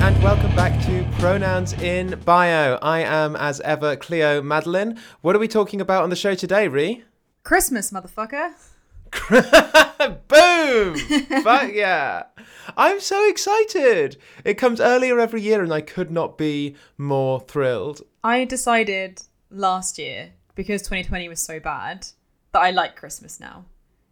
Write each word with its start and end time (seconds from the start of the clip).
and 0.00 0.22
welcome 0.22 0.54
back 0.56 0.82
to 0.86 1.06
Pronouns 1.18 1.74
in 1.74 2.18
Bio. 2.24 2.78
I 2.80 3.00
am, 3.00 3.36
as 3.36 3.60
ever, 3.60 3.96
Cleo 3.96 4.40
Madeline. 4.40 4.98
What 5.20 5.36
are 5.36 5.38
we 5.38 5.46
talking 5.46 5.78
about 5.78 6.02
on 6.02 6.08
the 6.08 6.16
show 6.16 6.34
today, 6.34 6.68
Rhy? 6.68 7.02
Christmas, 7.44 7.90
motherfucker. 7.90 8.52
Boom! 10.28 10.96
Fuck 11.42 11.72
yeah. 11.74 12.22
I'm 12.78 12.98
so 12.98 13.28
excited. 13.28 14.16
It 14.42 14.54
comes 14.54 14.80
earlier 14.80 15.20
every 15.20 15.42
year, 15.42 15.62
and 15.62 15.72
I 15.72 15.82
could 15.82 16.10
not 16.10 16.38
be 16.38 16.76
more 16.96 17.38
thrilled. 17.40 18.00
I 18.24 18.46
decided 18.46 19.20
last 19.50 19.98
year, 19.98 20.30
because 20.54 20.80
2020 20.80 21.28
was 21.28 21.42
so 21.42 21.60
bad, 21.60 22.06
that 22.52 22.60
I 22.60 22.70
like 22.70 22.96
Christmas 22.96 23.38
now. 23.38 23.66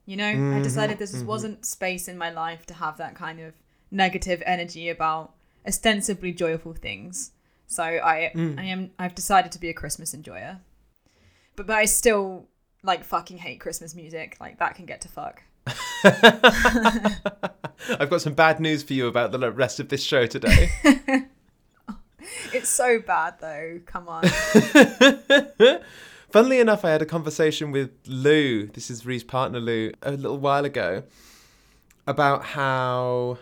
You 0.05 0.19
know, 0.19 0.29
I 0.29 0.35
mm-hmm, 0.35 0.63
decided 0.63 0.99
this 0.99 1.17
mm-hmm. 1.17 1.27
wasn't 1.27 1.65
space 1.65 2.09
in 2.09 2.19
my 2.19 2.31
life 2.31 2.67
to 2.67 2.75
have 2.75 2.99
that 2.99 3.15
kind 3.15 3.41
of 3.41 3.55
negative 3.91 4.43
energy 4.45 4.91
about 4.91 5.33
ostensibly 5.69 6.33
joyful 6.33 6.73
things. 6.73 7.33
So 7.67 7.83
I 7.85 8.33
mm. 8.35 8.59
I 8.59 8.65
am 8.65 8.91
I've 8.99 9.15
decided 9.15 9.53
to 9.53 9.61
be 9.61 9.69
a 9.69 9.75
Christmas 9.75 10.15
enjoyer. 10.15 10.61
But 11.55 11.67
but 11.67 11.77
I 11.77 11.85
still 11.85 12.49
like 12.83 13.05
fucking 13.05 13.39
hate 13.39 13.61
Christmas 13.61 13.95
music. 13.95 14.37
Like 14.41 14.59
that 14.59 14.75
can 14.75 14.87
get 14.87 15.03
to 15.03 15.09
fuck. 15.09 15.43
I've 18.01 18.11
got 18.11 18.23
some 18.23 18.35
bad 18.35 18.59
news 18.59 18.83
for 18.83 18.95
you 18.95 19.07
about 19.07 19.33
the 19.33 19.53
rest 19.53 19.79
of 19.79 19.91
this 19.91 20.03
show 20.03 20.27
today. 20.27 20.71
It's 22.53 22.69
so 22.69 23.01
bad 23.01 23.35
though. 23.41 23.81
Come 23.87 24.09
on. 24.09 24.25
Funnily 26.31 26.61
enough, 26.61 26.85
I 26.85 26.91
had 26.91 27.01
a 27.01 27.07
conversation 27.07 27.71
with 27.71 27.91
Lou, 28.07 28.67
this 28.67 28.91
is 28.91 29.07
Rhy's 29.07 29.25
partner 29.25 29.61
Lou, 29.61 29.93
a 30.03 30.13
little 30.13 30.37
while 30.37 30.67
ago, 30.67 31.05
about 32.07 32.45
how 32.45 33.39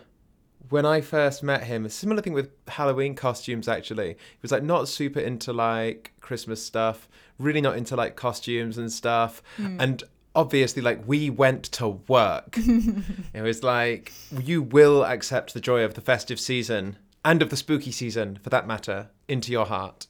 when 0.69 0.85
I 0.85 1.01
first 1.01 1.43
met 1.43 1.63
him, 1.63 1.85
a 1.85 1.89
similar 1.89 2.21
thing 2.21 2.33
with 2.33 2.49
Halloween 2.67 3.15
costumes 3.15 3.67
actually. 3.67 4.09
He 4.09 4.39
was 4.41 4.51
like 4.51 4.63
not 4.63 4.87
super 4.87 5.19
into 5.19 5.53
like 5.53 6.13
Christmas 6.21 6.63
stuff, 6.63 7.07
really 7.37 7.61
not 7.61 7.77
into 7.77 7.95
like 7.95 8.15
costumes 8.15 8.77
and 8.77 8.91
stuff. 8.91 9.41
Hmm. 9.57 9.79
And 9.79 10.03
obviously 10.35 10.81
like 10.81 11.07
we 11.07 11.29
went 11.29 11.63
to 11.63 11.87
work. 11.87 12.57
it 13.33 13.41
was 13.41 13.63
like 13.63 14.13
you 14.31 14.61
will 14.61 15.03
accept 15.03 15.53
the 15.53 15.61
joy 15.61 15.83
of 15.83 15.95
the 15.95 16.01
festive 16.01 16.39
season 16.39 16.97
and 17.25 17.41
of 17.41 17.49
the 17.49 17.57
spooky 17.57 17.91
season 17.91 18.39
for 18.41 18.49
that 18.49 18.67
matter 18.67 19.09
into 19.27 19.51
your 19.51 19.65
heart. 19.65 20.07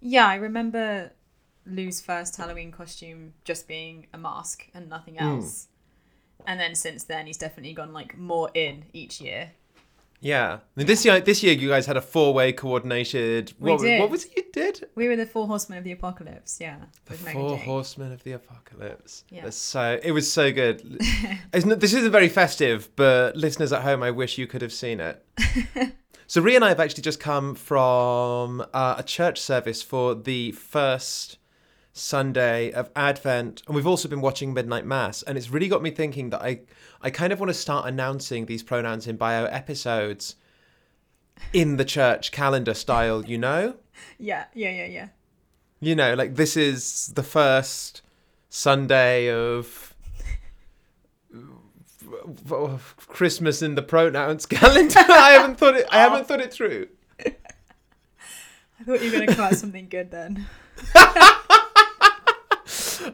Yeah, 0.00 0.26
I 0.26 0.34
remember 0.34 1.12
Lou's 1.64 2.00
first 2.00 2.36
Halloween 2.36 2.72
costume 2.72 3.34
just 3.44 3.68
being 3.68 4.06
a 4.12 4.18
mask 4.18 4.66
and 4.74 4.88
nothing 4.88 5.14
hmm. 5.14 5.24
else. 5.24 5.68
And 6.46 6.58
then 6.58 6.74
since 6.74 7.04
then, 7.04 7.26
he's 7.26 7.38
definitely 7.38 7.72
gone 7.72 7.92
like 7.92 8.18
more 8.18 8.50
in 8.54 8.84
each 8.92 9.20
year. 9.20 9.52
Yeah. 10.22 10.60
This 10.76 11.04
year, 11.04 11.20
this 11.20 11.42
year, 11.42 11.52
you 11.52 11.68
guys 11.68 11.84
had 11.84 11.96
a 11.96 12.00
four-way 12.00 12.52
coordinated. 12.52 13.52
We 13.58 13.72
what, 13.72 13.80
did. 13.80 14.00
what 14.00 14.08
was 14.08 14.24
it 14.24 14.32
you 14.36 14.44
did? 14.52 14.88
We 14.94 15.08
were 15.08 15.16
the 15.16 15.26
four 15.26 15.48
horsemen 15.48 15.78
of 15.78 15.84
the 15.84 15.92
apocalypse. 15.92 16.58
Yeah, 16.60 16.76
The 17.06 17.14
Four 17.14 17.58
Horsemen 17.58 18.12
of 18.12 18.22
the 18.22 18.32
Apocalypse. 18.32 19.24
Yeah. 19.30 19.42
That's 19.42 19.56
so 19.56 19.98
it 20.02 20.12
was 20.12 20.32
so 20.32 20.52
good. 20.52 21.00
It's 21.52 21.66
not, 21.66 21.80
this 21.80 21.92
isn't 21.92 22.12
very 22.12 22.28
festive, 22.28 22.88
but 22.96 23.36
listeners 23.36 23.72
at 23.72 23.82
home, 23.82 24.02
I 24.02 24.10
wish 24.10 24.38
you 24.38 24.46
could 24.46 24.62
have 24.62 24.72
seen 24.72 25.00
it. 25.00 25.22
so 26.26 26.40
Rhy 26.40 26.54
and 26.54 26.64
I 26.64 26.68
have 26.68 26.80
actually 26.80 27.02
just 27.02 27.20
come 27.20 27.54
from 27.54 28.64
uh, 28.72 28.94
a 28.98 29.02
church 29.02 29.38
service 29.40 29.82
for 29.82 30.14
the 30.14 30.52
first 30.52 31.38
Sunday 31.92 32.72
of 32.72 32.90
Advent, 32.96 33.62
and 33.66 33.76
we've 33.76 33.86
also 33.86 34.08
been 34.08 34.22
watching 34.22 34.54
Midnight 34.54 34.86
Mass, 34.86 35.22
and 35.22 35.36
it's 35.36 35.50
really 35.50 35.68
got 35.68 35.82
me 35.82 35.90
thinking 35.90 36.30
that 36.30 36.42
I 36.42 36.60
I 37.02 37.10
kind 37.10 37.32
of 37.32 37.40
want 37.40 37.50
to 37.50 37.54
start 37.54 37.86
announcing 37.86 38.46
these 38.46 38.62
pronouns 38.62 39.06
in 39.06 39.16
bio 39.16 39.44
episodes 39.46 40.36
in 41.52 41.76
the 41.76 41.84
church 41.84 42.30
calendar 42.32 42.74
style, 42.74 43.24
you 43.24 43.38
know? 43.38 43.76
Yeah, 44.18 44.46
yeah, 44.54 44.70
yeah, 44.70 44.86
yeah. 44.86 45.08
you 45.80 45.94
know, 45.94 46.14
like 46.14 46.34
this 46.36 46.56
is 46.56 47.12
the 47.14 47.22
first 47.22 48.00
Sunday 48.48 49.30
of 49.30 49.94
Christmas 52.96 53.62
in 53.62 53.74
the 53.74 53.82
pronouns 53.82 54.46
calendar. 54.58 54.98
I 54.98 55.32
haven't 55.32 55.56
thought 55.58 55.76
it. 55.76 55.86
I 55.90 55.98
haven't 55.98 56.26
thought 56.26 56.40
it 56.40 56.52
through. 56.52 56.88
I 57.20 58.84
thought 58.84 59.02
you 59.02 59.10
were 59.12 59.18
gonna 59.18 59.26
come 59.26 59.44
out 59.44 59.50
with 59.50 59.60
something 59.60 59.88
good 59.88 60.10
then. 60.10 60.46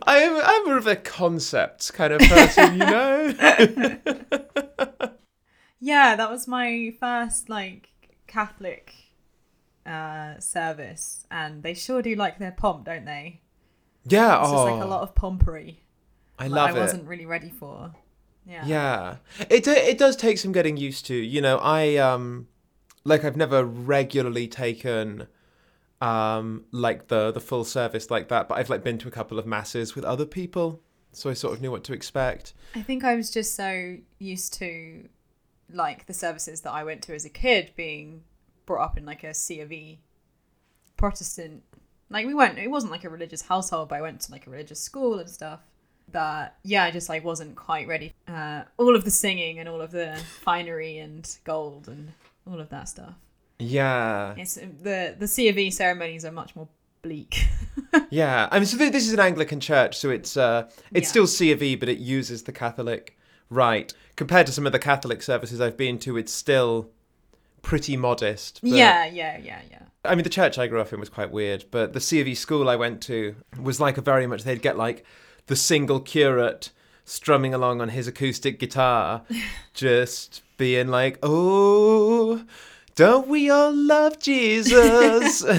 I 0.06 0.18
am. 0.18 0.40
I'm 0.42 0.64
more 0.64 0.78
of 0.78 0.86
a 0.86 0.96
concept 0.96 1.92
kind 1.92 2.12
of 2.12 2.20
person, 2.20 2.72
you 2.74 2.78
know. 2.78 3.98
Yeah, 5.80 6.16
that 6.16 6.30
was 6.30 6.48
my 6.48 6.92
first 6.98 7.48
like 7.48 7.90
Catholic 8.26 8.92
uh 9.86 10.38
service, 10.38 11.26
and 11.30 11.62
they 11.62 11.74
sure 11.74 12.02
do 12.02 12.14
like 12.14 12.38
their 12.38 12.52
pomp, 12.52 12.84
don't 12.84 13.04
they? 13.04 13.40
Yeah. 14.04 14.40
It's 14.40 14.48
oh, 14.48 14.52
just 14.52 14.64
like 14.64 14.82
a 14.82 14.86
lot 14.88 15.02
of 15.02 15.14
pompery. 15.14 15.82
I 16.38 16.48
that 16.48 16.54
love 16.54 16.70
I 16.70 16.76
it. 16.76 16.80
wasn't 16.80 17.06
really 17.06 17.26
ready 17.26 17.50
for. 17.50 17.92
Yeah. 18.46 18.64
Yeah, 18.66 19.16
it 19.50 19.66
it 19.68 19.98
does 19.98 20.16
take 20.16 20.38
some 20.38 20.52
getting 20.52 20.76
used 20.76 21.06
to. 21.06 21.14
You 21.14 21.40
know, 21.40 21.58
I 21.58 21.96
um, 21.96 22.48
like 23.04 23.24
I've 23.24 23.36
never 23.36 23.64
regularly 23.64 24.48
taken 24.48 25.26
um 26.00 26.64
like 26.70 27.08
the 27.08 27.32
the 27.32 27.40
full 27.40 27.64
service 27.64 28.10
like 28.10 28.28
that, 28.28 28.48
but 28.48 28.58
I've 28.58 28.70
like 28.70 28.84
been 28.84 28.98
to 28.98 29.08
a 29.08 29.10
couple 29.10 29.38
of 29.38 29.46
masses 29.46 29.94
with 29.94 30.04
other 30.04 30.26
people, 30.26 30.80
so 31.12 31.30
I 31.30 31.34
sort 31.34 31.54
of 31.54 31.60
knew 31.60 31.70
what 31.70 31.84
to 31.84 31.92
expect. 31.92 32.54
I 32.74 32.82
think 32.82 33.04
I 33.04 33.14
was 33.14 33.30
just 33.30 33.54
so 33.54 33.96
used 34.18 34.54
to 34.54 35.08
like 35.72 36.06
the 36.06 36.14
services 36.14 36.62
that 36.62 36.72
I 36.72 36.84
went 36.84 37.02
to 37.02 37.14
as 37.14 37.24
a 37.24 37.30
kid 37.30 37.72
being 37.76 38.22
brought 38.64 38.84
up 38.84 38.96
in 38.96 39.04
like 39.04 39.24
a 39.24 39.34
C 39.34 39.60
of 39.60 39.72
E 39.72 40.00
Protestant 40.96 41.62
like 42.10 42.26
we 42.26 42.34
went 42.34 42.58
it 42.58 42.70
wasn't 42.70 42.92
like 42.92 43.04
a 43.04 43.08
religious 43.08 43.42
household 43.42 43.88
but 43.88 43.96
I 43.96 44.02
went 44.02 44.20
to 44.22 44.32
like 44.32 44.46
a 44.46 44.50
religious 44.50 44.80
school 44.80 45.18
and 45.18 45.28
stuff 45.28 45.60
that 46.12 46.56
yeah 46.64 46.84
I 46.84 46.90
just 46.90 47.08
like 47.08 47.24
wasn't 47.24 47.54
quite 47.56 47.86
ready 47.86 48.14
uh 48.26 48.62
all 48.78 48.96
of 48.96 49.04
the 49.04 49.10
singing 49.10 49.58
and 49.58 49.68
all 49.68 49.80
of 49.80 49.90
the 49.90 50.18
finery 50.40 50.98
and 50.98 51.28
gold 51.44 51.88
and 51.88 52.12
all 52.50 52.60
of 52.60 52.70
that 52.70 52.88
stuff 52.88 53.14
Yeah, 53.58 54.34
it's 54.36 54.54
the 54.54 55.16
the 55.18 55.26
C 55.28 55.48
of 55.48 55.58
E 55.58 55.70
ceremonies 55.70 56.24
are 56.24 56.32
much 56.32 56.54
more 56.54 56.68
bleak 57.02 57.46
yeah. 58.10 58.48
I 58.50 58.58
mean, 58.58 58.66
so 58.66 58.76
th- 58.76 58.92
this 58.92 59.06
is 59.06 59.12
an 59.12 59.20
Anglican 59.20 59.60
church, 59.60 59.96
so 59.96 60.10
it's 60.10 60.36
uh, 60.36 60.68
it's 60.92 61.06
Yeah. 61.06 61.10
still 61.10 61.26
C 61.26 61.52
of 61.52 61.62
E, 61.62 61.74
but 61.76 61.88
it 61.88 61.98
uses 61.98 62.42
the 62.44 62.52
Catholic 62.52 63.16
rite. 63.50 63.94
Compared 64.16 64.46
to 64.46 64.52
some 64.52 64.66
of 64.66 64.72
the 64.72 64.78
Catholic 64.78 65.22
services 65.22 65.60
I've 65.60 65.76
been 65.76 65.98
to, 66.00 66.16
it's 66.16 66.32
still 66.32 66.90
pretty 67.62 67.96
modest. 67.96 68.60
yeah 68.62 69.04
yeah 69.06 69.38
yeah 69.38 69.60
yeah 69.70 69.82
I 70.04 70.14
mean, 70.14 70.22
the 70.24 70.30
church 70.30 70.58
I 70.58 70.68
grew 70.68 70.80
up 70.80 70.92
in 70.92 71.00
was 71.00 71.08
quite 71.08 71.30
weird, 71.32 71.64
but 71.70 71.92
the 71.92 72.00
C 72.00 72.20
of 72.20 72.28
E 72.28 72.34
school 72.34 72.68
I 72.68 72.76
went 72.76 73.00
to 73.02 73.34
was 73.60 73.80
like 73.80 73.98
a 73.98 74.00
very 74.00 74.26
much, 74.26 74.42
they'd 74.44 74.62
get 74.62 74.76
like 74.78 75.04
the 75.46 75.56
single 75.56 76.00
curate 76.00 76.70
strumming 77.04 77.52
along 77.54 77.80
on 77.80 77.88
his 77.90 78.06
acoustic 78.06 78.58
guitar, 78.60 79.22
just 79.74 80.42
being 80.56 80.88
like, 80.88 81.18
oh, 81.22 82.44
don't 82.98 83.28
we 83.28 83.48
all 83.48 83.72
love 83.72 84.18
Jesus? 84.18 85.44
oh 85.44 85.54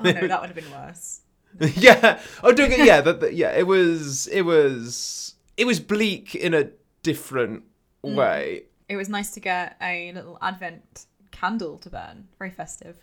no 0.00 0.26
that 0.26 0.40
would 0.40 0.50
have 0.50 0.54
been 0.54 0.70
worse 0.72 1.20
yeah. 1.76 2.18
Oh, 2.42 2.52
don't 2.52 2.70
get, 2.70 2.86
yeah, 2.86 3.02
that, 3.02 3.20
that- 3.20 3.34
yeah, 3.34 3.50
it 3.50 3.66
was, 3.66 4.26
it 4.28 4.42
was, 4.42 5.34
it 5.58 5.66
was 5.66 5.80
bleak 5.80 6.34
in 6.34 6.54
a 6.54 6.70
different 7.02 7.64
mm. 8.02 8.14
way. 8.14 8.64
it 8.88 8.96
was 8.96 9.10
nice 9.10 9.30
to 9.32 9.40
get 9.40 9.76
a 9.82 10.12
little 10.12 10.38
advent 10.40 11.06
candle 11.30 11.76
to 11.78 11.90
burn 11.90 12.28
very 12.38 12.50
festive 12.50 12.98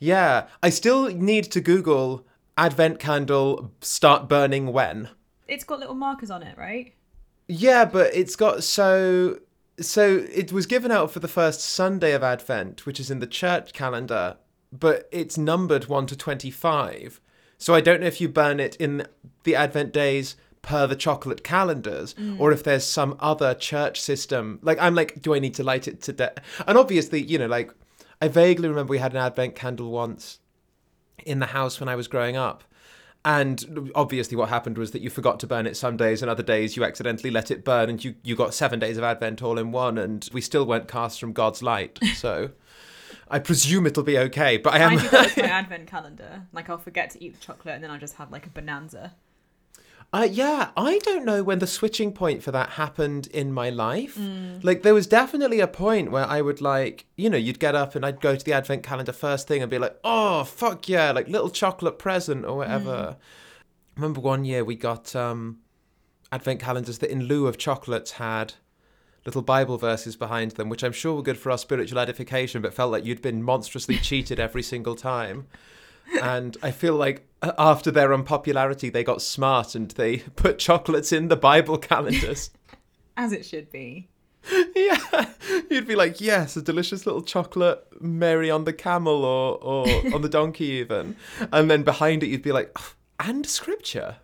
Yeah. 0.00 0.46
I 0.62 0.70
still 0.70 1.06
need 1.06 1.44
to 1.52 1.60
Google 1.60 2.26
advent 2.58 2.98
candle 2.98 3.72
start 3.80 4.28
burning 4.28 4.72
when. 4.72 5.08
It's 5.46 5.62
got 5.64 5.78
little 5.78 5.94
markers 5.94 6.30
on 6.30 6.42
it, 6.42 6.58
right? 6.58 6.94
Yeah, 7.46 7.84
but 7.84 8.14
it's 8.14 8.34
got 8.34 8.64
so 8.64 9.38
so 9.84 10.24
it 10.32 10.52
was 10.52 10.66
given 10.66 10.90
out 10.90 11.10
for 11.10 11.20
the 11.20 11.28
first 11.28 11.60
Sunday 11.60 12.12
of 12.12 12.22
Advent, 12.22 12.86
which 12.86 13.00
is 13.00 13.10
in 13.10 13.20
the 13.20 13.26
church 13.26 13.72
calendar, 13.72 14.36
but 14.72 15.08
it's 15.12 15.36
numbered 15.36 15.86
1 15.86 16.06
to 16.06 16.16
25. 16.16 17.20
So 17.58 17.74
I 17.74 17.80
don't 17.80 18.00
know 18.00 18.06
if 18.06 18.20
you 18.20 18.28
burn 18.28 18.58
it 18.58 18.76
in 18.76 19.06
the 19.44 19.54
Advent 19.54 19.92
days 19.92 20.36
per 20.62 20.86
the 20.86 20.96
chocolate 20.96 21.44
calendars 21.44 22.14
mm. 22.14 22.38
or 22.38 22.52
if 22.52 22.62
there's 22.62 22.84
some 22.84 23.16
other 23.20 23.54
church 23.54 24.00
system. 24.00 24.58
Like 24.62 24.78
I'm 24.80 24.94
like 24.94 25.20
do 25.20 25.34
I 25.34 25.38
need 25.38 25.54
to 25.54 25.64
light 25.64 25.88
it 25.88 26.00
today? 26.00 26.30
And 26.66 26.78
obviously, 26.78 27.22
you 27.22 27.38
know, 27.38 27.46
like 27.46 27.72
I 28.20 28.28
vaguely 28.28 28.68
remember 28.68 28.90
we 28.90 28.98
had 28.98 29.12
an 29.12 29.18
Advent 29.18 29.54
candle 29.54 29.90
once 29.90 30.38
in 31.24 31.40
the 31.40 31.46
house 31.46 31.80
when 31.80 31.88
I 31.88 31.96
was 31.96 32.08
growing 32.08 32.36
up. 32.36 32.64
And 33.24 33.90
obviously, 33.94 34.36
what 34.36 34.48
happened 34.48 34.78
was 34.78 34.90
that 34.90 35.00
you 35.00 35.08
forgot 35.08 35.38
to 35.40 35.46
burn 35.46 35.66
it 35.66 35.76
some 35.76 35.96
days, 35.96 36.22
and 36.22 36.30
other 36.30 36.42
days 36.42 36.76
you 36.76 36.82
accidentally 36.84 37.30
let 37.30 37.50
it 37.52 37.64
burn, 37.64 37.88
and 37.88 38.02
you, 38.04 38.16
you 38.24 38.34
got 38.34 38.52
seven 38.52 38.80
days 38.80 38.98
of 38.98 39.04
Advent 39.04 39.42
all 39.42 39.58
in 39.58 39.70
one, 39.70 39.96
and 39.96 40.28
we 40.32 40.40
still 40.40 40.66
weren't 40.66 40.88
cast 40.88 41.20
from 41.20 41.32
God's 41.32 41.62
light. 41.62 41.98
So 42.14 42.50
I 43.28 43.38
presume 43.38 43.86
it'll 43.86 44.02
be 44.02 44.18
okay. 44.18 44.56
But 44.58 44.74
I 44.74 44.78
I 44.78 44.92
am. 44.92 44.98
do 44.98 45.08
that 45.08 45.24
with 45.24 45.36
my 45.38 45.44
advent 45.50 45.86
calendar. 45.86 46.46
Like 46.52 46.68
I'll 46.68 46.78
forget 46.78 47.10
to 47.10 47.24
eat 47.24 47.34
the 47.34 47.40
chocolate 47.40 47.74
and 47.74 47.82
then 47.82 47.90
I'll 47.90 47.98
just 47.98 48.16
have 48.16 48.30
like 48.30 48.46
a 48.46 48.50
bonanza. 48.50 49.14
Uh, 50.14 50.28
yeah, 50.30 50.70
I 50.76 50.98
don't 50.98 51.24
know 51.24 51.42
when 51.42 51.58
the 51.58 51.66
switching 51.66 52.12
point 52.12 52.42
for 52.42 52.50
that 52.52 52.70
happened 52.70 53.28
in 53.28 53.50
my 53.50 53.70
life. 53.70 54.18
Like, 54.62 54.82
there 54.82 54.92
was 54.92 55.06
definitely 55.06 55.60
a 55.60 55.66
point 55.66 56.10
where 56.10 56.26
I 56.26 56.42
would, 56.42 56.60
like, 56.60 57.06
you 57.16 57.30
know, 57.30 57.38
you'd 57.38 57.58
get 57.58 57.74
up 57.74 57.94
and 57.94 58.04
I'd 58.04 58.20
go 58.20 58.36
to 58.36 58.44
the 58.44 58.52
advent 58.52 58.82
calendar 58.82 59.12
first 59.12 59.48
thing 59.48 59.62
and 59.62 59.70
be 59.70 59.78
like, 59.78 59.96
oh, 60.04 60.44
fuck 60.44 60.86
yeah, 60.86 61.12
like 61.12 61.28
little 61.28 61.48
chocolate 61.48 61.98
present 61.98 62.44
or 62.44 62.58
whatever. 62.58 63.16
I 63.96 64.00
remember 64.00 64.20
one 64.20 64.44
year 64.44 64.64
we 64.64 64.76
got 64.76 65.16
um, 65.16 65.60
advent 66.30 66.60
calendars 66.60 66.98
that, 66.98 67.10
in 67.10 67.24
lieu 67.24 67.46
of 67.46 67.56
chocolates, 67.56 68.12
had 68.12 68.52
little 69.24 69.42
Bible 69.42 69.78
verses 69.78 70.14
behind 70.14 70.52
them, 70.52 70.68
which 70.68 70.82
I'm 70.82 70.92
sure 70.92 71.14
were 71.14 71.22
good 71.22 71.38
for 71.38 71.50
our 71.50 71.58
spiritual 71.58 71.98
edification, 71.98 72.60
but 72.60 72.74
felt 72.74 72.92
like 72.92 73.06
you'd 73.06 73.22
been 73.22 73.42
monstrously 73.42 73.96
cheated 74.02 74.38
every 74.38 74.62
single 74.62 74.94
time. 74.94 75.46
And 76.20 76.56
I 76.62 76.70
feel 76.70 76.94
like 76.94 77.26
uh, 77.42 77.52
after 77.58 77.90
their 77.90 78.12
unpopularity, 78.12 78.90
they 78.90 79.04
got 79.04 79.22
smart 79.22 79.74
and 79.74 79.90
they 79.92 80.18
put 80.36 80.58
chocolates 80.58 81.12
in 81.12 81.28
the 81.28 81.36
Bible 81.36 81.78
calendars. 81.78 82.50
As 83.16 83.32
it 83.32 83.44
should 83.44 83.70
be. 83.70 84.08
yeah, 84.74 85.26
you'd 85.70 85.86
be 85.86 85.94
like, 85.94 86.20
yes, 86.20 86.56
a 86.56 86.62
delicious 86.62 87.06
little 87.06 87.22
chocolate 87.22 87.86
Mary 88.00 88.50
on 88.50 88.64
the 88.64 88.72
camel 88.72 89.24
or, 89.24 89.56
or 89.62 89.86
on 90.12 90.22
the 90.22 90.28
donkey, 90.28 90.64
even. 90.64 91.14
And 91.52 91.70
then 91.70 91.84
behind 91.84 92.24
it, 92.24 92.26
you'd 92.26 92.42
be 92.42 92.50
like, 92.50 92.72
"Oh, 92.76 92.94
and 93.20 93.46
scripture. 93.46 94.16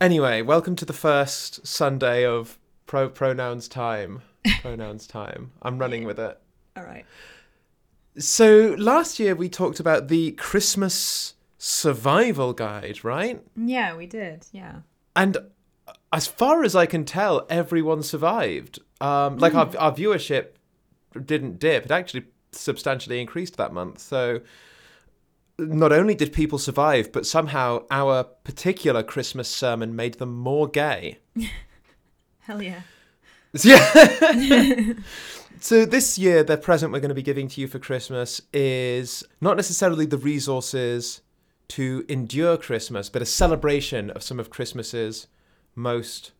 anyway, 0.00 0.42
welcome 0.42 0.74
to 0.76 0.84
the 0.84 0.92
first 0.92 1.64
Sunday 1.64 2.26
of 2.26 2.58
pro- 2.86 3.08
pronouns 3.08 3.68
time. 3.68 4.22
Pronouns 4.62 5.06
time. 5.06 5.52
I'm 5.62 5.78
running 5.78 6.04
with 6.04 6.18
it. 6.18 6.36
All 6.76 6.82
right. 6.82 7.04
So 8.18 8.76
last 8.78 9.18
year 9.18 9.34
we 9.34 9.48
talked 9.48 9.80
about 9.80 10.08
the 10.08 10.32
Christmas 10.32 11.34
survival 11.58 12.52
guide, 12.52 13.02
right? 13.04 13.42
Yeah, 13.56 13.96
we 13.96 14.06
did. 14.06 14.46
Yeah. 14.52 14.80
And 15.16 15.38
as 16.12 16.26
far 16.26 16.62
as 16.62 16.76
I 16.76 16.86
can 16.86 17.04
tell, 17.04 17.46
everyone 17.50 18.02
survived. 18.02 18.78
Um, 19.00 19.38
like 19.38 19.54
our, 19.54 19.70
our 19.76 19.92
viewership 19.92 20.50
didn't 21.24 21.58
dip; 21.58 21.86
it 21.86 21.90
actually 21.90 22.26
substantially 22.52 23.20
increased 23.20 23.56
that 23.56 23.72
month. 23.72 23.98
So 23.98 24.40
not 25.58 25.92
only 25.92 26.14
did 26.14 26.32
people 26.32 26.58
survive, 26.58 27.12
but 27.12 27.26
somehow 27.26 27.84
our 27.90 28.24
particular 28.24 29.02
Christmas 29.02 29.48
sermon 29.48 29.94
made 29.94 30.14
them 30.14 30.34
more 30.34 30.68
gay. 30.68 31.18
Hell 32.40 32.62
yeah. 32.62 32.82
Yeah. 33.62 34.92
so 35.64 35.86
this 35.86 36.18
year, 36.18 36.44
the 36.44 36.58
present 36.58 36.92
we're 36.92 37.00
going 37.00 37.08
to 37.08 37.14
be 37.14 37.22
giving 37.22 37.48
to 37.48 37.58
you 37.58 37.66
for 37.68 37.78
Christmas 37.78 38.42
is 38.52 39.24
not 39.40 39.56
necessarily 39.56 40.04
the 40.04 40.18
resources 40.18 41.22
to 41.68 42.04
endure 42.06 42.58
Christmas, 42.58 43.08
but 43.08 43.22
a 43.22 43.26
celebration 43.26 44.10
of 44.10 44.22
some 44.22 44.38
of 44.38 44.50
Christmas's 44.50 45.26
most 45.74 46.32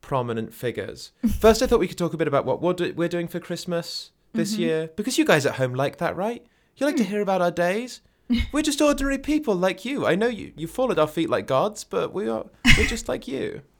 prominent 0.00 0.54
figures. 0.54 1.10
First, 1.40 1.60
I 1.60 1.66
thought 1.66 1.80
we 1.80 1.88
could 1.88 1.98
talk 1.98 2.14
a 2.14 2.16
bit 2.16 2.28
about 2.28 2.46
what 2.46 2.62
we're, 2.62 3.08
doing 3.08 3.26
for 3.26 3.40
Christmas 3.40 4.12
this 4.32 4.52
mm-hmm. 4.52 4.62
year, 4.62 4.90
because 4.94 5.18
you 5.18 5.24
guys 5.24 5.44
at 5.44 5.56
home 5.56 5.74
like 5.74 5.98
that, 5.98 6.14
right? 6.14 6.46
You 6.76 6.86
like 6.86 6.96
to 6.98 7.02
mm. 7.02 7.06
hear 7.06 7.22
about 7.22 7.42
our 7.42 7.50
days. 7.50 8.00
We're 8.52 8.62
just 8.62 8.80
ordinary 8.80 9.18
people 9.18 9.56
like 9.56 9.84
you. 9.84 10.06
I 10.06 10.14
know 10.14 10.28
you. 10.28 10.52
You 10.56 10.68
fall 10.68 10.92
at 10.92 11.00
our 11.00 11.08
feet 11.08 11.30
like 11.30 11.48
gods, 11.48 11.82
but 11.82 12.12
we 12.12 12.28
are. 12.28 12.46
We're 12.78 12.86
just 12.86 13.08
like 13.08 13.26
you. 13.26 13.62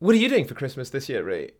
What 0.00 0.14
are 0.14 0.18
you 0.18 0.28
doing 0.28 0.44
for 0.44 0.54
Christmas 0.54 0.90
this 0.90 1.08
year, 1.08 1.24
Rhy? 1.24 1.52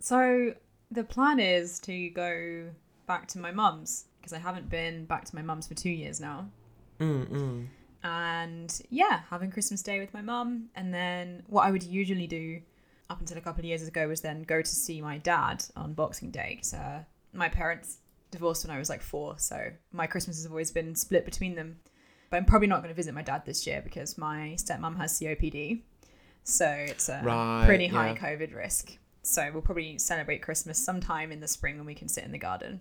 So 0.00 0.52
the 0.90 1.04
plan 1.04 1.38
is 1.40 1.78
to 1.80 2.08
go 2.10 2.68
back 3.06 3.26
to 3.28 3.38
my 3.38 3.50
mum's 3.52 4.06
because 4.18 4.32
I 4.32 4.38
haven't 4.38 4.68
been 4.68 5.04
back 5.04 5.24
to 5.26 5.34
my 5.34 5.42
mum's 5.42 5.66
for 5.66 5.74
two 5.74 5.90
years 5.90 6.20
now. 6.20 6.48
Mm-mm. 7.00 7.66
And 8.02 8.80
yeah, 8.90 9.20
having 9.30 9.50
Christmas 9.50 9.82
Day 9.82 10.00
with 10.00 10.12
my 10.14 10.22
mum. 10.22 10.68
And 10.74 10.92
then 10.92 11.42
what 11.46 11.62
I 11.66 11.70
would 11.70 11.82
usually 11.82 12.26
do 12.26 12.60
up 13.10 13.20
until 13.20 13.38
a 13.38 13.40
couple 13.40 13.60
of 13.60 13.64
years 13.64 13.86
ago 13.86 14.06
was 14.08 14.20
then 14.20 14.42
go 14.42 14.60
to 14.60 14.68
see 14.68 15.00
my 15.00 15.18
dad 15.18 15.64
on 15.76 15.94
Boxing 15.94 16.30
Day 16.30 16.54
because 16.56 16.74
uh, 16.74 17.02
my 17.32 17.48
parents 17.48 17.98
divorced 18.30 18.66
when 18.66 18.74
I 18.74 18.78
was 18.78 18.88
like 18.90 19.02
four. 19.02 19.38
So 19.38 19.70
my 19.92 20.06
Christmas 20.06 20.36
has 20.36 20.46
always 20.46 20.70
been 20.70 20.94
split 20.94 21.24
between 21.24 21.54
them. 21.54 21.78
But 22.30 22.36
I'm 22.36 22.44
probably 22.44 22.68
not 22.68 22.82
going 22.82 22.90
to 22.90 22.94
visit 22.94 23.14
my 23.14 23.22
dad 23.22 23.46
this 23.46 23.66
year 23.66 23.80
because 23.82 24.18
my 24.18 24.54
stepmom 24.58 24.98
has 24.98 25.18
COPD. 25.18 25.80
So 26.44 26.66
it's 26.68 27.08
a 27.08 27.22
Right, 27.24 27.64
pretty 27.66 27.86
high 27.86 28.10
yeah. 28.10 28.16
COVID 28.16 28.54
risk. 28.54 28.98
So 29.28 29.50
we'll 29.52 29.62
probably 29.62 29.98
celebrate 29.98 30.42
Christmas 30.42 30.78
sometime 30.78 31.30
in 31.30 31.40
the 31.40 31.48
spring 31.48 31.76
when 31.76 31.86
we 31.86 31.94
can 31.94 32.08
sit 32.08 32.24
in 32.24 32.32
the 32.32 32.38
garden. 32.38 32.80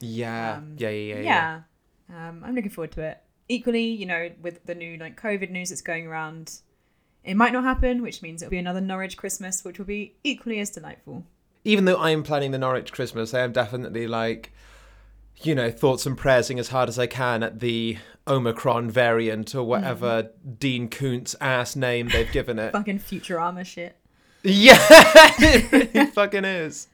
Yeah. 0.00 0.56
Um, 0.56 0.76
yeah, 0.78 0.90
yeah, 0.90 1.14
yeah, 1.14 1.20
yeah. 1.20 1.60
yeah. 2.08 2.28
Um, 2.28 2.42
I'm 2.44 2.54
looking 2.54 2.70
forward 2.70 2.92
to 2.92 3.02
it. 3.02 3.18
Equally, 3.48 3.84
you 3.84 4.06
know, 4.06 4.30
with 4.40 4.64
the 4.66 4.74
new 4.74 4.96
like 4.96 5.20
COVID 5.20 5.50
news 5.50 5.70
that's 5.70 5.82
going 5.82 6.06
around, 6.06 6.60
it 7.22 7.34
might 7.34 7.52
not 7.52 7.64
happen, 7.64 8.02
which 8.02 8.22
means 8.22 8.42
it'll 8.42 8.50
be 8.50 8.58
another 8.58 8.80
Norwich 8.80 9.16
Christmas, 9.16 9.64
which 9.64 9.78
will 9.78 9.86
be 9.86 10.14
equally 10.22 10.60
as 10.60 10.70
delightful. 10.70 11.24
Even 11.64 11.86
though 11.86 11.96
I 11.96 12.10
am 12.10 12.22
planning 12.22 12.50
the 12.50 12.58
Norwich 12.58 12.92
Christmas, 12.92 13.32
I 13.32 13.40
am 13.40 13.52
definitely 13.52 14.06
like, 14.06 14.52
you 15.42 15.54
know, 15.54 15.70
thoughts 15.70 16.04
and 16.06 16.16
prayersing 16.16 16.58
as 16.58 16.68
hard 16.68 16.88
as 16.88 16.98
I 16.98 17.06
can 17.06 17.42
at 17.42 17.60
the 17.60 17.98
Omicron 18.26 18.90
variant 18.90 19.54
or 19.54 19.64
whatever 19.64 20.30
Dean 20.58 20.88
Koontz 20.88 21.34
ass 21.40 21.74
name 21.74 22.08
they've 22.08 22.30
given 22.30 22.58
it. 22.58 22.72
Fucking 22.72 22.98
Futurama 22.98 23.64
shit. 23.64 23.96
Yeah, 24.44 24.78
it 25.38 25.72
really 25.72 26.06
fucking 26.10 26.44
is. 26.44 26.88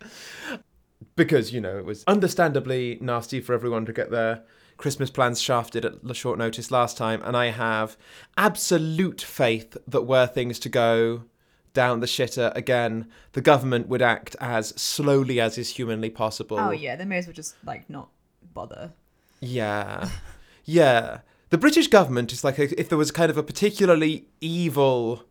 Because, 1.17 1.53
you 1.53 1.61
know, 1.61 1.77
it 1.77 1.85
was 1.85 2.05
understandably 2.07 2.97
nasty 3.01 3.41
for 3.41 3.53
everyone 3.53 3.85
to 3.87 3.93
get 3.93 4.11
their 4.11 4.43
Christmas 4.77 5.11
plans 5.11 5.41
shafted 5.41 5.85
at 5.85 6.17
short 6.17 6.39
notice 6.39 6.71
last 6.71 6.97
time, 6.97 7.21
and 7.25 7.37
I 7.37 7.51
have 7.51 7.97
absolute 8.37 9.21
faith 9.21 9.77
that 9.87 10.03
were 10.03 10.27
things 10.27 10.59
to 10.61 10.69
go 10.69 11.25
down 11.73 12.01
the 12.01 12.07
shitter 12.07 12.55
again, 12.57 13.09
the 13.33 13.41
government 13.41 13.89
would 13.89 14.03
act 14.03 14.37
as 14.41 14.69
slowly 14.81 15.41
as 15.41 15.59
is 15.59 15.71
humanly 15.71 16.11
possible. 16.11 16.59
Oh 16.59 16.71
yeah, 16.71 16.97
they 16.97 17.05
may 17.05 17.19
as 17.19 17.27
well 17.27 17.35
just 17.35 17.55
like 17.65 17.89
not 17.89 18.09
bother. 18.55 18.93
Yeah. 19.41 20.09
Yeah. 20.65 21.21
The 21.51 21.59
British 21.59 21.89
government 21.89 22.33
is 22.33 22.45
like 22.45 22.59
a, 22.59 22.79
if 22.81 22.89
there 22.89 22.99
was 22.99 23.11
kind 23.11 23.31
of 23.31 23.37
a 23.37 23.43
particularly 23.43 24.27
evil 24.41 25.25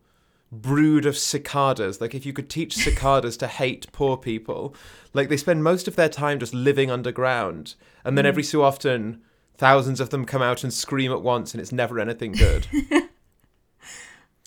brood 0.52 1.06
of 1.06 1.16
cicadas, 1.16 2.00
like 2.00 2.14
if 2.14 2.26
you 2.26 2.32
could 2.32 2.50
teach 2.50 2.74
cicadas 2.74 3.36
to 3.38 3.46
hate 3.46 3.86
poor 3.92 4.16
people, 4.16 4.74
like 5.12 5.28
they 5.28 5.36
spend 5.36 5.62
most 5.62 5.86
of 5.86 5.96
their 5.96 6.08
time 6.08 6.38
just 6.38 6.54
living 6.54 6.90
underground. 6.90 7.74
And 8.04 8.16
then 8.18 8.26
every 8.26 8.42
so 8.42 8.62
often, 8.62 9.22
thousands 9.56 10.00
of 10.00 10.10
them 10.10 10.24
come 10.24 10.42
out 10.42 10.64
and 10.64 10.72
scream 10.72 11.12
at 11.12 11.22
once, 11.22 11.54
and 11.54 11.60
it's 11.60 11.72
never 11.72 12.00
anything 12.00 12.32
good. 12.32 12.66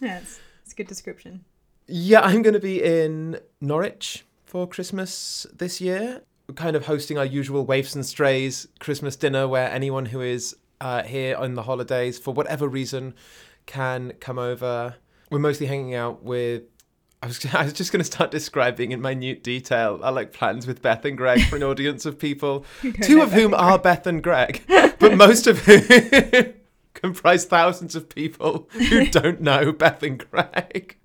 Yeah, 0.01 0.19
it's, 0.19 0.39
it's 0.63 0.73
a 0.73 0.75
good 0.75 0.87
description. 0.87 1.45
Yeah, 1.87 2.21
I'm 2.21 2.41
going 2.41 2.53
to 2.53 2.59
be 2.59 2.83
in 2.83 3.39
Norwich 3.61 4.25
for 4.45 4.67
Christmas 4.67 5.47
this 5.53 5.79
year. 5.79 6.21
We're 6.47 6.55
kind 6.55 6.75
of 6.75 6.85
hosting 6.85 7.17
our 7.17 7.25
usual 7.25 7.65
Waifs 7.65 7.95
and 7.95 8.05
Strays 8.05 8.67
Christmas 8.79 9.15
dinner 9.15 9.47
where 9.47 9.71
anyone 9.71 10.07
who 10.07 10.19
is 10.19 10.55
uh, 10.81 11.03
here 11.03 11.37
on 11.37 11.55
the 11.55 11.63
holidays, 11.63 12.19
for 12.19 12.33
whatever 12.33 12.67
reason, 12.67 13.13
can 13.65 14.13
come 14.19 14.37
over. 14.37 14.95
We're 15.33 15.39
mostly 15.39 15.65
hanging 15.65 15.95
out 15.95 16.23
with. 16.23 16.63
I 17.23 17.25
was, 17.25 17.43
I 17.53 17.63
was 17.63 17.73
just 17.73 17.91
going 17.91 18.01
to 18.01 18.05
start 18.05 18.29
describing 18.29 18.91
in 18.91 19.01
minute 19.01 19.43
detail 19.43 19.99
our 20.03 20.11
like 20.11 20.31
plans 20.31 20.67
with 20.67 20.83
Beth 20.83 21.03
and 21.05 21.17
Greg 21.17 21.43
for 21.45 21.55
an 21.55 21.63
audience 21.63 22.05
of 22.05 22.19
people, 22.19 22.65
two 23.01 23.19
of 23.21 23.31
Beth 23.31 23.39
whom 23.39 23.53
are 23.55 23.79
Beth 23.79 24.05
and 24.05 24.21
Greg, 24.21 24.61
but 24.67 25.17
most 25.17 25.47
of 25.47 25.59
whom 25.59 26.53
comprise 26.93 27.45
thousands 27.45 27.95
of 27.95 28.09
people 28.09 28.69
who 28.73 29.07
don't 29.07 29.41
know 29.41 29.71
Beth 29.71 30.03
and 30.03 30.23
Greg. 30.29 30.97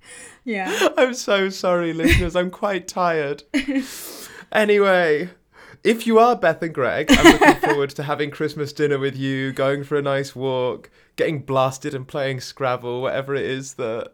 Yeah. 0.45 0.91
I'm 0.99 1.15
so 1.15 1.49
sorry, 1.49 1.95
listeners. 1.95 2.37
I'm 2.37 2.51
quite 2.51 2.87
tired. 2.87 3.45
Anyway, 4.53 5.31
if 5.85 6.07
you 6.07 6.19
are 6.19 6.37
Beth 6.37 6.63
and 6.63 6.75
Greg, 6.75 7.07
I'm 7.11 7.33
looking 7.33 7.55
forward 7.55 7.91
to 7.91 8.03
having 8.03 8.31
Christmas 8.31 8.73
dinner 8.73 8.99
with 8.99 9.17
you, 9.17 9.53
going 9.53 9.85
for 9.85 9.97
a 9.97 10.03
nice 10.03 10.35
walk, 10.35 10.91
getting 11.17 11.41
blasted 11.41 11.95
and 11.95 12.07
playing 12.07 12.41
Scrabble, 12.41 13.01
whatever 13.01 13.35
it 13.35 13.45
is 13.45 13.75
that 13.75 14.13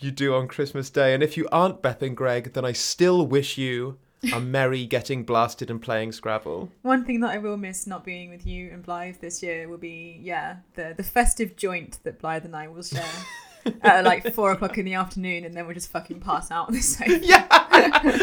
you 0.00 0.10
do 0.10 0.34
on 0.34 0.48
Christmas 0.48 0.90
Day. 0.90 1.14
And 1.14 1.22
if 1.22 1.36
you 1.36 1.48
aren't 1.50 1.82
Beth 1.82 2.02
and 2.02 2.16
Greg, 2.16 2.52
then 2.52 2.64
I 2.64 2.72
still 2.72 3.26
wish 3.26 3.58
you 3.58 3.98
a 4.32 4.40
merry 4.56 4.84
getting 4.86 5.24
blasted 5.24 5.70
and 5.70 5.80
playing 5.80 6.12
Scrabble. 6.12 6.70
One 6.82 7.04
thing 7.04 7.20
that 7.20 7.30
I 7.30 7.38
will 7.38 7.56
miss 7.56 7.86
not 7.86 8.04
being 8.04 8.30
with 8.30 8.46
you 8.46 8.70
and 8.72 8.82
Blythe 8.82 9.16
this 9.20 9.42
year 9.42 9.68
will 9.68 9.78
be, 9.78 10.18
yeah, 10.22 10.56
the 10.74 10.94
the 10.96 11.02
festive 11.02 11.56
joint 11.56 11.98
that 12.04 12.18
Blythe 12.20 12.44
and 12.44 12.54
I 12.56 12.68
will 12.68 12.82
share 12.82 13.04
at 13.82 14.04
like 14.04 14.32
four 14.34 14.52
o'clock 14.52 14.78
in 14.78 14.84
the 14.86 14.94
afternoon, 14.94 15.44
and 15.44 15.54
then 15.54 15.66
we'll 15.66 15.74
just 15.74 15.90
fucking 15.90 16.20
pass 16.20 16.50
out 16.50 16.68
on 16.68 16.74
the 16.74 16.80
sofa. 16.80 17.18
Yeah, 17.22 17.46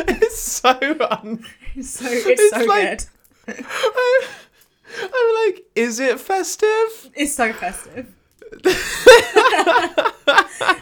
it's 0.07 0.39
so 0.41 0.69
un- 1.11 1.45
It's 1.75 1.89
so 1.91 2.05
it's, 2.09 2.25
It's 2.27 2.49
so 2.55 2.65
like- 2.65 2.89
good. 2.89 3.05
I- 3.47 4.27
I'm 5.01 5.45
like, 5.53 5.65
is 5.75 5.99
it 5.99 6.19
festive? 6.19 7.11
It's 7.15 7.33
so 7.33 7.51
festive. 7.53 8.13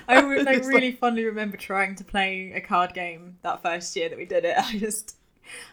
I 0.07 0.23
would 0.25 0.45
like 0.45 0.65
really 0.65 0.91
fondly 0.91 1.25
remember 1.25 1.57
trying 1.57 1.95
to 1.95 2.03
play 2.03 2.51
a 2.55 2.61
card 2.61 2.93
game 2.93 3.37
that 3.41 3.61
first 3.61 3.95
year 3.95 4.09
that 4.09 4.17
we 4.17 4.25
did 4.25 4.45
it. 4.45 4.57
I 4.57 4.77
just 4.77 5.17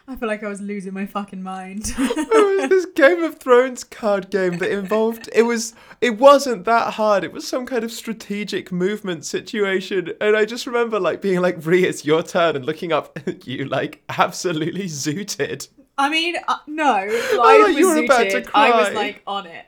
I 0.07 0.15
feel 0.15 0.27
like 0.27 0.43
I 0.43 0.47
was 0.47 0.61
losing 0.61 0.93
my 0.93 1.05
fucking 1.05 1.41
mind. 1.41 1.93
it 1.97 2.59
was 2.59 2.69
this 2.69 2.85
Game 2.87 3.23
of 3.23 3.39
Thrones 3.39 3.83
card 3.83 4.29
game 4.29 4.57
that 4.57 4.69
involved 4.69 5.29
it 5.33 5.43
was 5.43 5.73
it 6.01 6.17
wasn't 6.19 6.65
that 6.65 6.95
hard. 6.95 7.23
It 7.23 7.31
was 7.31 7.47
some 7.47 7.65
kind 7.65 7.83
of 7.83 7.91
strategic 7.91 8.71
movement 8.71 9.25
situation. 9.25 10.13
And 10.19 10.35
I 10.35 10.45
just 10.45 10.67
remember 10.67 10.99
like 10.99 11.21
being 11.21 11.41
like, 11.41 11.65
Rhy, 11.65 11.83
it's 11.83 12.05
your 12.05 12.21
turn 12.23 12.55
and 12.55 12.65
looking 12.65 12.91
up 12.91 13.17
at 13.27 13.47
you 13.47 13.65
like 13.65 14.03
absolutely 14.09 14.85
zooted. 14.85 15.67
I 15.97 16.09
mean, 16.09 16.35
uh, 16.47 16.57
no, 16.67 16.83
life 16.83 17.11
thought 17.31 17.67
was 17.67 17.77
you 17.77 17.87
were 17.87 18.03
about 18.03 18.23
to 18.23 18.41
zooted. 18.41 18.49
I 18.53 18.71
was 18.71 18.93
like 18.93 19.21
on 19.27 19.47
it. 19.47 19.65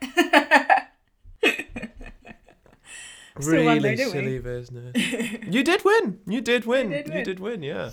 Really 3.36 3.98
silly 3.98 4.40
business. 4.40 4.96
you 5.48 5.64
did 5.64 5.84
win. 5.84 6.20
You 6.28 6.42
did 6.42 6.66
win. 6.66 6.90
did 6.90 7.08
You 7.08 7.24
did 7.24 7.40
win, 7.40 7.64
yeah. 7.64 7.92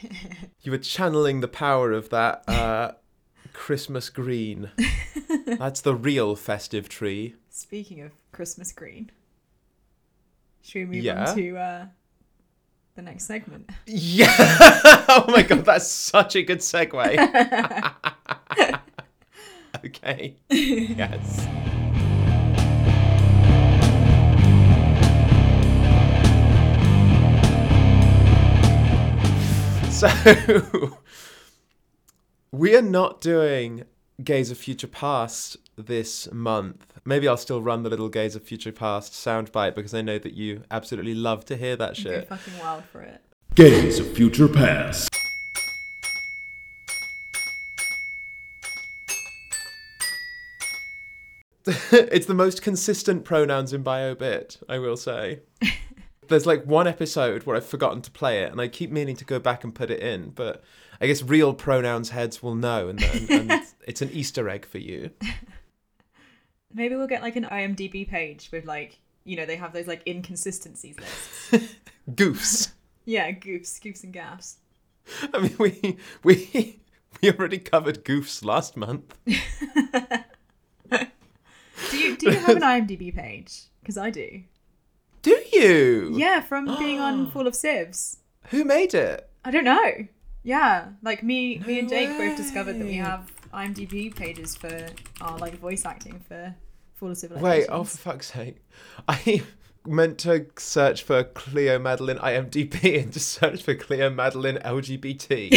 you 0.62 0.70
were 0.72 0.78
channeling 0.78 1.40
the 1.40 1.48
power 1.48 1.92
of 1.92 2.10
that 2.10 2.48
uh, 2.48 2.92
Christmas 3.52 4.08
green. 4.10 4.70
That's 5.46 5.80
the 5.80 5.94
real 5.94 6.36
festive 6.36 6.88
tree. 6.88 7.34
Speaking 7.50 8.00
of 8.02 8.12
Christmas 8.32 8.70
green, 8.72 9.10
should 10.62 10.88
we 10.88 10.96
move 10.96 11.04
Yeah. 11.04 11.30
on 11.30 11.36
to 11.36 11.56
uh, 11.56 11.86
the 12.94 13.02
next 13.02 13.24
segment? 13.24 13.70
Yeah. 13.86 14.34
oh 15.08 15.24
my 15.28 15.42
god, 15.42 15.64
that's 15.64 15.88
such 15.88 16.36
a 16.36 16.42
good 16.42 16.58
segue. 16.58 17.16
okay. 19.84 20.36
Yes. 20.50 21.46
So 29.96 30.98
we 32.52 32.76
are 32.76 32.82
not 32.82 33.22
doing 33.22 33.84
Gaze 34.22 34.50
of 34.50 34.58
Future 34.58 34.86
Past 34.86 35.56
this 35.78 36.30
month. 36.30 37.00
Maybe 37.06 37.26
I'll 37.26 37.38
still 37.38 37.62
run 37.62 37.82
the 37.82 37.88
little 37.88 38.10
Gaze 38.10 38.36
of 38.36 38.42
Future 38.42 38.72
Past 38.72 39.14
soundbite 39.14 39.74
because 39.74 39.94
I 39.94 40.02
know 40.02 40.18
that 40.18 40.34
you 40.34 40.64
absolutely 40.70 41.14
love 41.14 41.46
to 41.46 41.56
hear 41.56 41.76
that 41.76 41.96
Go 41.96 42.02
shit. 42.02 42.28
fucking 42.28 42.58
wild 42.58 42.84
for 42.84 43.00
it. 43.00 43.22
Gaze 43.54 43.98
of 43.98 44.12
Future 44.12 44.48
Past. 44.48 45.08
it's 51.66 52.26
the 52.26 52.34
most 52.34 52.60
consistent 52.60 53.24
pronouns 53.24 53.72
in 53.72 53.82
BioBit, 53.82 54.62
I 54.68 54.78
will 54.78 54.98
say. 54.98 55.40
There's 56.28 56.46
like 56.46 56.64
one 56.64 56.86
episode 56.86 57.44
where 57.44 57.56
I've 57.56 57.66
forgotten 57.66 58.02
to 58.02 58.10
play 58.10 58.42
it, 58.42 58.52
and 58.52 58.60
I 58.60 58.68
keep 58.68 58.90
meaning 58.90 59.16
to 59.16 59.24
go 59.24 59.38
back 59.38 59.64
and 59.64 59.74
put 59.74 59.90
it 59.90 60.00
in, 60.00 60.30
but 60.30 60.62
I 61.00 61.06
guess 61.06 61.22
real 61.22 61.54
pronouns 61.54 62.10
heads 62.10 62.42
will 62.42 62.54
know, 62.54 62.88
and, 62.88 63.02
and, 63.02 63.30
and 63.50 63.62
it's 63.86 64.02
an 64.02 64.10
Easter 64.10 64.48
egg 64.48 64.66
for 64.66 64.78
you. 64.78 65.10
Maybe 66.74 66.94
we'll 66.94 67.06
get 67.06 67.22
like 67.22 67.36
an 67.36 67.44
IMDb 67.44 68.08
page 68.08 68.50
with 68.52 68.66
like, 68.66 68.98
you 69.24 69.36
know, 69.36 69.46
they 69.46 69.56
have 69.56 69.72
those 69.72 69.86
like 69.86 70.02
inconsistencies 70.06 70.96
lists. 70.98 71.74
Goofs. 72.10 72.72
yeah, 73.04 73.30
goofs, 73.32 73.80
goofs 73.80 74.04
and 74.04 74.12
gaffs. 74.12 74.56
I 75.32 75.40
mean, 75.40 75.56
we 75.58 75.96
we 76.22 76.80
we 77.20 77.30
already 77.32 77.58
covered 77.58 78.04
goofs 78.04 78.44
last 78.44 78.76
month. 78.76 79.16
Do 81.90 81.98
you 81.98 82.16
do 82.16 82.30
you 82.30 82.38
have 82.38 82.56
an 82.56 82.62
IMDb 82.62 83.14
page? 83.14 83.62
Because 83.80 83.96
I 83.98 84.10
do. 84.10 84.42
You? 85.56 86.12
Yeah, 86.14 86.40
from 86.40 86.66
being 86.78 87.00
on 87.00 87.30
Fall 87.30 87.46
of 87.46 87.54
Civs. 87.54 88.18
Who 88.50 88.64
made 88.64 88.94
it? 88.94 89.28
I 89.44 89.50
don't 89.50 89.64
know. 89.64 90.06
Yeah, 90.42 90.88
like 91.02 91.22
me, 91.22 91.58
me 91.66 91.80
and 91.80 91.90
No 91.90 91.96
Jake 91.96 92.16
both 92.16 92.36
discovered 92.36 92.78
that 92.78 92.84
we 92.84 92.94
have 92.94 93.32
IMDb 93.52 94.14
pages 94.14 94.54
for 94.54 94.86
our 95.20 95.36
like 95.38 95.58
voice 95.58 95.84
acting 95.84 96.20
for 96.28 96.54
Fall 96.94 97.10
of 97.10 97.18
Civilization. 97.18 97.50
Wait, 97.50 97.66
oh 97.68 97.84
for 97.84 97.96
fuck's 97.96 98.32
sake! 98.32 98.56
I 99.08 99.42
meant 99.86 100.18
to 100.18 100.46
search 100.56 101.02
for 101.02 101.24
Cleo 101.24 101.78
Madeline 101.78 102.18
IMDb 102.18 102.98
and 103.02 103.12
just 103.12 103.28
search 103.28 103.62
for 103.62 103.74
Cleo 103.74 104.10
Madeline 104.10 104.58
LGBT. 104.58 105.50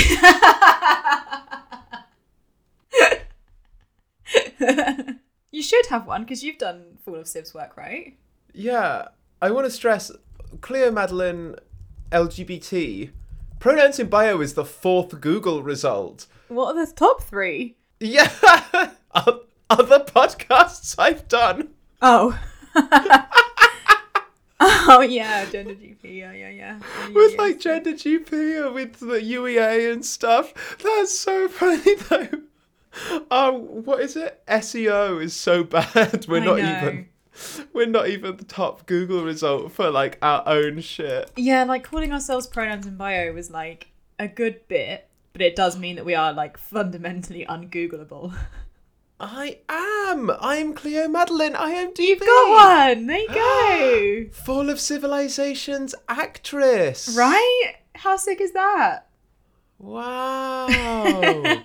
you 5.51 5.63
should 5.63 5.87
have 5.87 6.07
one 6.07 6.23
because 6.23 6.43
you've 6.43 6.57
done 6.57 6.97
Fall 7.03 7.15
of 7.15 7.27
Civs 7.27 7.53
work, 7.53 7.75
right? 7.77 8.17
yeah, 8.53 9.09
I 9.41 9.51
want 9.51 9.65
to 9.65 9.71
stress 9.71 10.11
Cleo 10.61 10.91
Madeline 10.91 11.55
LGBT. 12.11 13.11
Pronouns 13.59 13.99
in 13.99 14.07
bio 14.09 14.41
is 14.41 14.53
the 14.53 14.65
fourth 14.65 15.19
Google 15.21 15.63
result. 15.63 16.27
What 16.47 16.75
are 16.75 16.85
the 16.85 16.91
top 16.91 17.23
three? 17.23 17.75
Yeah, 17.99 18.31
other 19.13 19.99
podcasts 19.99 20.95
I've 20.97 21.27
done. 21.27 21.69
Oh. 22.01 22.39
oh 24.59 25.01
yeah, 25.01 25.45
GenderGP. 25.45 25.97
Yeah, 26.03 26.31
yeah, 26.33 26.49
yeah. 26.49 26.79
with 27.13 27.33
Yeah, 27.33 27.41
like 27.41 27.63
yeah. 27.63 27.79
GenderGP 27.79 28.65
or 28.65 28.71
with 28.71 28.99
the 28.99 29.19
UEA 29.21 29.91
and 29.91 30.05
stuff. 30.05 30.53
That's 30.83 31.17
so 31.17 31.47
funny 31.47 31.95
though. 31.95 32.27
Um, 33.29 33.85
what 33.85 34.01
is 34.01 34.15
it? 34.15 34.41
SEO 34.47 35.21
is 35.23 35.35
so 35.35 35.63
bad. 35.63 36.25
We're 36.27 36.41
I 36.41 36.45
not 36.45 36.57
know. 36.57 36.77
even. 36.77 37.07
We're 37.73 37.85
not 37.85 38.07
even 38.09 38.37
the 38.37 38.43
top 38.43 38.85
Google 38.85 39.23
result 39.23 39.71
for 39.71 39.89
like 39.89 40.17
our 40.21 40.43
own 40.47 40.81
shit. 40.81 41.31
Yeah, 41.35 41.63
like 41.63 41.83
calling 41.83 42.11
ourselves 42.11 42.47
pronouns 42.47 42.85
in 42.85 42.97
bio 42.97 43.31
was 43.33 43.49
like 43.51 43.91
a 44.17 44.27
good 44.27 44.67
bit, 44.67 45.07
but 45.33 45.41
it 45.41 45.55
does 45.55 45.77
mean 45.77 45.95
that 45.95 46.05
we 46.05 46.15
are 46.15 46.33
like 46.33 46.57
fundamentally 46.57 47.45
ungoogleable. 47.47 48.33
I 49.21 49.59
am. 49.67 50.31
I'm 50.39 50.73
Cleo 50.73 51.07
Madeline. 51.09 51.53
IMDb. 51.53 51.99
You've 51.99 52.19
got 52.21 52.95
one. 52.95 53.07
There 53.07 53.17
you 53.19 53.27
go. 53.27 54.25
Fall 54.45 54.69
of 54.69 54.79
Civilization's 54.79 55.93
actress. 56.07 57.15
right? 57.17 57.73
How 57.95 58.15
sick 58.15 58.39
is 58.39 58.53
that? 58.53 59.07
Wow. 59.77 60.67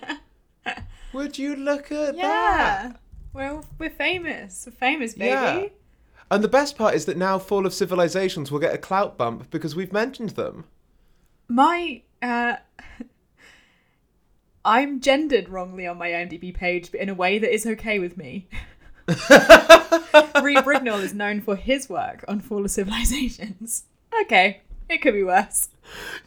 Would 1.13 1.37
you 1.37 1.55
look 1.55 1.91
at 1.93 2.15
that? 2.15 2.17
Yeah. 2.17 2.83
Well, 2.87 2.95
we're 3.35 3.89
famous. 3.89 4.65
We're 4.65 4.73
famous, 4.73 5.13
baby. 5.13 5.29
Yeah. 5.29 5.67
And 6.31 6.43
the 6.43 6.47
best 6.47 6.77
part 6.77 6.95
is 6.95 7.05
that 7.05 7.17
now 7.17 7.37
Fall 7.37 7.65
of 7.65 7.73
Civilizations 7.73 8.51
will 8.51 8.59
get 8.59 8.73
a 8.73 8.79
clout 8.79 9.17
bump 9.17 9.51
because 9.51 9.75
we've 9.75 9.93
mentioned 9.93 10.31
them. 10.31 10.65
My 11.47 12.01
uh 12.21 12.55
I'm 14.65 14.99
gendered 14.99 15.49
wrongly 15.49 15.85
on 15.85 15.97
my 15.97 16.09
IMDb 16.09 16.53
page, 16.53 16.91
but 16.91 16.99
in 16.99 17.09
a 17.09 17.13
way 17.13 17.37
that 17.37 17.53
is 17.53 17.67
okay 17.67 17.99
with 17.99 18.17
me. 18.17 18.47
Rhy 19.07 20.55
Brignall 20.63 21.03
is 21.03 21.13
known 21.13 21.41
for 21.41 21.55
his 21.55 21.87
work 21.87 22.25
on 22.27 22.39
Fall 22.39 22.65
of 22.65 22.71
Civilizations. 22.71 23.83
Okay, 24.21 24.61
it 24.89 25.03
could 25.03 25.13
be 25.13 25.23
worse. 25.23 25.69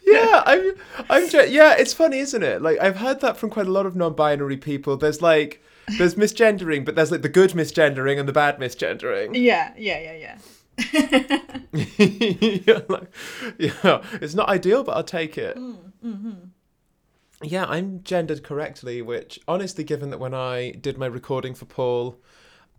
Yeah, 0.05 0.43
I'm. 0.45 0.73
I'm. 1.09 1.27
Ge- 1.27 1.49
yeah, 1.49 1.75
it's 1.77 1.93
funny, 1.93 2.19
isn't 2.19 2.43
it? 2.43 2.61
Like 2.61 2.79
I've 2.79 2.97
heard 2.97 3.19
that 3.19 3.35
from 3.35 3.49
quite 3.49 3.67
a 3.67 3.71
lot 3.71 3.85
of 3.85 3.97
non-binary 3.97 4.57
people. 4.57 4.95
There's 4.95 5.21
like, 5.21 5.61
there's 5.97 6.15
misgendering, 6.15 6.85
but 6.85 6.95
there's 6.95 7.11
like 7.11 7.21
the 7.21 7.29
good 7.29 7.51
misgendering 7.51 8.19
and 8.19 8.27
the 8.27 8.33
bad 8.33 8.59
misgendering. 8.59 9.35
Yeah, 9.35 9.73
yeah, 9.77 9.99
yeah, 9.99 10.13
yeah. 10.13 10.37
yeah, 11.73 12.79
like, 12.87 13.11
yeah, 13.57 14.01
it's 14.21 14.35
not 14.35 14.47
ideal, 14.49 14.83
but 14.83 14.95
I'll 14.95 15.03
take 15.03 15.37
it. 15.37 15.57
Mm, 15.57 15.77
mm-hmm. 16.05 16.31
Yeah, 17.41 17.65
I'm 17.65 18.03
gendered 18.03 18.43
correctly, 18.43 19.01
which 19.01 19.39
honestly, 19.47 19.83
given 19.83 20.09
that 20.09 20.19
when 20.19 20.33
I 20.33 20.71
did 20.71 20.97
my 20.97 21.05
recording 21.05 21.53
for 21.53 21.65
Fall, 21.65 22.19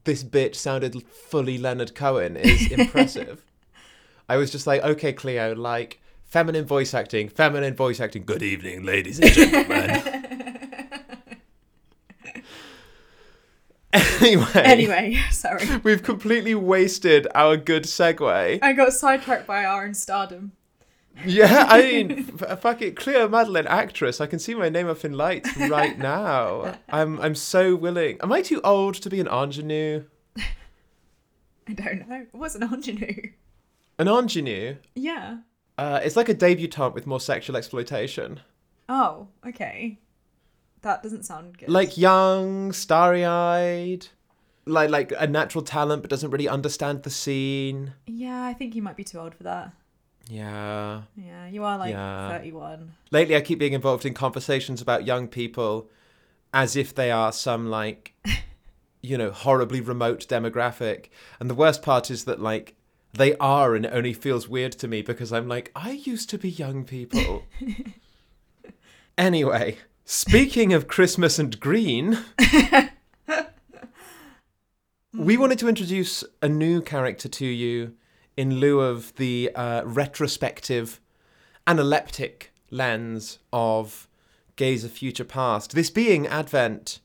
this 0.05 0.25
bitch 0.25 0.55
sounded 0.55 1.02
fully 1.02 1.59
Leonard 1.59 1.95
Cohen, 1.95 2.37
is 2.37 2.71
impressive. 2.73 3.43
I 4.29 4.37
was 4.37 4.50
just 4.50 4.67
like, 4.67 4.83
okay, 4.83 5.12
Cleo, 5.12 5.55
like 5.55 6.00
feminine 6.25 6.64
voice 6.64 6.95
acting, 6.95 7.29
feminine 7.29 7.75
voice 7.75 8.00
acting. 8.00 8.25
Good 8.25 8.43
evening, 8.43 8.85
ladies 8.85 9.19
and 9.19 9.33
gentlemen. 9.33 10.17
anyway, 13.93 14.45
Anyway, 14.55 15.19
sorry. 15.31 15.65
we've 15.83 16.03
completely 16.03 16.55
wasted 16.55 17.27
our 17.35 17.57
good 17.57 17.85
segue. 17.85 18.59
I 18.63 18.73
got 18.73 18.93
sidetracked 18.93 19.47
by 19.47 19.65
our 19.65 19.85
own 19.85 19.95
stardom. 19.95 20.53
Yeah, 21.25 21.67
I 21.69 21.83
mean, 21.83 22.33
f- 22.41 22.61
fuck 22.61 22.81
it, 22.83 22.97
Cleo 22.97 23.29
Madeline, 23.29 23.67
actress. 23.67 24.21
I 24.21 24.27
can 24.27 24.39
see 24.39 24.55
my 24.55 24.69
name 24.69 24.89
up 24.89 25.05
in 25.05 25.13
lights 25.17 25.55
right 25.57 25.99
now. 25.99 26.79
I'm, 26.89 27.21
I'm 27.21 27.35
so 27.35 27.75
willing. 27.77 28.19
Am 28.23 28.33
I 28.33 28.43
too 28.43 28.61
old 28.63 28.95
to 28.95 29.11
be 29.11 29.21
an 29.21 29.27
ingenue? 29.29 30.05
I 31.69 31.73
don't 31.73 32.09
know. 32.09 32.27
What's 32.33 32.55
an 32.55 32.63
ingenue? 32.63 33.31
An 33.99 34.09
ingenue? 34.09 34.77
Yeah. 34.95 35.39
Uh, 35.79 36.01
it's 36.03 36.17
like 36.17 36.29
a 36.29 36.35
debutante 36.35 36.95
with 36.95 37.07
more 37.07 37.21
sexual 37.21 37.57
exploitation. 37.57 38.41
Oh, 38.89 39.29
okay. 39.47 39.99
That 40.83 41.03
doesn't 41.03 41.25
sound 41.25 41.59
good. 41.59 41.69
Like 41.69 41.97
young, 41.99 42.73
starry-eyed, 42.73 44.07
like 44.67 44.91
like 44.91 45.13
a 45.19 45.27
natural 45.27 45.63
talent 45.63 46.03
but 46.03 46.11
doesn't 46.11 46.31
really 46.31 46.49
understand 46.49 47.03
the 47.03 47.11
scene. 47.11 47.95
Yeah, 48.07 48.45
I 48.45 48.55
think 48.55 48.75
you 48.75 48.83
might 48.83 48.97
be 48.97 49.05
too 49.05 49.19
old 49.19 49.35
for 49.35 49.43
that. 49.45 49.73
Yeah. 50.29 51.03
Yeah, 51.17 51.49
you 51.49 51.65
are 51.65 51.77
like 51.77 51.91
Yeah. 51.91 52.29
31. 52.31 52.93
Lately, 53.11 53.37
I 53.37 53.41
keep 53.41 53.59
being 53.59 53.73
involved 53.73 54.07
in 54.07 54.15
conversations 54.15 54.81
about 54.81 55.05
young 55.07 55.27
people 55.29 55.91
as 56.55 56.77
if 56.77 56.95
they 56.95 57.11
are 57.11 57.33
some, 57.33 57.69
like, 57.69 58.15
you 59.03 59.19
know, 59.19 59.31
horribly 59.33 59.81
remote 59.81 60.27
demographic. 60.29 61.07
And 61.41 61.51
the 61.51 61.55
worst 61.55 61.83
part 61.83 62.11
is 62.11 62.25
that, 62.25 62.41
like, 62.41 62.75
they 63.13 63.35
are, 63.39 63.75
and 63.75 63.85
it 63.87 63.93
only 63.93 64.13
feels 64.13 64.49
weird 64.49 64.73
to 64.73 64.89
me 64.89 65.03
because 65.03 65.33
I'm 65.33 65.49
like, 65.49 65.73
I 65.75 65.93
used 65.93 66.31
to 66.31 66.39
be 66.39 66.49
young 66.49 66.85
people. 66.85 67.43
anyway, 69.19 69.79
speaking 70.11 70.73
of 70.73 70.88
Christmas 70.88 71.38
and 71.38 71.61
green, 71.61 72.19
we 75.14 75.37
wanted 75.37 75.57
to 75.61 75.69
introduce 75.69 76.25
a 76.43 76.49
new 76.49 76.83
character 76.83 77.29
to 77.29 77.47
you 77.47 77.95
in 78.37 78.57
lieu 78.57 78.81
of 78.81 79.14
the 79.14 79.52
uh, 79.55 79.83
retrospective 79.85 81.00
analeptic 81.64 82.50
lens 82.73 83.38
of 83.52 84.09
gaze 84.57 84.83
of 84.83 84.90
future 84.90 85.23
past. 85.23 85.76
This 85.76 85.90
being 85.90 86.26
Advent, 86.26 86.99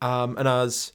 um, 0.00 0.34
and 0.38 0.48
us 0.48 0.94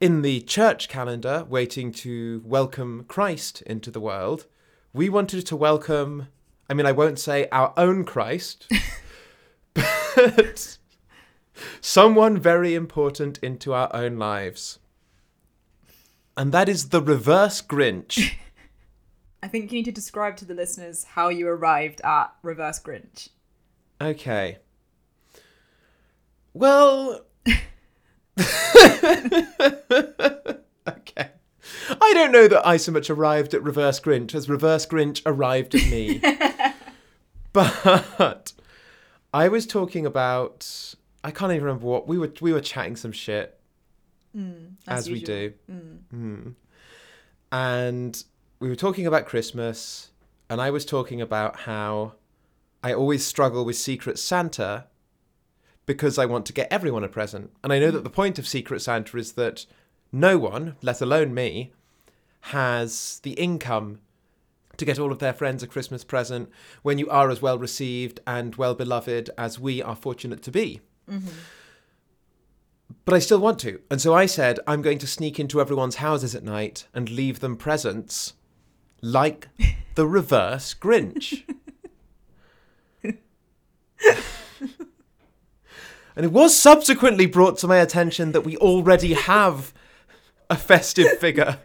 in 0.00 0.22
the 0.22 0.40
church 0.40 0.88
calendar 0.88 1.46
waiting 1.48 1.92
to 1.92 2.42
welcome 2.44 3.04
Christ 3.06 3.62
into 3.62 3.92
the 3.92 4.00
world, 4.00 4.46
we 4.92 5.08
wanted 5.08 5.46
to 5.46 5.54
welcome, 5.54 6.26
I 6.68 6.74
mean, 6.74 6.84
I 6.84 6.90
won't 6.90 7.20
say 7.20 7.46
our 7.52 7.72
own 7.76 8.04
Christ, 8.04 8.66
someone 11.80 12.38
very 12.38 12.74
important 12.74 13.38
into 13.38 13.72
our 13.72 13.94
own 13.94 14.18
lives. 14.18 14.78
And 16.36 16.52
that 16.52 16.68
is 16.68 16.90
the 16.90 17.02
reverse 17.02 17.60
Grinch. 17.60 18.34
I 19.42 19.48
think 19.48 19.70
you 19.70 19.78
need 19.78 19.84
to 19.84 19.92
describe 19.92 20.36
to 20.38 20.44
the 20.44 20.54
listeners 20.54 21.04
how 21.04 21.28
you 21.28 21.48
arrived 21.48 22.00
at 22.02 22.32
Reverse 22.42 22.80
Grinch. 22.80 23.28
Okay. 24.00 24.58
Well. 26.54 27.24
okay. 27.46 27.60
I 31.90 32.12
don't 32.14 32.32
know 32.32 32.48
that 32.48 32.62
I 32.64 32.76
so 32.76 32.92
much 32.92 33.10
arrived 33.10 33.54
at 33.54 33.62
Reverse 33.62 34.00
Grinch 34.00 34.34
as 34.34 34.48
Reverse 34.48 34.86
Grinch 34.86 35.22
arrived 35.24 35.74
at 35.74 35.88
me. 35.88 36.20
but 37.52 38.52
I 39.38 39.46
was 39.46 39.68
talking 39.68 40.04
about 40.04 40.94
I 41.22 41.30
can't 41.30 41.52
even 41.52 41.64
remember 41.64 41.86
what 41.86 42.08
we 42.08 42.18
were 42.18 42.32
we 42.40 42.52
were 42.52 42.60
chatting 42.60 42.96
some 42.96 43.12
shit 43.12 43.56
mm, 44.36 44.72
as, 44.88 45.08
we 45.08 45.20
usual. 45.20 45.26
do. 45.36 45.52
Mm. 46.12 46.54
And 47.52 48.24
we 48.58 48.68
were 48.68 48.74
talking 48.74 49.06
about 49.06 49.26
Christmas, 49.26 50.10
and 50.50 50.60
I 50.60 50.70
was 50.70 50.84
talking 50.84 51.20
about 51.20 51.60
how 51.60 52.14
I 52.82 52.92
always 52.92 53.24
struggle 53.24 53.64
with 53.64 53.76
Secret 53.76 54.18
Santa 54.18 54.86
because 55.86 56.18
I 56.18 56.26
want 56.26 56.44
to 56.46 56.52
get 56.52 56.66
everyone 56.72 57.04
a 57.04 57.08
present. 57.08 57.52
And 57.62 57.72
I 57.72 57.78
know 57.78 57.92
that 57.92 58.00
mm. 58.00 58.04
the 58.04 58.10
point 58.10 58.40
of 58.40 58.48
Secret 58.48 58.82
Santa 58.82 59.16
is 59.18 59.34
that 59.34 59.66
no 60.10 60.36
one, 60.36 60.74
let 60.82 61.00
alone 61.00 61.32
me, 61.32 61.72
has 62.40 63.20
the 63.22 63.34
income 63.34 64.00
to 64.78 64.84
get 64.84 64.98
all 64.98 65.12
of 65.12 65.18
their 65.18 65.32
friends 65.32 65.62
a 65.62 65.66
Christmas 65.66 66.04
present 66.04 66.50
when 66.82 66.98
you 66.98 67.08
are 67.10 67.30
as 67.30 67.42
well 67.42 67.58
received 67.58 68.20
and 68.26 68.56
well 68.56 68.74
beloved 68.74 69.28
as 69.36 69.58
we 69.58 69.82
are 69.82 69.96
fortunate 69.96 70.42
to 70.42 70.50
be. 70.50 70.80
Mm-hmm. 71.10 71.28
But 73.04 73.14
I 73.14 73.18
still 73.18 73.38
want 73.38 73.58
to. 73.60 73.80
And 73.90 74.00
so 74.00 74.14
I 74.14 74.26
said, 74.26 74.60
I'm 74.66 74.82
going 74.82 74.98
to 74.98 75.06
sneak 75.06 75.38
into 75.38 75.60
everyone's 75.60 75.96
houses 75.96 76.34
at 76.34 76.42
night 76.44 76.86
and 76.94 77.10
leave 77.10 77.40
them 77.40 77.56
presents 77.56 78.34
like 79.02 79.48
the 79.94 80.06
reverse 80.06 80.74
Grinch. 80.74 81.44
and 83.02 83.16
it 86.16 86.32
was 86.32 86.56
subsequently 86.56 87.26
brought 87.26 87.58
to 87.58 87.66
my 87.66 87.78
attention 87.78 88.32
that 88.32 88.42
we 88.42 88.56
already 88.56 89.14
have 89.14 89.72
a 90.50 90.56
festive 90.56 91.18
figure 91.18 91.58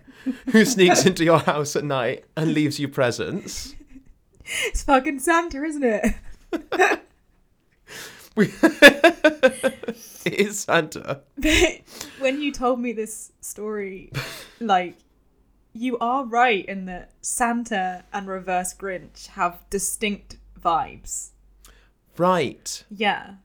who 0.52 0.66
sneaks 0.66 1.06
into 1.06 1.24
your 1.24 1.40
house 1.40 1.76
at 1.76 1.84
night 1.84 2.26
and 2.36 2.54
leaves 2.54 2.80
you 2.80 2.88
presents. 2.88 3.76
It's 4.68 4.84
fucking 4.84 5.20
Santa, 5.20 5.64
isn't 5.64 5.84
it? 5.84 7.00
We 8.36 8.52
it 8.64 10.34
is 10.34 10.60
Santa. 10.60 11.22
But 11.38 11.82
when 12.20 12.42
you 12.42 12.52
told 12.52 12.80
me 12.80 12.92
this 12.92 13.32
story, 13.42 14.12
like, 14.60 14.96
you 15.74 15.98
are 16.00 16.26
right 16.26 16.66
in 16.66 16.86
that 16.86 17.12
Santa 17.22 18.06
and 18.12 18.28
Reverse 18.28 18.74
Grinch 18.74 19.28
have 19.28 19.60
distinct 19.70 20.38
vibes. 20.60 21.32
Right. 22.18 22.84
Yeah. 22.90 23.36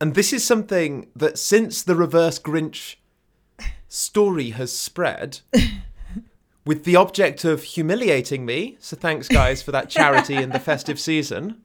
And 0.00 0.14
this 0.14 0.32
is 0.32 0.44
something 0.44 1.08
that 1.14 1.38
since 1.38 1.82
the 1.82 1.94
reverse 1.94 2.38
Grinch 2.38 2.96
story 3.90 4.50
has 4.50 4.72
spread, 4.76 5.40
with 6.64 6.84
the 6.84 6.96
object 6.96 7.44
of 7.44 7.62
humiliating 7.64 8.46
me, 8.46 8.76
so 8.80 8.96
thanks 8.96 9.28
guys 9.28 9.62
for 9.62 9.72
that 9.72 9.90
charity 9.90 10.36
in 10.36 10.50
the 10.50 10.58
festive 10.60 10.98
season, 10.98 11.60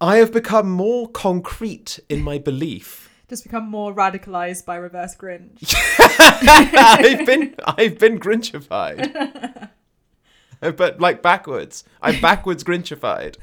I 0.00 0.16
have 0.16 0.32
become 0.32 0.70
more 0.70 1.08
concrete 1.08 1.98
in 2.08 2.22
my 2.22 2.38
belief. 2.38 3.08
Just 3.28 3.44
become 3.44 3.68
more 3.68 3.94
radicalized 3.94 4.66
by 4.66 4.76
Reverse 4.76 5.16
Grinch. 5.16 5.74
I've 5.98 7.24
been 7.24 7.54
I've 7.64 7.98
been 7.98 8.20
Grinchified. 8.20 9.70
but 10.60 11.00
like 11.00 11.22
backwards. 11.22 11.84
I'm 12.02 12.20
backwards 12.20 12.62
Grinchified. 12.62 13.36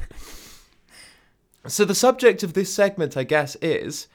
So 1.65 1.85
the 1.85 1.95
subject 1.95 2.43
of 2.43 2.53
this 2.53 2.71
segment, 2.71 3.17
I 3.17 3.23
guess, 3.23 3.55
is 3.61 4.07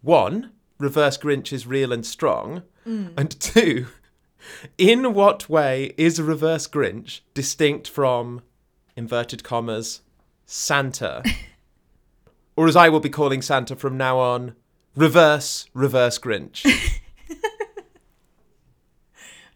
one, 0.00 0.52
reverse 0.80 1.16
Grinch 1.16 1.52
is 1.52 1.66
real 1.66 1.92
and 1.92 2.04
strong, 2.04 2.62
and 2.84 3.38
two, 3.38 3.86
in 4.78 5.14
what 5.14 5.48
way 5.48 5.94
is 5.96 6.18
a 6.18 6.24
reverse 6.24 6.66
Grinch 6.66 7.20
distinct 7.34 7.88
from 7.88 8.42
inverted 8.96 9.44
commas 9.44 10.00
Santa? 10.46 11.22
or 12.56 12.66
as 12.66 12.74
I 12.74 12.88
will 12.88 13.00
be 13.00 13.10
calling 13.10 13.42
Santa 13.42 13.76
from 13.76 13.96
now 13.96 14.18
on, 14.18 14.56
reverse 14.96 15.68
reverse 15.74 16.18
Grinch. 16.18 16.66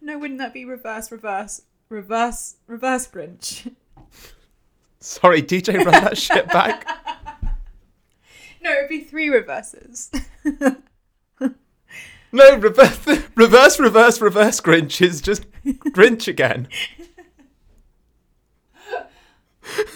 No, 0.05 0.19
wouldn't 0.19 0.39
that 0.39 0.53
be 0.53 0.67
reverse, 0.67 1.11
reverse, 1.11 1.63
reverse, 1.89 2.57
reverse 2.67 3.07
Grinch? 3.07 3.75
Sorry, 5.01 5.43
DJ, 5.43 5.83
run 5.83 5.93
that 5.93 6.19
shit 6.19 6.47
back. 6.49 6.87
No, 8.63 8.71
it'd 8.73 8.89
be 8.89 9.01
three 9.01 9.29
reverses. 9.29 10.11
No, 12.35 12.57
reverse, 12.57 13.07
reverse, 13.37 13.79
reverse, 13.79 14.21
reverse 14.21 14.61
Grinch 14.61 15.01
is 15.01 15.21
just 15.21 15.47
Grinch 15.65 16.27
again. 16.27 16.67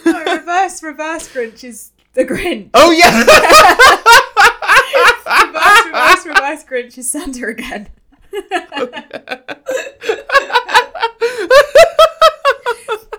No, 0.07 0.24
reverse, 0.24 0.81
reverse 0.81 1.29
Grinch 1.35 1.64
is 1.64 1.90
the 2.14 2.24
Grinch. 2.24 2.70
Oh 2.74 2.92
yeah, 2.92 3.18
Reverse, 5.46 5.87
reverse, 5.87 6.27
reverse 6.27 6.62
Grinch 6.64 6.96
is 6.96 7.11
Santa 7.11 7.48
again. 7.48 7.88
oh 8.33 8.88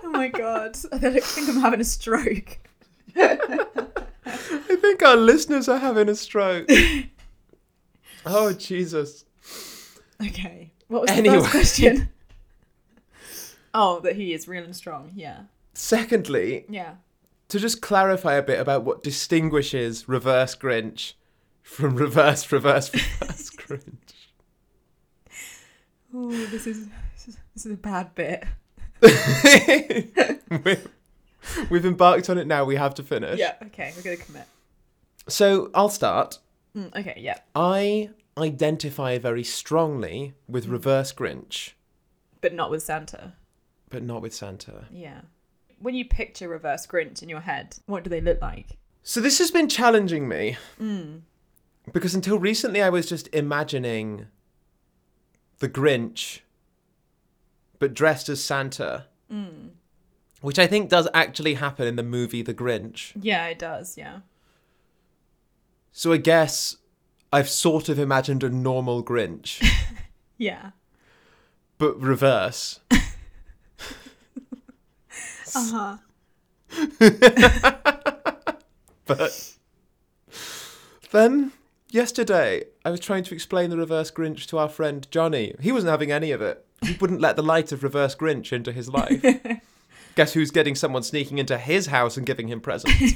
my 0.04 0.28
god. 0.28 0.78
I 0.92 1.20
think 1.20 1.48
I'm 1.50 1.60
having 1.60 1.82
a 1.82 1.84
stroke. 1.84 2.58
I 3.14 3.36
think 4.80 5.02
our 5.02 5.16
listeners 5.16 5.68
are 5.68 5.76
having 5.78 6.08
a 6.08 6.14
stroke. 6.14 6.70
Oh 8.26 8.52
Jesus. 8.52 9.24
Okay. 10.24 10.72
What 10.88 11.02
was 11.02 11.10
the 11.10 11.16
Anyway. 11.16 11.36
first 11.36 11.50
question? 11.50 12.08
oh, 13.74 14.00
that 14.00 14.16
he 14.16 14.32
is 14.34 14.46
real 14.48 14.64
and 14.64 14.74
strong. 14.76 15.12
Yeah. 15.14 15.42
Secondly, 15.74 16.64
Yeah. 16.68 16.94
to 17.48 17.58
just 17.58 17.80
clarify 17.80 18.34
a 18.34 18.42
bit 18.42 18.58
about 18.60 18.84
what 18.84 19.02
distinguishes 19.02 20.08
reverse 20.08 20.54
Grinch 20.54 21.14
from 21.62 21.94
reverse, 21.96 22.50
reverse, 22.52 22.92
reverse 23.20 23.50
Grinch. 23.50 24.14
Oh, 26.12 26.30
this 26.46 26.66
is 26.66 26.88
this 27.14 27.28
is, 27.28 27.36
this 27.54 27.66
is 27.66 27.72
a 27.72 27.76
bad 27.76 28.14
bit. 28.14 28.44
we've, 30.64 30.88
we've 31.70 31.86
embarked 31.86 32.28
on 32.28 32.36
it 32.36 32.46
now. 32.46 32.64
We 32.64 32.76
have 32.76 32.94
to 32.96 33.02
finish. 33.02 33.38
Yeah. 33.38 33.54
Okay, 33.66 33.92
we're 33.96 34.02
gonna 34.02 34.16
commit. 34.16 34.44
So 35.28 35.70
I'll 35.74 35.88
start. 35.88 36.38
Mm, 36.76 36.94
okay. 36.96 37.18
Yeah. 37.18 37.38
I 37.54 38.10
identify 38.38 39.18
very 39.18 39.44
strongly 39.44 40.34
with 40.48 40.66
mm. 40.66 40.72
reverse 40.72 41.12
Grinch, 41.12 41.72
But 42.40 42.54
not 42.54 42.70
with 42.70 42.82
Santa. 42.82 43.34
but 43.88 44.02
not 44.02 44.22
with 44.22 44.34
Santa. 44.34 44.86
Yeah. 44.90 45.22
When 45.78 45.94
you 45.94 46.04
picture 46.04 46.48
reverse 46.48 46.86
Grinch 46.86 47.22
in 47.22 47.28
your 47.28 47.40
head, 47.40 47.78
what 47.86 48.04
do 48.04 48.10
they 48.10 48.20
look 48.20 48.40
like? 48.40 48.76
So 49.02 49.20
this 49.20 49.38
has 49.38 49.50
been 49.50 49.68
challenging 49.68 50.28
me 50.28 50.56
mm. 50.80 51.22
because 51.92 52.14
until 52.14 52.38
recently 52.38 52.82
I 52.82 52.90
was 52.90 53.08
just 53.08 53.28
imagining 53.32 54.26
the 55.58 55.68
Grinch, 55.68 56.40
but 57.78 57.94
dressed 57.94 58.28
as 58.28 58.44
Santa, 58.44 59.06
mm. 59.32 59.70
which 60.40 60.58
I 60.58 60.66
think 60.66 60.90
does 60.90 61.08
actually 61.14 61.54
happen 61.54 61.86
in 61.86 61.96
the 61.96 62.02
movie 62.02 62.42
The 62.42 62.54
Grinch. 62.54 63.12
Yeah, 63.20 63.46
it 63.46 63.58
does. 63.58 63.96
Yeah. 63.96 64.20
So 65.92 66.12
I 66.12 66.16
guess 66.18 66.76
I've 67.32 67.48
sort 67.48 67.88
of 67.88 67.98
imagined 67.98 68.42
a 68.44 68.48
normal 68.50 69.02
Grinch, 69.04 69.62
Yeah. 70.38 70.70
but 71.78 72.00
reverse. 72.00 72.80
Uh 75.52 75.98
huh. 76.72 76.96
But 79.06 79.56
then 81.10 81.50
yesterday, 81.90 82.64
I 82.84 82.90
was 82.90 83.00
trying 83.00 83.24
to 83.24 83.34
explain 83.34 83.70
the 83.70 83.76
reverse 83.76 84.10
Grinch 84.12 84.46
to 84.46 84.58
our 84.58 84.68
friend 84.68 85.06
Johnny. 85.10 85.54
He 85.60 85.72
wasn't 85.72 85.90
having 85.90 86.12
any 86.12 86.30
of 86.30 86.40
it. 86.40 86.64
He 86.82 86.96
wouldn't 87.00 87.20
let 87.20 87.34
the 87.34 87.42
light 87.42 87.72
of 87.72 87.82
reverse 87.82 88.14
Grinch 88.14 88.52
into 88.52 88.70
his 88.72 88.88
life. 88.88 89.20
Guess 90.14 90.34
who's 90.34 90.52
getting 90.52 90.76
someone 90.76 91.02
sneaking 91.02 91.38
into 91.38 91.58
his 91.58 91.86
house 91.86 92.16
and 92.16 92.24
giving 92.24 92.46
him 92.48 92.60
presents? 92.60 93.14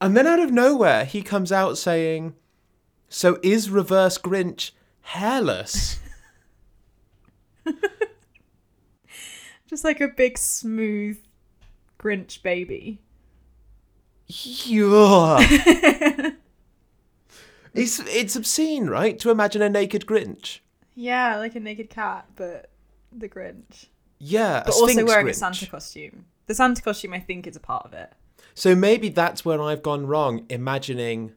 And 0.00 0.16
then 0.16 0.26
out 0.26 0.40
of 0.40 0.50
nowhere, 0.50 1.04
he 1.04 1.22
comes 1.22 1.52
out 1.52 1.76
saying, 1.78 2.34
So 3.08 3.38
is 3.42 3.70
reverse 3.70 4.18
Grinch 4.18 4.70
hairless? 5.02 5.98
Just 9.66 9.84
like 9.84 10.00
a 10.00 10.08
big 10.08 10.38
smooth 10.38 11.18
Grinch 11.98 12.42
baby. 12.42 13.00
Yeah. 14.26 15.38
it's, 17.74 18.00
it's 18.00 18.36
obscene, 18.36 18.86
right? 18.86 19.18
To 19.18 19.30
imagine 19.30 19.62
a 19.62 19.68
naked 19.68 20.06
Grinch. 20.06 20.60
Yeah, 20.94 21.36
like 21.36 21.54
a 21.54 21.60
naked 21.60 21.90
cat, 21.90 22.26
but 22.36 22.70
the 23.12 23.28
Grinch. 23.28 23.86
Yeah, 24.18 24.62
But 24.66 24.74
also 24.74 25.04
wearing 25.04 25.28
a 25.28 25.34
Santa 25.34 25.66
costume. 25.66 26.26
The 26.46 26.54
Santa 26.54 26.82
costume, 26.82 27.14
I 27.14 27.20
think, 27.20 27.46
is 27.46 27.56
a 27.56 27.60
part 27.60 27.86
of 27.86 27.94
it. 27.94 28.12
So 28.54 28.74
maybe 28.74 29.08
that's 29.08 29.44
where 29.44 29.60
I've 29.60 29.82
gone 29.82 30.06
wrong, 30.06 30.46
imagining 30.48 31.32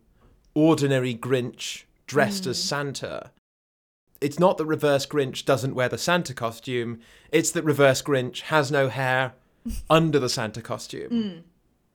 ordinary 0.53 1.15
Grinch 1.15 1.83
dressed 2.07 2.45
as 2.45 2.57
hmm. 2.61 2.67
Santa. 2.67 3.31
It's 4.21 4.39
not 4.39 4.57
that 4.57 4.65
Reverse 4.65 5.05
Grinch 5.05 5.45
doesn't 5.45 5.75
wear 5.75 5.89
the 5.89 5.97
Santa 5.97 6.33
costume, 6.33 6.99
it's 7.31 7.51
that 7.51 7.63
Reverse 7.63 8.01
Grinch 8.01 8.41
has 8.41 8.71
no 8.71 8.89
hair 8.89 9.33
under 9.89 10.19
the 10.19 10.29
Santa 10.29 10.61
costume. 10.61 11.09
Hmm. 11.09 11.39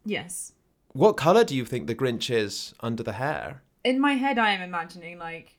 Yes. 0.04 0.52
What 0.92 1.16
colour 1.16 1.44
do 1.44 1.54
you 1.54 1.64
think 1.64 1.86
the 1.86 1.94
Grinch 1.94 2.34
is 2.34 2.74
under 2.80 3.02
the 3.02 3.12
hair? 3.12 3.62
In 3.84 4.00
my 4.00 4.14
head, 4.14 4.38
I 4.38 4.50
am 4.50 4.62
imagining 4.62 5.18
like 5.18 5.56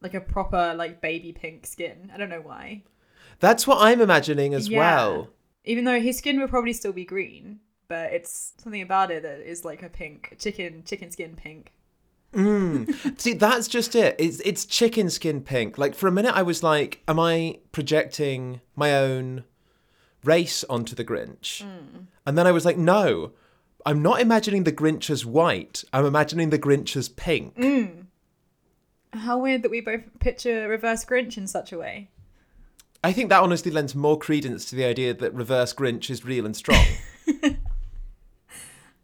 like 0.00 0.14
a 0.14 0.20
proper 0.20 0.74
like 0.76 1.00
baby 1.00 1.32
pink 1.32 1.66
skin. 1.66 2.10
I 2.12 2.18
don't 2.18 2.28
know 2.28 2.40
why. 2.40 2.82
That's 3.38 3.66
what 3.66 3.78
I'm 3.80 4.00
imagining 4.00 4.54
as 4.54 4.68
Yeah. 4.68 4.78
well. 4.78 5.30
Even 5.64 5.84
though 5.84 6.00
his 6.00 6.18
skin 6.18 6.40
would 6.40 6.50
probably 6.50 6.72
still 6.72 6.92
be 6.92 7.04
green, 7.04 7.60
but 7.92 8.10
it's 8.10 8.54
something 8.56 8.80
about 8.80 9.10
it 9.10 9.22
that 9.22 9.40
is 9.40 9.66
like 9.66 9.82
a 9.82 9.88
pink 9.90 10.34
chicken 10.38 10.82
chicken 10.82 11.10
skin 11.10 11.36
pink. 11.36 11.74
Mm. 12.32 13.20
See, 13.20 13.34
that's 13.34 13.68
just 13.68 13.94
it. 13.94 14.16
It's 14.18 14.40
it's 14.46 14.64
chicken 14.64 15.10
skin 15.10 15.42
pink. 15.42 15.76
Like 15.76 15.94
for 15.94 16.06
a 16.06 16.10
minute, 16.10 16.34
I 16.34 16.40
was 16.40 16.62
like, 16.62 17.02
"Am 17.06 17.20
I 17.20 17.58
projecting 17.70 18.62
my 18.74 18.94
own 18.94 19.44
race 20.24 20.64
onto 20.70 20.94
the 20.94 21.04
Grinch?" 21.04 21.62
And 22.24 22.38
then 22.38 22.46
I 22.46 22.52
was 22.52 22.64
like, 22.64 22.78
"No, 22.78 23.32
I'm 23.84 24.00
not 24.00 24.22
imagining 24.22 24.64
the 24.64 24.72
Grinch 24.72 25.10
as 25.10 25.26
white. 25.26 25.84
I'm 25.92 26.06
imagining 26.06 26.48
the 26.48 26.58
Grinch 26.58 26.96
as 26.96 27.10
pink." 27.10 27.58
How 29.12 29.36
weird 29.36 29.60
that 29.64 29.70
we 29.70 29.82
both 29.82 30.00
picture 30.18 30.66
reverse 30.66 31.04
Grinch 31.04 31.36
in 31.36 31.46
such 31.46 31.72
a 31.72 31.78
way. 31.78 32.08
I 33.04 33.12
think 33.12 33.28
that 33.28 33.42
honestly 33.42 33.70
lends 33.70 33.94
more 33.94 34.18
credence 34.18 34.64
to 34.70 34.76
the 34.76 34.84
idea 34.86 35.12
that 35.12 35.34
Reverse 35.34 35.74
Grinch 35.74 36.08
is 36.08 36.24
real 36.24 36.46
and 36.46 36.56
strong. 36.56 36.86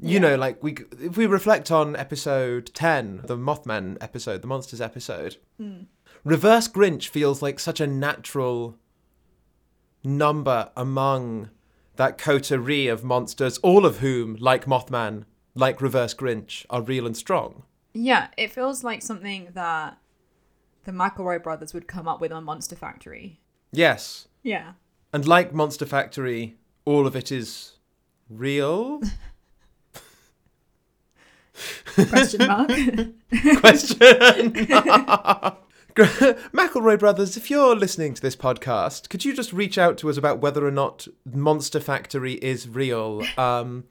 You 0.00 0.20
know, 0.20 0.36
like 0.36 0.62
we 0.62 0.76
if 1.00 1.16
we 1.16 1.26
reflect 1.26 1.70
on 1.70 1.96
episode 1.96 2.70
10, 2.74 3.22
the 3.24 3.36
Mothman 3.36 3.96
episode, 4.00 4.42
the 4.42 4.46
monsters 4.46 4.80
episode. 4.80 5.36
Hmm. 5.56 5.82
Reverse 6.24 6.68
Grinch 6.68 7.08
feels 7.08 7.42
like 7.42 7.58
such 7.58 7.80
a 7.80 7.86
natural 7.86 8.78
number 10.04 10.70
among 10.76 11.50
that 11.96 12.16
coterie 12.16 12.86
of 12.86 13.02
monsters, 13.02 13.58
all 13.58 13.84
of 13.84 13.98
whom, 13.98 14.36
like 14.36 14.66
Mothman, 14.66 15.24
like 15.54 15.80
Reverse 15.80 16.14
Grinch, 16.14 16.64
are 16.70 16.82
real 16.82 17.06
and 17.06 17.16
strong. 17.16 17.64
Yeah, 17.92 18.28
it 18.36 18.52
feels 18.52 18.84
like 18.84 19.02
something 19.02 19.48
that 19.54 19.98
the 20.84 20.92
McElroy 20.92 21.42
brothers 21.42 21.74
would 21.74 21.88
come 21.88 22.06
up 22.06 22.20
with 22.20 22.30
on 22.32 22.44
Monster 22.44 22.76
Factory. 22.76 23.40
Yes. 23.72 24.28
Yeah. 24.42 24.72
And 25.12 25.26
like 25.26 25.52
Monster 25.52 25.86
Factory, 25.86 26.56
all 26.84 27.06
of 27.06 27.16
it 27.16 27.32
is 27.32 27.72
real. 28.30 29.00
Question 32.08 32.46
mark. 32.46 32.68
question. 33.60 33.98
McElroy 35.98 36.96
Brothers, 36.98 37.36
if 37.36 37.50
you're 37.50 37.74
listening 37.74 38.14
to 38.14 38.22
this 38.22 38.36
podcast, 38.36 39.08
could 39.08 39.24
you 39.24 39.34
just 39.34 39.52
reach 39.52 39.76
out 39.76 39.98
to 39.98 40.08
us 40.08 40.16
about 40.16 40.38
whether 40.38 40.64
or 40.64 40.70
not 40.70 41.08
Monster 41.24 41.80
Factory 41.80 42.34
is 42.34 42.68
real? 42.68 43.24
Um, 43.36 43.84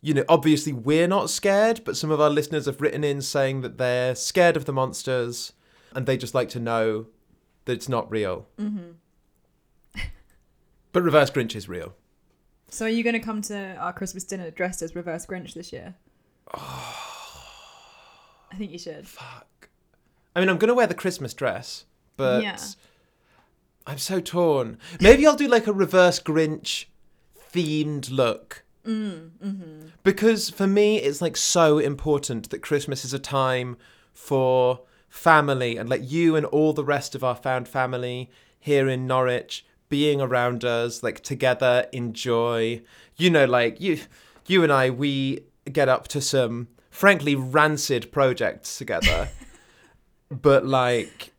you 0.00 0.14
know, 0.14 0.24
obviously 0.28 0.72
we're 0.72 1.06
not 1.06 1.28
scared, 1.28 1.82
but 1.84 1.96
some 1.96 2.10
of 2.10 2.20
our 2.20 2.30
listeners 2.30 2.64
have 2.66 2.80
written 2.80 3.04
in 3.04 3.20
saying 3.20 3.60
that 3.60 3.76
they're 3.76 4.14
scared 4.14 4.56
of 4.56 4.64
the 4.64 4.72
monsters 4.72 5.52
and 5.94 6.06
they 6.06 6.16
just 6.16 6.34
like 6.34 6.48
to 6.50 6.60
know 6.60 7.06
that 7.66 7.72
it's 7.72 7.88
not 7.88 8.10
real. 8.10 8.46
Mm-hmm. 8.58 10.00
but 10.92 11.02
Reverse 11.02 11.30
Grinch 11.30 11.54
is 11.54 11.68
real. 11.68 11.94
so 12.70 12.86
are 12.86 12.88
you 12.88 13.02
going 13.02 13.12
to 13.12 13.20
come 13.20 13.42
to 13.42 13.76
our 13.76 13.92
Christmas 13.92 14.24
dinner 14.24 14.50
dressed 14.50 14.80
as 14.80 14.94
reverse 14.94 15.26
Grinch 15.26 15.52
this 15.52 15.72
year? 15.72 15.96
I 18.50 18.56
think 18.56 18.72
you 18.72 18.78
should. 18.78 19.06
Fuck. 19.06 19.68
I 20.34 20.40
mean, 20.40 20.48
I'm 20.48 20.58
gonna 20.58 20.74
wear 20.74 20.86
the 20.86 20.94
Christmas 20.94 21.34
dress, 21.34 21.84
but 22.16 22.42
Yeah. 22.42 22.58
I'm 23.86 23.98
so 23.98 24.20
torn. 24.20 24.78
Maybe 25.00 25.26
I'll 25.26 25.36
do 25.36 25.48
like 25.48 25.66
a 25.66 25.72
reverse 25.72 26.20
Grinch 26.20 26.86
themed 27.52 28.10
look. 28.10 28.64
Mm, 28.86 29.30
mm-hmm. 29.44 29.86
Because 30.02 30.50
for 30.50 30.66
me, 30.66 30.98
it's 30.98 31.20
like 31.20 31.36
so 31.36 31.78
important 31.78 32.50
that 32.50 32.62
Christmas 32.62 33.04
is 33.04 33.12
a 33.12 33.18
time 33.18 33.76
for 34.12 34.80
family 35.08 35.76
and 35.76 35.88
like 35.88 36.08
you 36.08 36.36
and 36.36 36.46
all 36.46 36.72
the 36.72 36.84
rest 36.84 37.14
of 37.14 37.24
our 37.24 37.34
found 37.34 37.68
family 37.68 38.30
here 38.58 38.88
in 38.88 39.06
Norwich 39.06 39.64
being 39.88 40.20
around 40.20 40.64
us, 40.64 41.02
like 41.02 41.20
together, 41.20 41.86
enjoy. 41.92 42.80
You 43.16 43.30
know, 43.30 43.44
like 43.44 43.80
you, 43.80 44.00
you 44.46 44.62
and 44.62 44.72
I, 44.72 44.90
we 44.90 45.40
get 45.70 45.88
up 45.88 46.06
to 46.08 46.20
some 46.20 46.68
frankly 47.00 47.34
rancid 47.34 48.12
projects 48.12 48.76
together, 48.76 49.30
but 50.30 50.66
like 50.66 51.32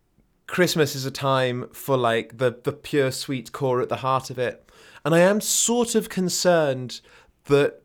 Christmas 0.48 0.96
is 0.96 1.06
a 1.06 1.12
time 1.12 1.70
for 1.72 1.96
like 1.96 2.40
the 2.40 2.60
the 2.64 2.72
pure 2.72 3.12
sweet 3.12 3.52
core 3.52 3.80
at 3.80 3.88
the 3.88 3.98
heart 3.98 4.32
of 4.32 4.40
it. 4.40 4.68
And 5.06 5.14
I 5.14 5.20
am 5.20 5.40
sort 5.40 5.94
of 5.94 6.10
concerned 6.10 7.02
that 7.46 7.84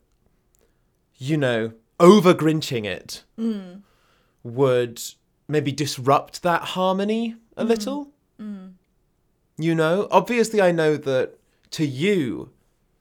you 1.18 1.36
know, 1.36 1.72
over 2.00 2.32
grinching 2.32 2.86
it 2.86 3.24
mm. 3.38 3.82
would 4.42 5.02
maybe 5.46 5.70
disrupt 5.70 6.42
that 6.42 6.62
harmony 6.62 7.36
a 7.58 7.64
mm. 7.64 7.68
little. 7.68 8.08
Mm. 8.40 8.72
You 9.58 9.74
know, 9.74 10.08
obviously 10.10 10.62
I 10.62 10.72
know 10.72 10.96
that 10.96 11.38
to 11.72 11.86
you 11.86 12.52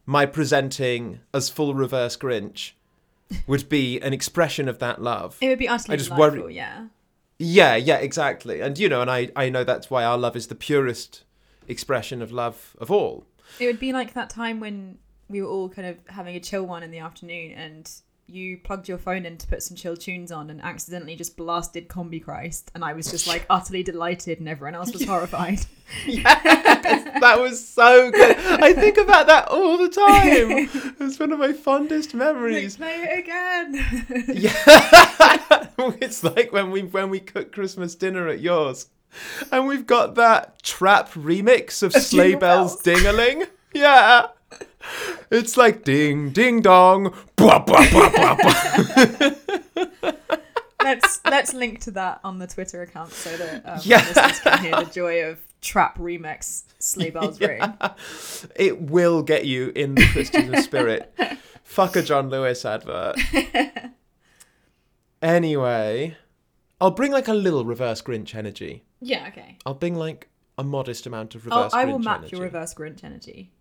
my 0.06 0.26
presenting 0.26 1.22
as 1.34 1.50
full 1.50 1.74
reverse 1.74 2.18
Grinch 2.18 2.74
would 3.48 3.68
be 3.70 4.00
an 4.02 4.14
expression 4.14 4.68
of 4.68 4.80
that 4.80 5.02
love. 5.02 5.38
It 5.42 5.48
would 5.50 5.60
be 5.60 5.68
utterly 5.68 5.94
I 5.96 5.98
just 5.98 6.10
delightful, 6.10 6.44
worry- 6.44 6.56
yeah. 6.56 6.88
Yeah, 7.38 7.76
yeah, 7.76 7.98
exactly. 7.98 8.62
And 8.62 8.78
you 8.80 8.88
know, 8.88 9.02
and 9.02 9.12
I 9.12 9.30
I 9.36 9.50
know 9.50 9.64
that's 9.64 9.90
why 9.90 10.04
our 10.06 10.18
love 10.18 10.36
is 10.36 10.48
the 10.48 10.56
purest 10.56 11.24
expression 11.68 12.22
of 12.22 12.32
love 12.32 12.76
of 12.80 12.90
all. 12.90 13.26
It 13.60 13.66
would 13.66 13.80
be 13.80 13.92
like 13.92 14.14
that 14.14 14.30
time 14.30 14.60
when 14.60 14.98
we 15.28 15.42
were 15.42 15.48
all 15.50 15.68
kind 15.70 15.88
of 15.88 15.98
having 16.08 16.36
a 16.36 16.40
chill 16.40 16.64
one 16.66 16.84
in 16.84 16.92
the 16.92 17.00
afternoon 17.00 17.52
and 17.52 17.92
you 18.28 18.58
plugged 18.58 18.88
your 18.88 18.98
phone 18.98 19.26
in 19.26 19.38
to 19.38 19.46
put 19.48 19.62
some 19.62 19.78
chill 19.78 19.96
tunes 19.96 20.32
on 20.32 20.50
and 20.50 20.60
accidentally 20.62 21.16
just 21.16 21.38
blasted 21.38 21.88
Combichrist 21.88 22.66
and 22.74 22.84
I 22.84 22.94
was 22.94 23.10
just 23.12 23.28
like 23.28 23.46
utterly 23.50 23.84
delighted 23.84 24.40
and 24.40 24.50
everyone 24.50 24.74
else 24.76 24.92
was 24.92 25.06
horrified. 25.08 25.60
Yes, 26.08 26.24
that 27.22 27.40
was 27.40 27.64
so 27.68 28.10
good. 28.10 28.36
I 28.38 28.74
think 28.74 28.98
about 28.98 29.28
that 29.28 29.48
all 29.50 29.78
the 29.78 29.90
time. 29.90 30.70
It's 31.00 31.20
one 31.20 31.32
of 31.32 31.38
my 31.38 31.54
fondest 31.54 32.14
Like, 32.16 32.20
memories. 32.20 32.78
play 32.78 32.96
it 33.08 33.20
again. 33.20 34.26
Yeah, 34.36 35.68
it's 36.02 36.24
like 36.24 36.52
when 36.52 36.72
we 36.72 36.82
when 36.82 37.12
we 37.12 37.20
cook 37.20 37.52
Christmas 37.52 37.94
dinner 37.94 38.28
at 38.28 38.40
yours, 38.40 38.88
and 39.52 39.68
we've 39.68 39.86
got 39.86 40.16
that 40.16 40.64
trap 40.64 41.12
remix 41.12 41.84
of 41.84 41.94
Sleigh 41.94 42.34
Bells 42.34 42.82
Bells. 42.82 43.02
Dingaling. 43.04 43.48
Yeah, 43.74 44.28
it's 45.32 45.58
like 45.58 45.84
ding 45.84 46.32
ding 46.32 46.62
dong. 46.62 47.14
Blah, 47.36 47.60
blah, 47.60 47.90
blah, 47.90 48.10
blah, 48.10 48.36
blah. 48.36 50.12
let's 50.84 51.20
let's 51.26 51.54
link 51.54 51.80
to 51.82 51.92
that 51.92 52.20
on 52.24 52.40
the 52.40 52.48
Twitter 52.48 52.82
account 52.82 53.12
so 53.12 53.36
that 53.38 53.62
um, 53.66 53.80
Yeah. 53.84 53.98
listeners 53.98 54.40
can 54.40 54.60
hear 54.60 54.72
the 54.86 54.92
joy 54.92 55.24
of 55.26 55.40
trap 55.62 55.98
remix 55.98 56.64
Sleigh 56.80 57.10
Bells 57.10 57.40
Ring. 57.42 57.62
It 58.56 58.82
will 58.82 59.24
get 59.24 59.46
you 59.46 59.72
in 59.76 59.96
the 59.96 60.06
Christmas 60.08 60.64
spirit. 60.66 61.14
Fuck 61.64 61.96
a 61.96 62.04
John 62.04 62.30
Lewis 62.30 62.64
advert. 62.66 63.18
anyway, 65.22 66.16
I'll 66.80 66.92
bring 66.92 67.12
like 67.12 67.28
a 67.28 67.34
little 67.34 67.66
reverse 67.66 68.02
Grinch 68.02 68.36
energy. 68.36 68.84
Yeah, 69.02 69.28
okay. 69.30 69.58
I'll 69.66 69.74
bring 69.74 69.96
like 69.96 70.30
a 70.58 70.64
modest 70.64 71.06
amount 71.06 71.36
of 71.36 71.46
Oh, 71.52 71.56
reverse 71.58 71.74
I 71.74 71.86
will 71.86 72.00
Grinch 72.00 72.04
match 72.04 72.18
energy. 72.20 72.36
your 72.36 72.46
reverse 72.46 72.74
Grinch 72.74 73.04
energy. 73.04 73.52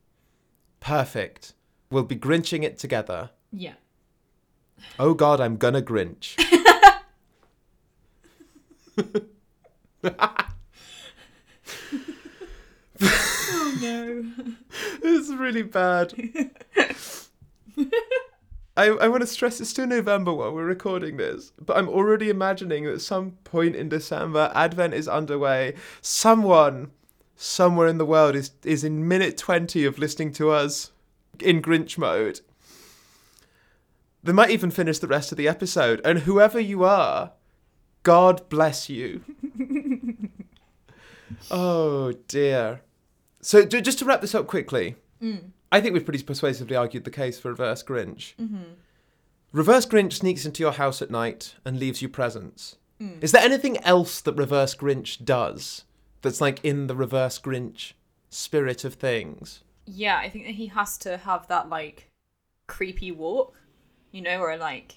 Perfect. 0.85 1.55
We'll 1.91 2.03
be 2.03 2.15
Grinching 2.15 2.63
it 2.63 2.79
together. 2.79 3.31
Yeah. 3.51 3.73
Oh 4.99 5.15
god, 5.15 5.41
I'm 5.41 5.57
gonna 5.57 5.81
Grinch. 5.81 6.39
Oh 13.01 13.79
no. 13.81 14.25
This 15.03 15.29
is 15.29 15.35
really 15.35 15.63
bad. 15.63 16.13
I, 18.77 18.89
I 18.89 19.09
want 19.09 19.23
to 19.23 19.27
stress 19.27 19.61
it's 19.61 19.71
still 19.71 19.87
November 19.87 20.35
while 20.35 20.53
we're 20.53 20.65
recording 20.65 21.17
this, 21.17 21.53
but 21.61 21.77
I'm 21.77 21.89
already 21.89 22.29
imagining 22.29 22.85
that 22.85 22.95
at 22.95 23.01
some 23.01 23.33
point 23.45 23.77
in 23.77 23.89
December, 23.89 24.51
Advent 24.55 24.95
is 24.95 25.09
underway. 25.09 25.75
Someone, 26.01 26.91
somewhere 27.45 27.89
in 27.89 27.99
the 27.99 28.07
world, 28.07 28.35
is, 28.35 28.53
is 28.65 28.85
in 28.85 29.07
minute 29.07 29.37
20 29.37 29.85
of 29.85 29.99
listening 29.99 30.33
to 30.33 30.51
us 30.51 30.91
in 31.41 31.61
Grinch 31.61 31.99
mode. 31.99 32.41
They 34.23 34.33
might 34.33 34.51
even 34.51 34.71
finish 34.71 34.99
the 34.99 35.07
rest 35.07 35.31
of 35.31 35.39
the 35.39 35.47
episode, 35.47 36.01
and 36.05 36.21
whoever 36.21 36.59
you 36.59 36.85
are, 36.85 37.33
God 38.03 38.49
bless 38.49 38.89
you. 38.89 39.23
oh 41.51 42.13
dear. 42.29 42.81
So, 43.43 43.67
ju- 43.67 43.83
just 43.83 43.99
to 43.99 44.07
wrap 44.07 44.23
this 44.23 44.35
up 44.35 44.47
quickly, 44.47 44.97
mm. 45.23 45.51
I 45.71 45.83
think 45.83 45.93
we've 45.93 46.05
pretty 46.05 46.23
persuasively 46.23 46.77
argued 46.77 47.05
the 47.05 47.11
case 47.11 47.39
for 47.39 47.51
Reverse 47.51 47.83
Grinch. 47.83 48.35
Mm-hmm. 48.37 48.63
Reverse 49.53 49.85
Grinch 49.85 50.15
sneaks 50.15 50.47
into 50.47 50.63
your 50.63 50.73
house 50.73 51.03
at 51.03 51.11
night 51.11 51.57
and 51.65 51.79
leaves 51.79 52.01
you 52.01 52.09
presents. 52.09 52.77
Mm. 53.01 53.23
Is 53.23 53.33
there 53.33 53.43
anything 53.43 53.77
else 53.85 54.23
that 54.23 54.35
Reverse 54.35 54.75
Grinch 54.75 55.23
does 55.23 55.85
that's 56.25 56.41
like 56.41 56.65
in 56.65 56.89
the 56.89 56.97
Reverse 56.97 57.39
Grinch 57.39 57.93
spirit 58.31 58.85
of 58.85 58.95
things? 58.95 59.63
Yeah, 59.87 60.19
I 60.19 60.29
think 60.29 60.47
that 60.47 60.55
he 60.55 60.67
has 60.69 60.99
to 60.99 61.19
have 61.19 61.47
that 61.49 61.69
like 61.69 62.11
creepy 62.67 63.13
walk, 63.13 63.55
you 64.11 64.23
know, 64.23 64.41
where 64.41 64.57
like 64.57 64.97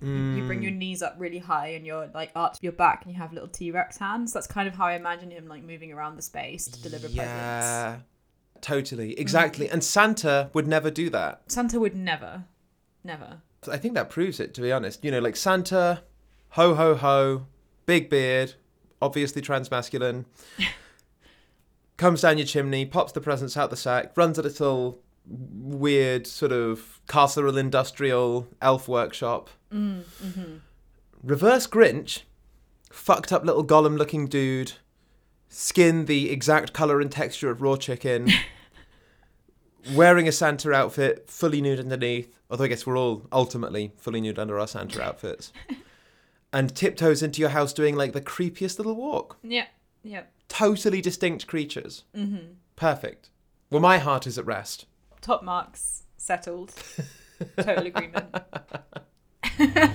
you 0.00 0.44
bring 0.46 0.62
your 0.62 0.72
mm. 0.72 0.78
knees 0.78 1.02
up 1.02 1.14
really 1.18 1.38
high 1.38 1.68
and 1.68 1.84
you're 1.84 2.08
like 2.14 2.30
arch 2.34 2.58
your 2.60 2.72
back 2.72 3.04
and 3.04 3.12
you 3.12 3.20
have 3.20 3.32
little 3.32 3.48
T 3.48 3.70
Rex 3.70 3.98
hands. 3.98 4.32
That's 4.32 4.46
kind 4.46 4.68
of 4.68 4.74
how 4.74 4.86
I 4.86 4.94
imagine 4.94 5.30
him 5.30 5.48
like 5.48 5.64
moving 5.64 5.92
around 5.92 6.16
the 6.16 6.22
space 6.22 6.66
to 6.68 6.82
deliver 6.82 7.08
presents. 7.08 7.16
yeah, 7.16 7.96
totally, 8.60 9.10
mm-hmm. 9.10 9.20
exactly. 9.20 9.68
And 9.68 9.82
Santa 9.82 10.50
would 10.54 10.68
never 10.68 10.90
do 10.90 11.10
that. 11.10 11.42
Santa 11.48 11.80
would 11.80 11.96
never, 11.96 12.44
never. 13.02 13.42
I 13.70 13.76
think 13.76 13.94
that 13.94 14.08
proves 14.08 14.38
it, 14.38 14.54
to 14.54 14.60
be 14.60 14.70
honest. 14.70 15.04
You 15.04 15.10
know, 15.10 15.18
like 15.18 15.34
Santa, 15.34 16.04
ho 16.50 16.74
ho 16.74 16.94
ho, 16.94 17.46
big 17.86 18.08
beard, 18.08 18.54
obviously 19.00 19.42
transmasculine, 19.42 20.24
comes 21.96 22.22
down 22.22 22.38
your 22.38 22.46
chimney, 22.46 22.84
pops 22.86 23.12
the 23.12 23.20
presents 23.20 23.56
out 23.56 23.70
the 23.70 23.76
sack, 23.76 24.16
runs 24.16 24.38
a 24.38 24.42
little 24.42 25.00
weird 25.26 26.26
sort 26.26 26.52
of 26.52 27.00
carceral 27.06 27.58
industrial 27.58 28.48
elf 28.62 28.88
workshop. 28.88 29.50
Mm, 29.72 30.02
mm-hmm. 30.02 30.56
Reverse 31.22 31.66
Grinch, 31.66 32.22
fucked 32.90 33.32
up 33.32 33.44
little 33.44 33.64
golem 33.64 33.98
looking 33.98 34.26
dude, 34.26 34.72
skin 35.48 36.06
the 36.06 36.30
exact 36.30 36.72
colour 36.72 37.00
and 37.00 37.10
texture 37.10 37.50
of 37.50 37.60
raw 37.60 37.76
chicken. 37.76 38.30
wearing 39.94 40.28
a 40.28 40.32
Santa 40.32 40.72
outfit, 40.72 41.28
fully 41.28 41.60
nude 41.60 41.80
underneath. 41.80 42.34
Although 42.50 42.64
I 42.64 42.68
guess 42.68 42.86
we're 42.86 42.98
all 42.98 43.26
ultimately 43.32 43.92
fully 43.96 44.20
nude 44.20 44.38
under 44.38 44.58
our 44.58 44.66
Santa 44.66 45.02
outfits. 45.02 45.52
and 46.52 46.74
tiptoes 46.74 47.22
into 47.22 47.40
your 47.40 47.50
house 47.50 47.72
doing 47.72 47.96
like 47.96 48.12
the 48.12 48.20
creepiest 48.20 48.78
little 48.78 48.96
walk. 48.96 49.38
Yeah, 49.42 49.66
yeah. 50.02 50.22
Totally 50.48 51.00
distinct 51.00 51.46
creatures. 51.46 52.04
Mm-hmm. 52.16 52.52
Perfect. 52.76 53.30
Well, 53.70 53.80
my 53.80 53.98
heart 53.98 54.26
is 54.26 54.38
at 54.38 54.46
rest. 54.46 54.86
Top 55.20 55.42
marks 55.42 56.04
settled. 56.16 56.74
Total 57.56 57.86
agreement. 57.86 58.34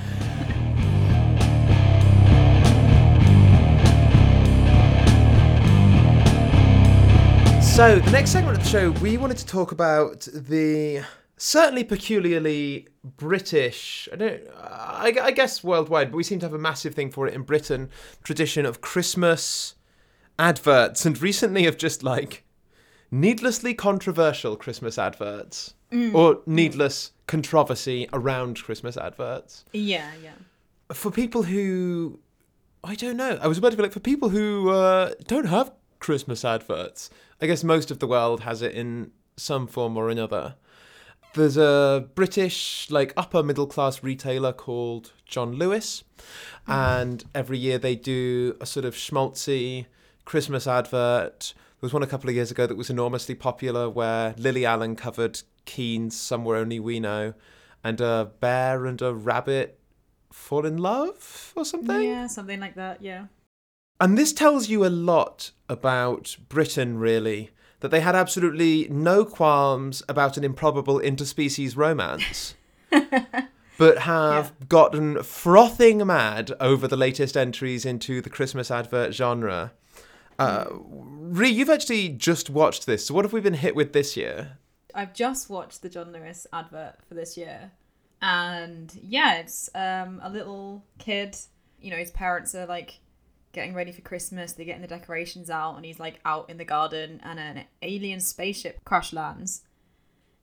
So, 7.74 7.98
the 7.98 8.12
next 8.12 8.30
segment 8.30 8.56
of 8.56 8.64
the 8.64 8.70
show, 8.70 8.92
we 9.02 9.18
wanted 9.18 9.38
to 9.38 9.48
talk 9.48 9.72
about 9.72 10.28
the 10.32 11.04
certainly 11.44 11.84
peculiarly 11.84 12.88
British, 13.04 14.08
I 14.14 14.16
don't, 14.16 14.42
I, 14.58 15.14
I 15.22 15.32
guess 15.32 15.62
worldwide, 15.62 16.10
but 16.10 16.16
we 16.16 16.24
seem 16.24 16.40
to 16.40 16.46
have 16.46 16.54
a 16.54 16.58
massive 16.58 16.96
thing 16.96 17.12
for 17.12 17.28
it 17.28 17.34
in 17.34 17.42
Britain, 17.42 17.90
tradition 18.24 18.66
of 18.66 18.80
Christmas 18.80 19.76
adverts, 20.40 21.06
and 21.06 21.22
recently 21.22 21.66
of 21.66 21.78
just 21.78 22.02
like 22.02 22.46
needlessly 23.12 23.74
controversial 23.74 24.56
Christmas 24.56 24.98
adverts 24.98 25.74
or 26.14 26.42
needless 26.48 27.12
controversy 27.28 28.08
around 28.14 28.64
Christmas 28.64 28.98
adverts 28.98 29.64
Yeah, 29.74 30.10
yeah. 30.24 30.32
for 30.92 31.12
people 31.12 31.44
who 31.44 32.20
I 32.86 32.96
don't 32.96 33.18
know. 33.18 33.38
I 33.42 33.48
was 33.48 33.58
about 33.58 33.72
to 33.72 33.78
be 33.78 33.84
like 33.84 33.92
for 33.92 34.00
people 34.00 34.30
who 34.30 34.70
uh, 34.70 35.12
don't 35.28 35.46
have 35.46 35.72
Christmas 36.00 36.44
adverts. 36.44 37.10
I 37.42 37.48
guess 37.48 37.64
most 37.64 37.92
of 37.92 38.00
the 38.00 38.08
world 38.08 38.40
has 38.42 38.62
it 38.62 38.72
in 38.74 39.12
some 39.38 39.68
form 39.68 39.96
or 39.98 40.10
another. 40.10 40.56
There's 41.34 41.58
a 41.58 42.08
British 42.14 42.88
like 42.92 43.12
upper 43.18 43.42
middle 43.42 43.66
class 43.66 44.04
retailer 44.04 44.54
called 44.54 45.14
John 45.26 45.54
Lewis, 45.54 46.04
hmm. 46.66 46.72
and 46.72 47.24
every 47.34 47.58
year 47.58 47.80
they 47.80 47.96
do 47.96 48.56
a 48.62 48.66
sort 48.66 48.86
of 48.86 48.94
schmaltzy 48.94 49.88
Christmas 50.26 50.68
advert. 50.68 51.54
There 51.56 51.88
was 51.88 51.94
one 51.94 52.04
a 52.04 52.08
couple 52.08 52.30
of 52.30 52.36
years 52.36 52.52
ago 52.52 52.68
that 52.68 52.78
was 52.78 52.90
enormously 52.90 53.36
popular 53.36 53.90
where 53.90 54.36
Lily 54.38 54.66
Allen 54.66 54.96
covered 54.96 55.42
Keane's 55.66 56.16
Somewhere 56.16 56.58
Only 56.58 56.80
We 56.80 57.00
Know, 57.00 57.34
and 57.84 58.00
a 58.00 58.32
bear 58.40 58.86
and 58.86 59.02
a 59.02 59.14
rabbit 59.14 59.80
fall 60.32 60.66
in 60.66 60.78
love 60.78 61.54
or 61.56 61.66
something. 61.66 62.02
Yeah, 62.02 62.28
something 62.28 62.60
like 62.60 62.76
that, 62.76 63.02
yeah. 63.02 63.26
And 64.00 64.18
this 64.18 64.34
tells 64.34 64.70
you 64.70 64.86
a 64.86 64.88
lot 64.88 65.52
about 65.70 66.38
Britain, 66.50 66.98
really, 66.98 67.52
that 67.84 67.92
they 67.92 68.00
had 68.00 68.16
absolutely 68.16 68.88
no 68.90 69.26
qualms 69.26 70.04
about 70.08 70.38
an 70.38 70.46
improbable 70.46 71.02
interspecies 71.02 71.76
romance, 71.76 72.56
but 73.78 73.98
have 73.98 74.54
gotten 74.70 75.22
frothing 75.22 75.98
mad 76.08 76.54
over 76.62 76.88
the 76.88 76.96
latest 76.96 77.36
entries 77.36 77.86
into 77.86 78.22
the 78.22 78.30
Christmas 78.30 78.72
advert 78.72 79.14
genre. 79.14 79.74
Uh, 80.40 80.64
Rhy, 80.72 81.50
you've 81.50 81.70
actually 81.70 82.08
just 82.08 82.50
watched 82.50 82.86
this. 82.86 83.08
So 83.08 83.14
what 83.14 83.26
have 83.26 83.34
we 83.34 83.42
been 83.42 83.56
hit 83.56 83.76
with 83.76 83.92
this 83.92 84.16
year? 84.16 84.60
I've 84.96 85.14
just 85.14 85.50
watched 85.50 85.82
the 85.82 85.90
John 85.90 86.14
Lewis 86.14 86.48
advert 86.54 87.00
for 87.06 87.16
this 87.16 87.36
year. 87.36 87.72
And 88.22 88.98
yeah, 89.04 89.40
it's 89.40 89.70
um, 89.76 90.22
a 90.24 90.30
little 90.30 90.86
kid. 91.00 91.36
You 91.82 91.92
know, 91.92 91.98
his 91.98 92.12
parents 92.12 92.56
are 92.56 92.66
like 92.66 93.02
getting 93.54 93.74
ready 93.74 93.92
for 93.92 94.02
Christmas. 94.02 94.52
They're 94.52 94.66
getting 94.66 94.82
the 94.82 94.88
decorations 94.88 95.50
out, 95.50 95.76
and 95.76 95.86
he's 95.86 96.00
like 96.00 96.20
out 96.26 96.50
in 96.50 96.58
the 96.58 96.66
garden, 96.66 97.22
and 97.24 97.40
an 97.40 97.64
alien 97.82 98.20
spaceship 98.20 98.84
crash 98.84 99.14
lands. 99.14 99.62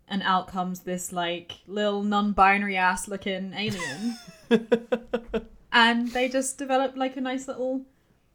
And 0.08 0.22
out 0.22 0.48
comes 0.48 0.80
this 0.80 1.12
like 1.12 1.52
little 1.66 2.02
non 2.02 2.32
binary 2.32 2.76
ass 2.76 3.06
looking 3.06 3.52
alien. 3.52 4.16
and 5.72 6.08
they 6.08 6.28
just 6.28 6.56
develop 6.56 6.96
like 6.96 7.16
a 7.16 7.20
nice 7.20 7.46
little 7.46 7.82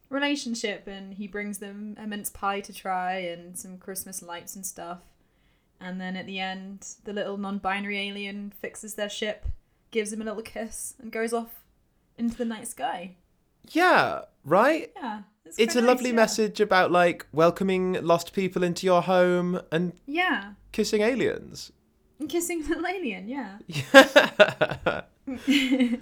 relationship, 0.08 0.86
and 0.86 1.14
he 1.14 1.26
brings 1.26 1.58
them 1.58 1.96
a 1.98 2.06
mince 2.06 2.30
pie 2.30 2.60
to 2.60 2.72
try 2.72 3.14
and 3.14 3.58
some 3.58 3.78
Christmas 3.78 4.22
lights 4.22 4.54
and 4.54 4.64
stuff. 4.64 5.00
And 5.80 6.00
then 6.00 6.16
at 6.16 6.26
the 6.26 6.38
end, 6.38 6.86
the 7.04 7.12
little 7.12 7.38
non 7.38 7.58
binary 7.58 7.98
alien 7.98 8.52
fixes 8.60 8.94
their 8.94 9.10
ship, 9.10 9.46
gives 9.90 10.12
him 10.12 10.22
a 10.22 10.24
little 10.24 10.42
kiss, 10.42 10.94
and 11.00 11.10
goes 11.10 11.32
off 11.32 11.62
into 12.18 12.36
the 12.36 12.44
night 12.44 12.68
sky. 12.68 13.16
Yeah, 13.70 14.22
right? 14.44 14.92
Yeah. 14.96 15.22
It's 15.44 15.56
quite 15.56 15.76
a 15.76 15.80
nice, 15.80 15.88
lovely 15.88 16.10
yeah. 16.10 16.16
message 16.16 16.60
about 16.60 16.90
like 16.90 17.26
welcoming 17.32 17.98
lost 18.02 18.32
people 18.32 18.62
into 18.62 18.86
your 18.86 19.02
home 19.02 19.60
and 19.70 19.92
Yeah. 20.06 20.52
kissing 20.72 21.02
aliens. 21.02 21.72
And 22.18 22.28
kissing 22.28 22.64
a 22.64 22.68
little 22.68 22.86
alien, 22.86 23.28
yeah. 23.28 23.58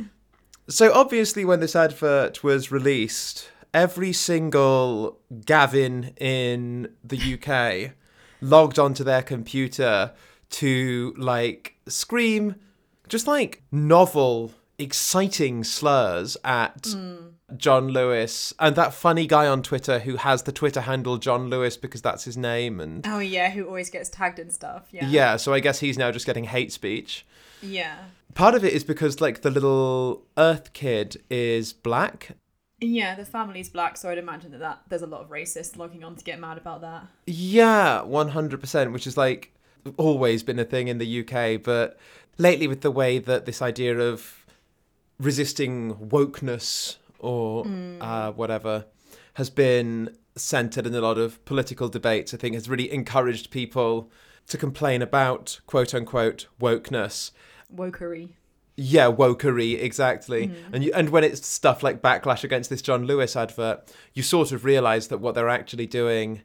so 0.68 0.92
obviously 0.92 1.44
when 1.44 1.61
this 1.61 1.77
advert 1.77 2.42
was 2.44 2.70
released, 2.70 3.50
every 3.72 4.12
single 4.12 5.18
Gavin 5.44 6.14
in 6.16 6.94
the 7.03 7.35
UK 7.35 7.92
logged 8.40 8.79
onto 8.79 9.05
their 9.05 9.22
computer 9.22 10.12
to 10.50 11.14
like 11.18 11.74
scream 11.88 12.55
just 13.09 13.27
like 13.27 13.62
novel 13.72 14.53
exciting 14.79 15.64
slurs 15.64 16.37
at 16.44 16.83
mm. 16.83 17.33
John 17.56 17.88
Lewis 17.88 18.52
and 18.58 18.76
that 18.76 18.94
funny 18.94 19.26
guy 19.26 19.46
on 19.46 19.62
Twitter 19.62 20.00
who 20.00 20.16
has 20.16 20.42
the 20.42 20.52
Twitter 20.52 20.82
handle 20.82 21.18
John 21.18 21.48
Lewis 21.48 21.76
because 21.76 22.02
that's 22.02 22.24
his 22.24 22.36
name 22.36 22.80
and 22.80 23.06
Oh 23.06 23.18
yeah, 23.18 23.50
who 23.50 23.66
always 23.66 23.90
gets 23.90 24.08
tagged 24.08 24.38
and 24.38 24.52
stuff. 24.52 24.88
Yeah. 24.90 25.08
yeah, 25.08 25.36
so 25.36 25.52
I 25.52 25.60
guess 25.60 25.80
he's 25.80 25.98
now 25.98 26.10
just 26.10 26.26
getting 26.26 26.44
hate 26.44 26.72
speech. 26.72 27.26
Yeah. 27.62 27.96
Part 28.34 28.54
of 28.54 28.64
it 28.64 28.72
is 28.72 28.84
because 28.84 29.20
like 29.20 29.42
the 29.42 29.50
little 29.50 30.22
Earth 30.36 30.72
kid 30.72 31.22
is 31.30 31.72
black. 31.72 32.36
Yeah, 32.80 33.14
the 33.14 33.24
family's 33.24 33.68
black, 33.68 33.96
so 33.96 34.10
I'd 34.10 34.18
imagine 34.18 34.50
that, 34.52 34.58
that 34.58 34.82
there's 34.88 35.02
a 35.02 35.06
lot 35.06 35.22
of 35.22 35.30
racists 35.30 35.76
logging 35.76 36.04
on 36.04 36.16
to 36.16 36.24
get 36.24 36.40
mad 36.40 36.58
about 36.58 36.80
that. 36.82 37.06
Yeah, 37.26 38.02
100%, 38.04 38.92
which 38.92 39.06
is 39.06 39.16
like 39.16 39.54
always 39.96 40.42
been 40.42 40.58
a 40.58 40.64
thing 40.64 40.88
in 40.88 40.98
the 40.98 41.20
UK, 41.20 41.62
but 41.62 41.98
lately 42.36 42.66
with 42.66 42.80
the 42.80 42.90
way 42.90 43.18
that 43.18 43.46
this 43.46 43.62
idea 43.62 43.98
of 43.98 44.44
resisting 45.18 45.94
wokeness 45.94 46.96
or 47.24 47.66
uh, 48.00 48.32
whatever 48.32 48.87
has 49.34 49.50
been 49.50 50.16
centered 50.37 50.87
in 50.87 50.94
a 50.94 51.00
lot 51.00 51.18
of 51.18 51.44
political 51.44 51.88
debates, 51.88 52.34
I 52.34 52.37
think 52.37 52.54
has 52.54 52.68
really 52.68 52.92
encouraged 52.92 53.50
people 53.50 54.10
to 54.48 54.58
complain 54.58 55.02
about 55.02 55.60
quote 55.66 55.94
unquote 55.94 56.46
wokeness. 56.60 57.30
Wokery. 57.74 58.30
Yeah, 58.76 59.06
wokery, 59.06 59.80
exactly. 59.80 60.50
And 60.72 60.82
you, 60.82 60.92
and 60.94 61.10
when 61.10 61.22
it's 61.22 61.46
stuff 61.46 61.84
like 61.84 62.02
backlash 62.02 62.42
against 62.42 62.70
this 62.70 62.82
John 62.82 63.06
Lewis 63.06 63.37
advert, 63.37 63.92
you 64.14 64.22
sort 64.24 64.50
of 64.50 64.64
realise 64.64 65.06
that 65.08 65.18
what 65.18 65.37
they're 65.37 65.48
actually 65.48 65.87
doing 65.87 66.42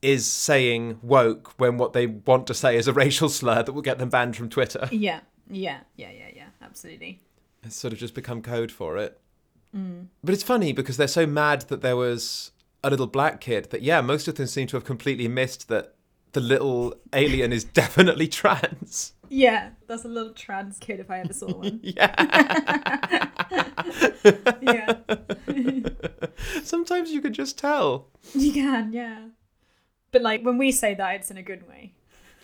is 0.00 0.26
saying 0.26 0.98
woke 1.02 1.52
when 1.58 1.76
what 1.76 1.92
they 1.92 2.06
want 2.06 2.46
to 2.46 2.54
say 2.54 2.76
is 2.76 2.88
a 2.88 2.92
racial 3.04 3.28
slur 3.28 3.62
that 3.62 3.72
will 3.72 3.82
get 3.82 3.98
them 3.98 4.08
banned 4.08 4.36
from 4.36 4.48
Twitter. 4.48 4.88
Yeah. 4.90 5.20
Yeah. 5.50 5.80
Yeah. 5.96 6.10
Yeah. 6.10 6.30
Yeah. 6.34 6.46
Absolutely. 6.62 7.20
It's 7.62 7.76
sort 7.76 7.92
of 7.92 7.98
just 7.98 8.14
become 8.14 8.40
code 8.40 8.72
for 8.72 8.96
it. 8.96 9.20
Mm. 9.76 10.06
But 10.22 10.34
it's 10.34 10.42
funny 10.42 10.72
because 10.72 10.96
they're 10.96 11.08
so 11.08 11.26
mad 11.26 11.62
that 11.62 11.82
there 11.82 11.96
was 11.96 12.52
a 12.82 12.90
little 12.90 13.06
black 13.06 13.40
kid 13.40 13.70
that, 13.70 13.82
yeah, 13.82 14.00
most 14.00 14.28
of 14.28 14.36
them 14.36 14.46
seem 14.46 14.66
to 14.68 14.76
have 14.76 14.84
completely 14.84 15.28
missed 15.28 15.68
that 15.68 15.94
the 16.32 16.40
little 16.40 16.94
alien 17.12 17.52
is 17.52 17.64
definitely 17.80 18.28
trans. 18.28 19.14
Yeah, 19.28 19.70
that's 19.86 20.04
a 20.04 20.08
little 20.08 20.32
trans 20.32 20.78
kid 20.78 20.98
if 20.98 21.10
I 21.10 21.20
ever 21.20 21.32
saw 21.32 21.52
one. 21.52 21.80
Yeah. 21.82 22.14
yeah. 24.60 24.94
Sometimes 26.62 27.10
you 27.10 27.20
can 27.20 27.32
just 27.32 27.56
tell. 27.56 28.08
You 28.34 28.52
can, 28.52 28.92
yeah. 28.92 29.28
But 30.10 30.22
like 30.22 30.42
when 30.42 30.58
we 30.58 30.72
say 30.72 30.94
that, 30.94 31.14
it's 31.14 31.30
in 31.30 31.36
a 31.36 31.42
good 31.42 31.68
way. 31.68 31.94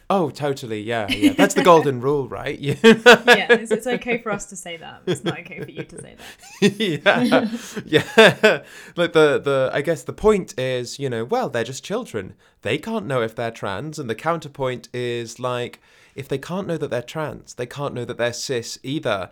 Oh, 0.08 0.30
totally. 0.30 0.80
Yeah, 0.82 1.10
yeah. 1.10 1.32
That's 1.32 1.54
the 1.54 1.64
golden 1.64 2.00
rule, 2.00 2.28
right? 2.28 2.58
Yeah. 2.58 2.74
Yeah, 3.26 3.52
it's, 3.52 3.70
it's 3.72 3.86
okay 3.86 4.18
for 4.18 4.30
us 4.30 4.46
to 4.46 4.56
say 4.56 4.76
that. 4.76 5.02
It's 5.06 5.24
not 5.24 5.40
okay 5.40 5.62
for 5.62 5.70
you 5.70 5.82
to 5.82 6.00
say 6.00 6.16
that. 6.16 7.50
yeah. 7.84 8.04
yeah. 8.44 8.62
Like 8.94 9.12
the 9.12 9.38
the 9.38 9.70
I 9.72 9.82
guess 9.82 10.04
the 10.04 10.12
point 10.12 10.58
is, 10.58 10.98
you 10.98 11.10
know, 11.10 11.24
well, 11.24 11.48
they're 11.48 11.64
just 11.64 11.84
children. 11.84 12.34
They 12.62 12.78
can't 12.78 13.06
know 13.06 13.20
if 13.22 13.34
they're 13.34 13.50
trans 13.50 13.98
and 13.98 14.08
the 14.08 14.14
counterpoint 14.14 14.88
is 14.92 15.40
like 15.40 15.80
if 16.14 16.28
they 16.28 16.38
can't 16.38 16.66
know 16.66 16.78
that 16.78 16.90
they're 16.90 17.02
trans, 17.02 17.54
they 17.54 17.66
can't 17.66 17.94
know 17.94 18.04
that 18.04 18.16
they're 18.16 18.32
cis 18.32 18.78
either. 18.82 19.30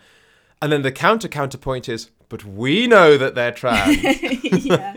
And 0.61 0.73
then 0.73 0.83
the 0.83 0.93
counter 0.93 1.29
counterpoint 1.29 1.89
is, 1.89 2.11
but 2.29 2.45
we 2.45 2.87
know 2.87 3.17
that 3.17 3.35
they're 3.35 3.53
trans. 3.53 4.03
yeah. 4.65 4.97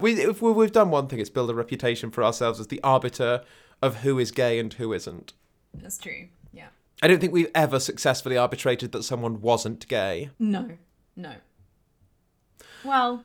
We 0.00 0.14
if 0.20 0.40
we- 0.42 0.52
we've 0.52 0.72
done 0.72 0.90
one 0.90 1.08
thing, 1.08 1.18
it's 1.18 1.30
build 1.30 1.50
a 1.50 1.54
reputation 1.54 2.10
for 2.10 2.22
ourselves 2.24 2.60
as 2.60 2.68
the 2.68 2.80
arbiter 2.82 3.42
of 3.82 3.96
who 3.98 4.18
is 4.18 4.30
gay 4.30 4.58
and 4.58 4.72
who 4.74 4.92
isn't. 4.92 5.32
That's 5.74 5.98
true. 5.98 6.28
Yeah. 6.52 6.68
I 7.02 7.08
don't 7.08 7.20
think 7.20 7.32
we've 7.32 7.50
ever 7.54 7.78
successfully 7.78 8.36
arbitrated 8.36 8.92
that 8.92 9.02
someone 9.04 9.40
wasn't 9.40 9.86
gay. 9.88 10.30
No. 10.38 10.70
No. 11.16 11.34
Well, 12.84 13.24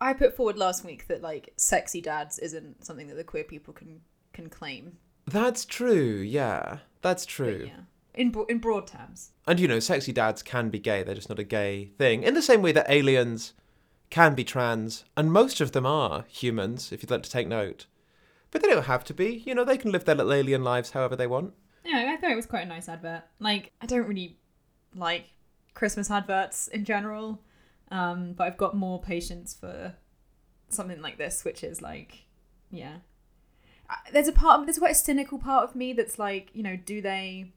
I 0.00 0.12
put 0.12 0.34
forward 0.36 0.56
last 0.56 0.84
week 0.84 1.06
that 1.08 1.22
like 1.22 1.52
sexy 1.56 2.00
dads 2.00 2.38
isn't 2.38 2.84
something 2.84 3.08
that 3.08 3.16
the 3.16 3.24
queer 3.24 3.44
people 3.44 3.72
can 3.74 4.00
can 4.32 4.48
claim. 4.48 4.96
That's 5.26 5.64
true. 5.64 6.16
Yeah, 6.20 6.78
that's 7.02 7.24
But, 7.24 7.30
true. 7.30 7.64
yeah. 7.66 7.80
In 8.14 8.30
bro- 8.30 8.46
in 8.46 8.58
broad 8.58 8.86
terms. 8.86 9.30
And 9.46 9.60
you 9.60 9.68
know, 9.68 9.80
sexy 9.80 10.12
dads 10.12 10.42
can 10.42 10.70
be 10.70 10.78
gay. 10.78 11.02
They're 11.02 11.14
just 11.14 11.28
not 11.28 11.38
a 11.38 11.44
gay 11.44 11.90
thing. 11.98 12.22
In 12.22 12.34
the 12.34 12.42
same 12.42 12.62
way 12.62 12.72
that 12.72 12.90
aliens 12.90 13.52
can 14.10 14.34
be 14.34 14.44
trans, 14.44 15.04
and 15.16 15.32
most 15.32 15.60
of 15.60 15.72
them 15.72 15.86
are 15.86 16.24
humans, 16.28 16.92
if 16.92 17.02
you'd 17.02 17.10
like 17.10 17.22
to 17.22 17.30
take 17.30 17.48
note. 17.48 17.86
But 18.50 18.60
they 18.60 18.68
don't 18.68 18.86
have 18.86 19.04
to 19.04 19.14
be. 19.14 19.42
You 19.46 19.54
know, 19.54 19.64
they 19.64 19.78
can 19.78 19.92
live 19.92 20.04
their 20.04 20.16
little 20.16 20.32
alien 20.32 20.64
lives 20.64 20.90
however 20.90 21.14
they 21.14 21.28
want. 21.28 21.54
Yeah, 21.84 22.12
I 22.12 22.20
thought 22.20 22.32
it 22.32 22.36
was 22.36 22.46
quite 22.46 22.64
a 22.64 22.68
nice 22.68 22.88
advert. 22.88 23.22
Like, 23.38 23.72
I 23.80 23.86
don't 23.86 24.06
really 24.06 24.36
like 24.94 25.26
Christmas 25.74 26.10
adverts 26.10 26.66
in 26.68 26.84
general, 26.84 27.40
um, 27.90 28.32
but 28.32 28.48
I've 28.48 28.56
got 28.56 28.76
more 28.76 29.00
patience 29.00 29.54
for 29.54 29.94
something 30.68 31.00
like 31.00 31.16
this, 31.16 31.44
which 31.44 31.62
is 31.62 31.80
like, 31.80 32.26
yeah. 32.70 32.96
There's 34.12 34.28
a 34.28 34.32
part, 34.32 34.66
there's 34.66 34.78
quite 34.78 34.92
a 34.92 34.96
cynical 34.96 35.38
part 35.38 35.68
of 35.68 35.76
me 35.76 35.92
that's 35.92 36.18
like, 36.18 36.50
you 36.52 36.62
know, 36.62 36.76
do 36.76 37.00
they, 37.00 37.52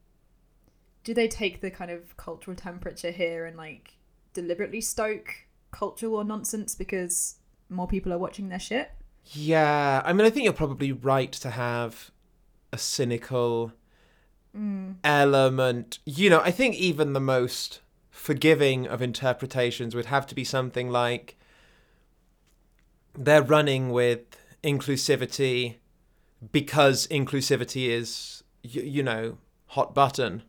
do 1.02 1.14
they 1.14 1.28
take 1.28 1.60
the 1.60 1.70
kind 1.70 1.90
of 1.90 2.16
cultural 2.16 2.56
temperature 2.56 3.10
here 3.10 3.44
and 3.44 3.56
like 3.56 3.96
deliberately 4.32 4.80
stoke 4.80 5.46
cultural 5.74 6.22
nonsense 6.22 6.74
because 6.74 7.36
more 7.68 7.88
people 7.88 8.12
are 8.12 8.18
watching 8.18 8.48
their 8.48 8.60
shit? 8.60 8.92
Yeah, 9.32 10.02
I 10.04 10.12
mean, 10.12 10.26
I 10.26 10.30
think 10.30 10.44
you're 10.44 10.52
probably 10.52 10.92
right 10.92 11.32
to 11.32 11.50
have 11.50 12.10
a 12.72 12.78
cynical 12.78 13.72
mm. 14.56 14.94
element. 15.02 15.98
You 16.04 16.30
know, 16.30 16.40
I 16.40 16.50
think 16.52 16.76
even 16.76 17.12
the 17.12 17.20
most 17.20 17.80
forgiving 18.10 18.86
of 18.86 19.02
interpretations 19.02 19.94
would 19.94 20.06
have 20.06 20.26
to 20.28 20.34
be 20.34 20.44
something 20.44 20.90
like 20.90 21.36
they're 23.18 23.42
running 23.42 23.90
with 23.90 24.20
inclusivity 24.62 25.76
because 26.52 27.06
inclusivity 27.08 27.88
is, 27.88 28.44
you, 28.62 28.82
you 28.82 29.02
know, 29.02 29.38
hot 29.68 29.94
button. 29.94 30.42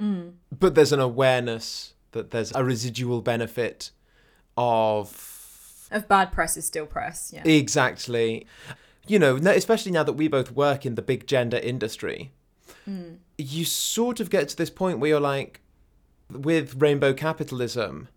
Mm. 0.00 0.34
But 0.56 0.74
there's 0.74 0.92
an 0.92 1.00
awareness 1.00 1.94
that 2.12 2.30
there's 2.30 2.52
a 2.54 2.62
residual 2.62 3.22
benefit 3.22 3.90
of 4.56 5.88
Of 5.90 6.08
bad 6.08 6.32
press 6.32 6.56
is 6.56 6.64
still 6.64 6.86
press, 6.86 7.32
yeah. 7.34 7.46
Exactly. 7.46 8.46
You 9.06 9.18
know, 9.18 9.36
especially 9.36 9.92
now 9.92 10.04
that 10.04 10.12
we 10.12 10.28
both 10.28 10.52
work 10.52 10.86
in 10.86 10.94
the 10.94 11.02
big 11.02 11.26
gender 11.26 11.58
industry, 11.58 12.32
hmm. 12.84 13.14
you 13.36 13.64
sort 13.64 14.20
of 14.20 14.30
get 14.30 14.48
to 14.50 14.56
this 14.56 14.70
point 14.70 14.98
where 14.98 15.10
you're 15.10 15.20
like, 15.20 15.60
with 16.30 16.80
rainbow 16.80 17.12
capitalism, 17.12 18.08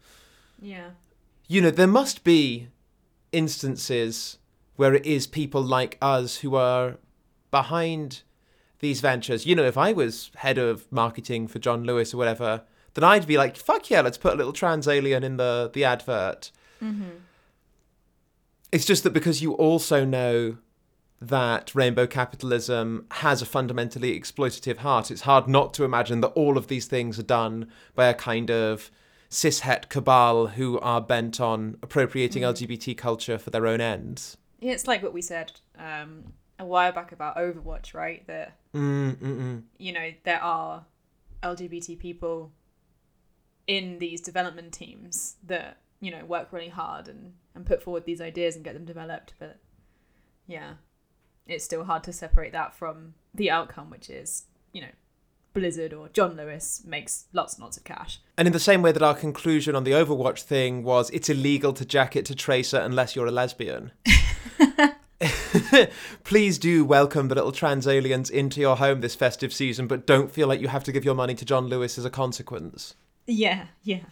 yeah. 0.62 0.91
you 1.48 1.62
know, 1.62 1.71
there 1.71 1.88
must 1.88 2.24
be 2.24 2.67
instances 3.32 4.38
where 4.76 4.93
it 4.93 5.06
is 5.06 5.28
people 5.28 5.62
like 5.62 5.98
us 6.02 6.38
who 6.38 6.56
are 6.56 6.98
behind 7.52 8.21
these 8.80 9.02
ventures. 9.02 9.45
You 9.45 9.56
know, 9.56 9.63
if 9.63 9.78
I 9.78 9.93
was 9.93 10.32
head 10.36 10.58
of 10.58 10.91
marketing 10.91 11.48
for 11.48 11.60
John 11.60 11.84
Lewis 11.84 12.13
or 12.13 12.17
whatever, 12.17 12.63
then 12.95 13.03
I'd 13.03 13.27
be 13.27 13.38
like, 13.38 13.55
fuck 13.55 13.89
yeah, 13.89 14.01
let's 14.01 14.17
put 14.17 14.34
a 14.34 14.36
little 14.36 14.53
trans 14.53 14.88
alien 14.88 15.23
in 15.23 15.38
the, 15.38 15.69
the 15.73 15.84
advert. 15.84 16.51
It's 18.71 18.86
just 18.86 19.03
that 19.03 19.13
because 19.13 19.41
you 19.41 19.53
also 19.53 20.05
know 20.05 20.58
that 21.21 21.73
rainbow 21.73 22.05
capitalism 22.05 23.05
has 23.12 23.41
a 23.41 23.45
fundamentally 23.45 24.19
exploitative 24.19 24.77
heart, 24.77 25.10
it's 25.12 25.21
hard 25.21 25.47
not 25.47 25.73
to 25.75 25.84
imagine 25.84 26.21
that 26.21 26.29
all 26.29 26.58
of 26.58 26.67
these 26.67 26.86
things 26.86 27.17
are 27.17 27.23
done 27.23 27.69
by 27.95 28.08
a 28.08 28.13
kind 28.13 28.51
of 28.51 28.91
cishet 29.29 29.89
cabal 29.89 30.47
who 30.47 30.79
are 30.79 31.01
bent 31.01 31.41
on 31.41 31.77
appropriating 31.81 32.43
LGBT 32.43 32.95
culture 32.97 33.38
for 33.38 33.49
their 33.49 33.65
own 33.65 33.81
ends. 33.81 34.38
Yeah, 34.60 34.73
it's 34.73 34.88
like 34.88 35.01
what 35.01 35.13
we 35.13 35.21
said 35.21 35.53
um, 35.77 36.34
a 36.60 36.65
while 36.65 36.91
back 36.91 37.12
about 37.12 37.38
Overwatch, 37.38 37.93
right? 37.93 38.25
That 38.27 38.58
Mm, 38.75 39.15
mm, 39.15 39.38
mm. 39.39 39.63
you 39.77 39.93
know 39.93 40.12
there 40.25 40.43
are 40.43 40.86
LGBT 41.41 41.97
people 41.97 42.51
in 43.67 43.99
these 43.99 44.21
development 44.21 44.73
teams 44.73 45.36
that 45.45 45.78
you 45.99 46.12
know 46.12 46.25
work 46.25 46.51
really 46.51 46.69
hard 46.69 47.08
and 47.08 47.34
and 47.54 47.65
put 47.65 47.82
forward 47.82 48.06
these 48.06 48.21
ideas 48.21 48.56
and 48.56 48.63
get 48.63 48.73
them 48.73 48.86
developed, 48.86 49.33
but 49.39 49.58
yeah, 50.48 50.73
it's 51.48 51.65
still 51.65 51.85
hard 51.85 52.04
to 52.04 52.13
separate 52.13 52.52
that 52.52 52.73
from 52.73 53.13
the 53.33 53.50
outcome, 53.50 53.89
which 53.89 54.10
is 54.10 54.46
you 54.73 54.81
know 54.81 54.92
Blizzard 55.54 55.94
or 55.94 56.10
John 56.10 56.35
Lewis 56.35 56.83
makes 56.85 57.25
lots 57.33 57.56
and 57.56 57.63
lots 57.63 57.77
of 57.77 57.83
cash. 57.83 58.19
And 58.37 58.48
in 58.48 58.54
the 58.54 58.60
same 58.60 58.81
way 58.81 58.92
that 58.92 59.02
our 59.02 59.15
conclusion 59.15 59.75
on 59.75 59.85
the 59.85 59.92
Overwatch 59.92 60.42
thing 60.42 60.83
was 60.83 61.10
it's 61.12 61.29
illegal 61.29 61.73
to 61.73 61.85
jacket 61.85 62.25
to 62.25 62.35
Tracer 62.35 62.77
unless 62.77 63.15
you're 63.15 63.27
a 63.27 63.31
lesbian. 63.31 63.92
Please 66.23 66.60
do 66.60 66.83
welcome 66.83 67.29
the 67.29 67.35
little 67.35 67.52
trans 67.52 67.87
aliens 67.87 68.29
into 68.29 68.60
your 68.60 68.75
home 68.75 69.02
this 69.02 69.15
festive 69.15 69.54
season, 69.54 69.87
but 69.87 70.06
don't 70.06 70.31
feel 70.31 70.48
like 70.48 70.60
you 70.60 70.67
have 70.67 70.83
to 70.83 70.92
give 70.92 71.06
your 71.06 71.15
money 71.15 71.33
to 71.35 71.46
John 71.46 71.67
Lewis 71.67 71.98
as 71.98 72.06
a 72.06 72.10
consequence. 72.10 72.96
Yeah, 73.28 73.67
yeah. 73.84 74.06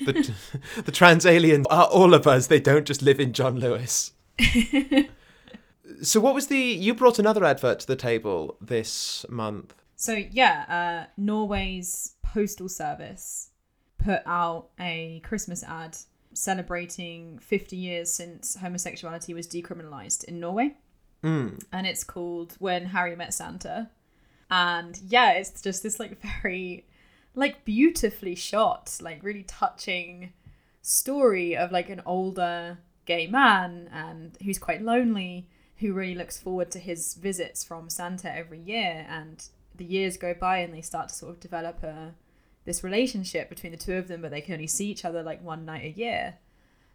The, 0.00 0.34
the 0.84 0.92
trans 0.92 1.24
aliens 1.26 1.66
are 1.70 1.86
all 1.86 2.14
of 2.14 2.26
us, 2.26 2.46
they 2.46 2.60
don't 2.60 2.86
just 2.86 3.02
live 3.02 3.20
in 3.20 3.32
John 3.32 3.58
Lewis. 3.58 4.12
so, 6.02 6.20
what 6.20 6.34
was 6.34 6.48
the. 6.48 6.58
You 6.58 6.94
brought 6.94 7.18
another 7.18 7.44
advert 7.44 7.80
to 7.80 7.86
the 7.86 7.96
table 7.96 8.56
this 8.60 9.24
month. 9.28 9.74
So 10.02 10.14
yeah, 10.14 10.64
uh, 10.68 11.10
Norway's 11.16 12.16
Postal 12.24 12.68
Service 12.68 13.50
put 13.98 14.20
out 14.26 14.70
a 14.80 15.20
Christmas 15.22 15.62
ad 15.62 15.96
celebrating 16.34 17.38
50 17.38 17.76
years 17.76 18.12
since 18.12 18.56
homosexuality 18.56 19.32
was 19.32 19.46
decriminalized 19.46 20.24
in 20.24 20.40
Norway. 20.40 20.74
Mm. 21.22 21.62
And 21.72 21.86
it's 21.86 22.02
called 22.02 22.56
When 22.58 22.86
Harry 22.86 23.14
Met 23.14 23.32
Santa. 23.32 23.90
And 24.50 24.98
yeah, 25.06 25.34
it's 25.34 25.62
just 25.62 25.84
this 25.84 26.00
like 26.00 26.20
very 26.42 26.84
like 27.34 27.64
beautifully 27.64 28.34
shot, 28.34 28.98
like 29.00 29.22
really 29.22 29.44
touching 29.44 30.32
story 30.82 31.56
of 31.56 31.72
like 31.72 31.88
an 31.88 32.02
older 32.04 32.78
gay 33.06 33.26
man 33.26 33.88
and 33.92 34.36
who's 34.44 34.58
quite 34.58 34.82
lonely 34.82 35.48
who 35.78 35.92
really 35.92 36.14
looks 36.14 36.38
forward 36.38 36.70
to 36.70 36.78
his 36.78 37.14
visits 37.14 37.64
from 37.64 37.90
Santa 37.90 38.32
every 38.34 38.60
year. 38.60 39.06
And 39.08 39.44
the 39.74 39.84
years 39.84 40.16
go 40.16 40.34
by 40.34 40.58
and 40.58 40.72
they 40.72 40.80
start 40.80 41.08
to 41.08 41.14
sort 41.14 41.32
of 41.32 41.40
develop 41.40 41.82
a 41.82 42.14
this 42.64 42.84
relationship 42.84 43.48
between 43.48 43.72
the 43.72 43.78
two 43.78 43.94
of 43.94 44.06
them 44.06 44.22
but 44.22 44.30
they 44.30 44.40
can 44.40 44.54
only 44.54 44.68
see 44.68 44.88
each 44.88 45.04
other 45.04 45.22
like 45.22 45.42
one 45.42 45.64
night 45.64 45.84
a 45.84 45.90
year. 45.90 46.38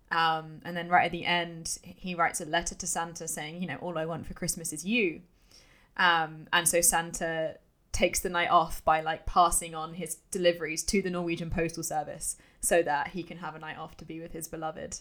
Um, 0.09 0.61
and 0.63 0.77
then 0.77 0.88
right 0.88 1.05
at 1.05 1.11
the 1.11 1.25
end 1.25 1.77
he 1.83 2.15
writes 2.15 2.39
a 2.39 2.45
letter 2.45 2.75
to 2.75 2.88
Santa 2.88 3.27
saying 3.27 3.61
you 3.61 3.67
know 3.67 3.77
all 3.81 3.97
I 3.97 4.05
want 4.05 4.25
for 4.25 4.33
Christmas 4.33 4.71
is 4.71 4.85
you. 4.85 5.21
Um, 5.97 6.47
and 6.53 6.67
so 6.67 6.79
Santa 6.79 7.57
takes 7.97 8.19
the 8.19 8.29
night 8.29 8.51
off 8.51 8.85
by 8.85 9.01
like 9.01 9.25
passing 9.25 9.73
on 9.73 9.95
his 9.95 10.17
deliveries 10.29 10.83
to 10.83 11.01
the 11.01 11.09
Norwegian 11.09 11.49
Postal 11.49 11.81
Service 11.81 12.37
so 12.61 12.83
that 12.83 13.07
he 13.09 13.23
can 13.23 13.37
have 13.37 13.55
a 13.55 13.59
night 13.59 13.77
off 13.77 13.97
to 13.97 14.05
be 14.05 14.19
with 14.19 14.33
his 14.33 14.47
beloved. 14.47 14.99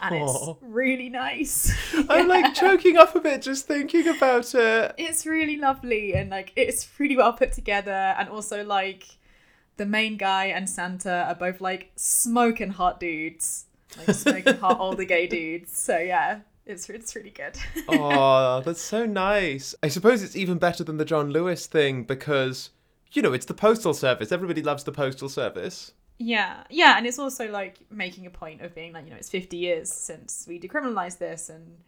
And 0.00 0.14
Aw. 0.14 0.52
it's 0.52 0.62
really 0.62 1.08
nice. 1.08 1.74
I'm 2.08 2.28
like 2.28 2.54
choking 2.54 2.96
up 2.96 3.16
a 3.16 3.20
bit 3.20 3.42
just 3.42 3.66
thinking 3.66 4.06
about 4.06 4.54
it. 4.54 4.94
it's 4.96 5.26
really 5.26 5.56
lovely 5.56 6.14
and 6.14 6.30
like 6.30 6.52
it's 6.54 6.88
really 7.00 7.16
well 7.16 7.32
put 7.32 7.50
together 7.50 8.14
and 8.18 8.28
also 8.28 8.62
like 8.62 9.04
the 9.76 9.86
main 9.86 10.16
guy 10.16 10.46
and 10.46 10.70
Santa 10.70 11.26
are 11.28 11.34
both 11.34 11.60
like 11.60 11.90
smoking 11.96 12.70
hot 12.70 13.00
dudes. 13.00 13.64
Like 13.96 14.14
smoking 14.14 14.58
hot 14.58 14.78
older 14.78 15.04
gay 15.04 15.26
dudes. 15.38 15.76
So 15.76 15.98
yeah, 15.98 16.40
it's 16.68 16.88
it's 16.90 17.16
really 17.16 17.30
good. 17.30 17.56
Oh, 17.88 18.60
that's 18.64 18.80
so 18.80 19.06
nice. 19.06 19.74
I 19.82 19.88
suppose 19.88 20.22
it's 20.22 20.36
even 20.36 20.58
better 20.58 20.84
than 20.84 20.96
the 20.98 21.04
John 21.04 21.30
Lewis 21.30 21.66
thing 21.66 22.04
because, 22.04 22.70
you 23.12 23.22
know, 23.22 23.32
it's 23.32 23.46
the 23.46 23.54
postal 23.54 23.94
service. 23.94 24.30
Everybody 24.30 24.62
loves 24.62 24.84
the 24.84 24.92
postal 24.92 25.28
service. 25.28 25.92
Yeah, 26.18 26.64
yeah, 26.68 26.96
and 26.98 27.06
it's 27.06 27.18
also 27.18 27.48
like 27.50 27.78
making 27.90 28.26
a 28.26 28.30
point 28.30 28.60
of 28.60 28.74
being 28.74 28.92
like, 28.92 29.04
you 29.04 29.10
know, 29.10 29.16
it's 29.16 29.30
50 29.30 29.56
years 29.56 29.90
since 29.92 30.46
we 30.48 30.58
decriminalized 30.58 31.18
this, 31.18 31.48
and 31.48 31.78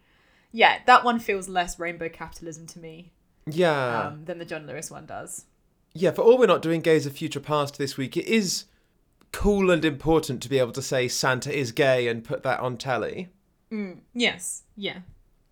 yeah, 0.53 0.79
that 0.87 1.03
one 1.03 1.19
feels 1.19 1.49
less 1.49 1.77
rainbow 1.79 2.07
capitalism 2.07 2.65
to 2.67 2.79
me 2.79 3.11
Yeah. 3.45 4.07
um, 4.07 4.23
than 4.25 4.37
the 4.39 4.45
John 4.45 4.65
Lewis 4.67 4.89
one 4.89 5.05
does. 5.05 5.45
yeah, 5.93 6.11
for 6.11 6.21
all 6.21 6.37
we're 6.37 6.45
not 6.47 6.61
doing 6.61 6.79
Gays 6.79 7.05
of 7.05 7.11
Future 7.13 7.41
Past 7.41 7.77
this 7.77 7.97
week, 7.97 8.15
it 8.15 8.25
is 8.25 8.65
cool 9.33 9.69
and 9.69 9.83
important 9.83 10.41
to 10.43 10.49
be 10.49 10.59
able 10.59 10.71
to 10.73 10.81
say 10.81 11.07
Santa 11.09 11.53
is 11.53 11.71
gay 11.73 12.07
and 12.07 12.23
put 12.23 12.43
that 12.43 12.59
on 12.61 12.77
telly. 12.77 13.27
Mm, 13.71 13.99
yes, 14.13 14.63
yeah. 14.75 14.99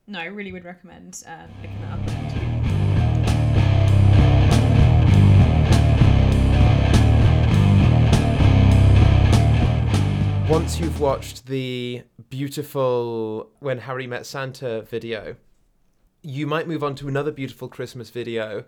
No, 0.05 0.19
I 0.19 0.25
really 0.25 0.51
would 0.51 0.65
recommend 0.65 1.23
uh, 1.25 1.45
looking 1.61 1.81
that 1.81 1.93
up. 1.93 1.99
Once 10.49 10.79
you've 10.79 10.99
watched 10.99 11.45
the 11.45 12.01
beautiful 12.29 13.51
When 13.59 13.77
Harry 13.77 14.07
Met 14.07 14.25
Santa 14.25 14.81
video, 14.81 15.35
you 16.21 16.45
might 16.45 16.67
move 16.67 16.83
on 16.83 16.95
to 16.95 17.07
another 17.07 17.31
beautiful 17.31 17.69
Christmas 17.69 18.09
video. 18.09 18.65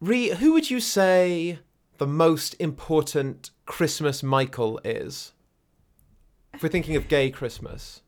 Rhy, 0.00 0.28
who 0.28 0.52
would 0.52 0.70
you 0.70 0.78
say 0.78 1.58
the 1.96 2.06
most 2.06 2.54
important 2.60 3.50
Christmas 3.66 4.22
Michael 4.22 4.78
is? 4.84 5.32
If 6.54 6.62
we're 6.62 6.68
thinking 6.68 6.94
of 6.94 7.08
gay 7.08 7.30
Christmas. 7.30 8.02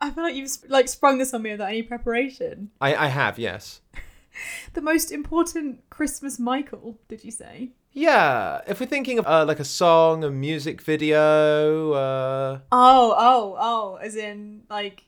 I 0.00 0.10
feel 0.10 0.24
like 0.24 0.34
you've 0.34 0.50
like 0.68 0.88
sprung 0.88 1.18
this 1.18 1.34
on 1.34 1.42
me 1.42 1.50
without 1.52 1.68
any 1.68 1.82
preparation. 1.82 2.70
I, 2.80 2.94
I 2.94 3.06
have, 3.08 3.38
yes. 3.38 3.80
The 4.74 4.80
most 4.80 5.10
important 5.10 5.82
Christmas 5.90 6.38
Michael, 6.38 6.98
did 7.08 7.24
you 7.24 7.32
say? 7.32 7.70
Yeah, 7.92 8.60
if 8.68 8.78
we're 8.78 8.86
thinking 8.86 9.18
of 9.18 9.26
uh, 9.26 9.44
like 9.44 9.58
a 9.58 9.64
song, 9.64 10.22
a 10.22 10.30
music 10.30 10.80
video, 10.80 11.90
uh, 11.92 12.58
Oh, 12.70 13.14
oh, 13.18 13.56
oh, 13.58 13.94
as 13.96 14.14
in 14.14 14.62
like 14.70 15.02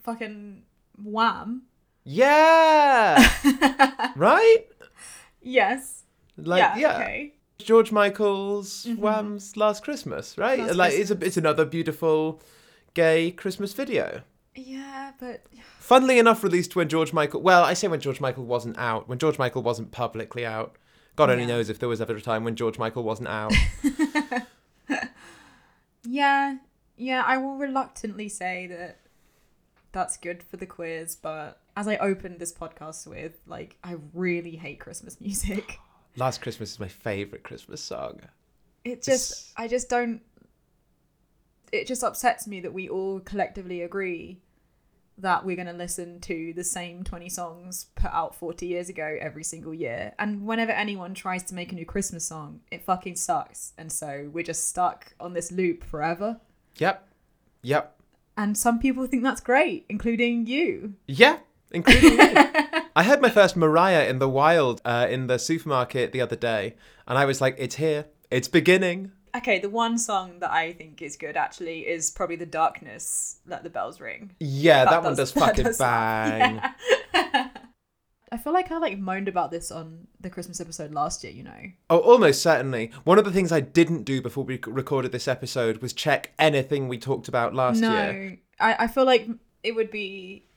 fucking 0.00 0.62
Wham. 1.02 1.62
yeah, 2.04 3.28
right? 4.16 4.64
yes. 5.42 6.04
Like, 6.36 6.60
yeah, 6.60 6.76
yeah, 6.78 6.96
Okay. 6.96 7.34
George 7.58 7.90
Michael's 7.90 8.86
Mhm. 8.88 8.98
Wham's 8.98 9.56
Last 9.56 9.82
Christmas, 9.82 10.38
right? 10.38 10.60
Last 10.60 10.76
like 10.76 10.92
it's 10.94 11.10
a, 11.10 11.18
it's 11.20 11.36
another 11.36 11.64
beautiful 11.64 12.40
gay 12.94 13.30
Christmas 13.30 13.72
video. 13.72 14.22
Yeah, 14.54 15.12
but 15.20 15.44
Funnily 15.78 16.18
enough, 16.18 16.42
released 16.44 16.74
when 16.76 16.88
George 16.88 17.12
Michael. 17.12 17.40
Well, 17.40 17.62
I 17.64 17.74
say 17.74 17.88
when 17.88 18.00
George 18.00 18.20
Michael 18.20 18.44
wasn't 18.44 18.76
out. 18.76 19.08
When 19.08 19.18
George 19.18 19.38
Michael 19.38 19.62
wasn't 19.62 19.90
publicly 19.92 20.44
out. 20.44 20.76
God 21.16 21.30
only 21.30 21.44
Yeah. 21.44 21.48
knows 21.50 21.68
if 21.70 21.78
there 21.78 21.88
was 21.88 22.00
ever 22.00 22.14
a 22.16 22.20
time 22.20 22.44
when 22.44 22.56
George 22.56 22.78
Michael 22.78 23.02
wasn't 23.04 23.28
out. 23.28 23.52
yeah, 26.04 26.56
yeah, 26.96 27.22
I 27.26 27.36
will 27.38 27.56
reluctantly 27.56 28.28
say 28.28 28.66
that 28.68 29.00
that's 29.92 30.16
good 30.16 30.42
for 30.42 30.56
the 30.56 30.66
queers, 30.66 31.16
but 31.16 31.60
as 31.76 31.88
I 31.88 31.96
opened 31.96 32.38
this 32.38 32.52
podcast 32.52 33.06
with, 33.06 33.32
like, 33.46 33.76
I 33.82 33.96
really 34.12 34.56
hate 34.56 34.80
Christmas 34.80 35.20
music. 35.20 35.78
Last 36.16 36.40
Christmas 36.42 36.72
is 36.72 36.80
my 36.80 36.88
favorite 36.88 37.42
Christmas 37.44 37.80
song. 37.82 38.20
It 38.84 39.02
just, 39.02 39.30
It's- 39.30 39.52
I 39.56 39.68
just 39.68 39.88
don't. 39.88 40.20
It 41.72 41.86
just 41.86 42.02
upsets 42.02 42.46
me 42.46 42.60
that 42.60 42.72
we 42.72 42.88
all 42.88 43.20
collectively 43.20 43.82
agree 43.82 44.40
that 45.18 45.44
we're 45.44 45.56
going 45.56 45.66
to 45.66 45.72
listen 45.72 46.20
to 46.20 46.52
the 46.54 46.64
same 46.64 47.02
20 47.02 47.28
songs 47.28 47.86
put 47.96 48.12
out 48.12 48.34
40 48.34 48.66
years 48.66 48.88
ago 48.88 49.16
every 49.20 49.42
single 49.42 49.74
year. 49.74 50.12
And 50.18 50.46
whenever 50.46 50.72
anyone 50.72 51.12
tries 51.12 51.42
to 51.44 51.54
make 51.54 51.72
a 51.72 51.74
new 51.74 51.84
Christmas 51.84 52.24
song, 52.24 52.60
it 52.70 52.84
fucking 52.84 53.16
sucks. 53.16 53.72
And 53.76 53.90
so 53.90 54.30
we're 54.32 54.44
just 54.44 54.68
stuck 54.68 55.14
on 55.18 55.32
this 55.32 55.50
loop 55.50 55.82
forever. 55.84 56.40
Yep. 56.76 57.08
Yep. 57.62 58.00
And 58.36 58.56
some 58.56 58.78
people 58.78 59.06
think 59.08 59.24
that's 59.24 59.40
great, 59.40 59.84
including 59.88 60.46
you. 60.46 60.94
Yeah, 61.08 61.38
including 61.72 62.16
me. 62.16 62.34
I 62.96 63.02
heard 63.02 63.20
my 63.20 63.30
first 63.30 63.56
Mariah 63.56 64.08
in 64.08 64.20
the 64.20 64.28
wild 64.28 64.80
uh, 64.84 65.08
in 65.10 65.26
the 65.26 65.40
supermarket 65.40 66.12
the 66.12 66.20
other 66.20 66.36
day, 66.36 66.76
and 67.06 67.18
I 67.18 67.24
was 67.24 67.40
like, 67.40 67.56
"It's 67.58 67.76
here, 67.76 68.06
it's 68.30 68.46
beginning." 68.46 69.10
Okay, 69.38 69.60
the 69.60 69.70
one 69.70 69.98
song 69.98 70.40
that 70.40 70.50
I 70.50 70.72
think 70.72 71.00
is 71.00 71.16
good 71.16 71.36
actually 71.36 71.86
is 71.86 72.10
probably 72.10 72.36
The 72.36 72.46
Darkness, 72.46 73.38
Let 73.46 73.62
the 73.62 73.70
Bells 73.70 74.00
Ring. 74.00 74.32
Yeah, 74.40 74.84
that, 74.84 75.02
one 75.02 75.14
does 75.14 75.32
that 75.34 75.40
fucking 75.40 75.64
does 75.64 75.78
bang. 75.78 76.60
Yeah. 77.14 77.48
I 78.32 78.36
feel 78.36 78.52
like 78.52 78.70
I 78.72 78.78
like 78.78 78.98
moaned 78.98 79.28
about 79.28 79.52
this 79.52 79.70
on 79.70 80.08
the 80.20 80.28
Christmas 80.28 80.60
episode 80.60 80.92
last 80.92 81.22
year, 81.22 81.32
you 81.32 81.44
know. 81.44 81.62
Oh, 81.88 81.98
almost 81.98 82.42
certainly. 82.42 82.90
One 83.04 83.18
of 83.18 83.24
the 83.24 83.30
things 83.30 83.52
I 83.52 83.60
didn't 83.60 84.02
do 84.02 84.20
before 84.20 84.44
we 84.44 84.60
recorded 84.66 85.12
this 85.12 85.28
episode 85.28 85.78
was 85.78 85.92
check 85.92 86.32
anything 86.38 86.88
we 86.88 86.98
talked 86.98 87.28
about 87.28 87.54
last 87.54 87.80
no, 87.80 87.92
year. 87.92 88.38
I, 88.60 88.74
I 88.80 88.86
feel 88.88 89.06
like 89.06 89.28
it 89.62 89.72
would 89.72 89.90
be 89.90 90.47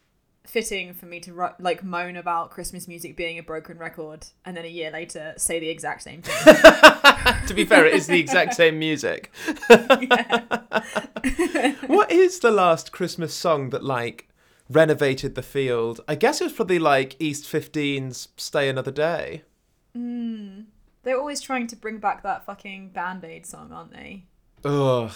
fitting 0.45 0.93
for 0.93 1.05
me 1.05 1.19
to 1.19 1.51
like 1.59 1.83
moan 1.83 2.15
about 2.15 2.49
Christmas 2.51 2.87
music 2.87 3.15
being 3.15 3.37
a 3.37 3.43
broken 3.43 3.77
record 3.77 4.27
and 4.43 4.57
then 4.57 4.65
a 4.65 4.69
year 4.69 4.89
later 4.91 5.33
say 5.37 5.59
the 5.59 5.69
exact 5.69 6.01
same 6.03 6.21
thing. 6.21 6.55
to 7.47 7.53
be 7.53 7.63
fair, 7.65 7.85
it 7.85 7.93
is 7.93 8.07
the 8.07 8.19
exact 8.19 8.55
same 8.55 8.79
music. 8.79 9.31
what 11.87 12.11
is 12.11 12.39
the 12.39 12.51
last 12.51 12.91
Christmas 12.91 13.33
song 13.33 13.69
that 13.69 13.83
like 13.83 14.29
renovated 14.69 15.35
the 15.35 15.43
field? 15.43 16.01
I 16.07 16.15
guess 16.15 16.41
it 16.41 16.45
was 16.45 16.53
probably 16.53 16.79
like 16.79 17.15
East 17.19 17.45
15's 17.45 18.29
Stay 18.37 18.67
Another 18.69 18.91
Day. 18.91 19.43
mm. 19.95 20.65
They're 21.03 21.17
always 21.17 21.41
trying 21.41 21.67
to 21.67 21.75
bring 21.75 21.97
back 21.97 22.23
that 22.23 22.45
fucking 22.45 22.89
Band 22.89 23.23
Aid 23.23 23.45
song, 23.45 23.71
aren't 23.71 23.91
they? 23.91 24.25
Ugh, 24.63 25.11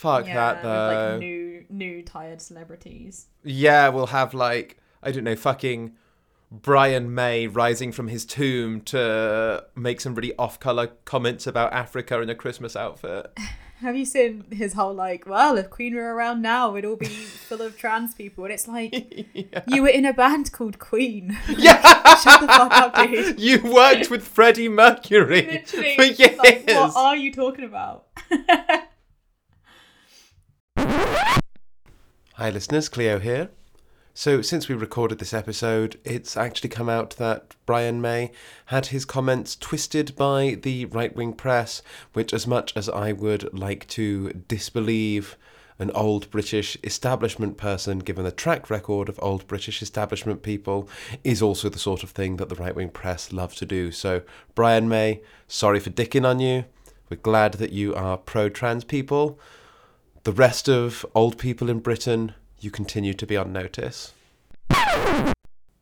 fuck 0.00 0.24
that 0.26 0.56
with 0.56 0.62
though. 0.62 1.10
like 1.12 1.20
new, 1.20 1.64
new 1.68 2.02
tired 2.02 2.40
celebrities. 2.40 3.26
Yeah, 3.44 3.88
we'll 3.88 4.06
have 4.06 4.34
like 4.34 4.78
I 5.02 5.12
don't 5.12 5.24
know, 5.24 5.36
fucking 5.36 5.92
Brian 6.50 7.14
May 7.14 7.46
rising 7.46 7.92
from 7.92 8.08
his 8.08 8.24
tomb 8.24 8.80
to 8.82 9.64
make 9.76 10.00
some 10.00 10.14
really 10.14 10.34
off-color 10.36 10.88
comments 11.04 11.46
about 11.46 11.72
Africa 11.72 12.20
in 12.20 12.28
a 12.28 12.34
Christmas 12.34 12.74
outfit. 12.74 13.32
Have 13.80 13.96
you 13.96 14.04
seen 14.04 14.44
his 14.52 14.74
whole 14.74 14.92
like, 14.92 15.26
well, 15.26 15.56
if 15.56 15.70
Queen 15.70 15.94
were 15.94 16.14
around 16.14 16.42
now, 16.42 16.70
we'd 16.70 16.84
all 16.84 16.96
be 16.96 17.06
full 17.48 17.62
of 17.62 17.78
trans 17.78 18.14
people, 18.14 18.44
and 18.44 18.52
it's 18.52 18.68
like 18.68 18.92
yeah. 19.32 19.62
you 19.66 19.80
were 19.80 19.88
in 19.88 20.04
a 20.04 20.12
band 20.12 20.52
called 20.52 20.78
Queen. 20.78 21.38
yeah. 21.48 21.80
Shut 22.16 22.42
the 22.42 22.46
fuck 22.46 22.72
up, 22.72 22.94
dude. 22.94 23.40
You 23.40 23.62
worked 23.72 24.10
with 24.10 24.22
Freddie 24.22 24.68
Mercury 24.68 25.46
Literally, 25.46 25.94
for 25.94 26.02
years. 26.02 26.36
like, 26.36 26.66
what 26.66 26.94
are 26.96 27.16
you 27.16 27.32
talking 27.32 27.64
about? 27.64 28.06
Hi, 32.34 32.48
listeners. 32.48 32.88
Cleo 32.88 33.18
here. 33.18 33.50
So, 34.14 34.42
since 34.42 34.68
we 34.68 34.74
recorded 34.74 35.18
this 35.18 35.34
episode, 35.34 36.00
it's 36.04 36.36
actually 36.36 36.70
come 36.70 36.88
out 36.88 37.16
that 37.16 37.54
Brian 37.64 38.00
May 38.00 38.32
had 38.66 38.86
his 38.86 39.04
comments 39.04 39.56
twisted 39.56 40.16
by 40.16 40.58
the 40.60 40.86
right 40.86 41.14
wing 41.14 41.32
press, 41.32 41.82
which, 42.12 42.32
as 42.32 42.46
much 42.46 42.76
as 42.76 42.88
I 42.88 43.12
would 43.12 43.52
like 43.56 43.86
to 43.88 44.32
disbelieve 44.48 45.36
an 45.78 45.90
old 45.92 46.30
British 46.30 46.76
establishment 46.82 47.56
person, 47.56 48.00
given 48.00 48.24
the 48.24 48.32
track 48.32 48.68
record 48.68 49.08
of 49.08 49.18
old 49.22 49.46
British 49.46 49.80
establishment 49.80 50.42
people, 50.42 50.88
is 51.22 51.40
also 51.40 51.68
the 51.68 51.78
sort 51.78 52.02
of 52.02 52.10
thing 52.10 52.36
that 52.36 52.48
the 52.48 52.56
right 52.56 52.74
wing 52.74 52.90
press 52.90 53.32
love 53.32 53.54
to 53.56 53.66
do. 53.66 53.92
So, 53.92 54.22
Brian 54.54 54.88
May, 54.88 55.22
sorry 55.46 55.80
for 55.80 55.90
dicking 55.90 56.26
on 56.26 56.40
you. 56.40 56.64
We're 57.08 57.16
glad 57.16 57.54
that 57.54 57.72
you 57.72 57.94
are 57.94 58.16
pro 58.16 58.48
trans 58.48 58.84
people. 58.84 59.38
The 60.24 60.32
rest 60.32 60.68
of 60.68 61.06
old 61.14 61.38
people 61.38 61.70
in 61.70 61.78
Britain, 61.80 62.34
you 62.60 62.70
continue 62.70 63.14
to 63.14 63.26
be 63.26 63.36
on 63.36 63.52
notice. 63.52 64.12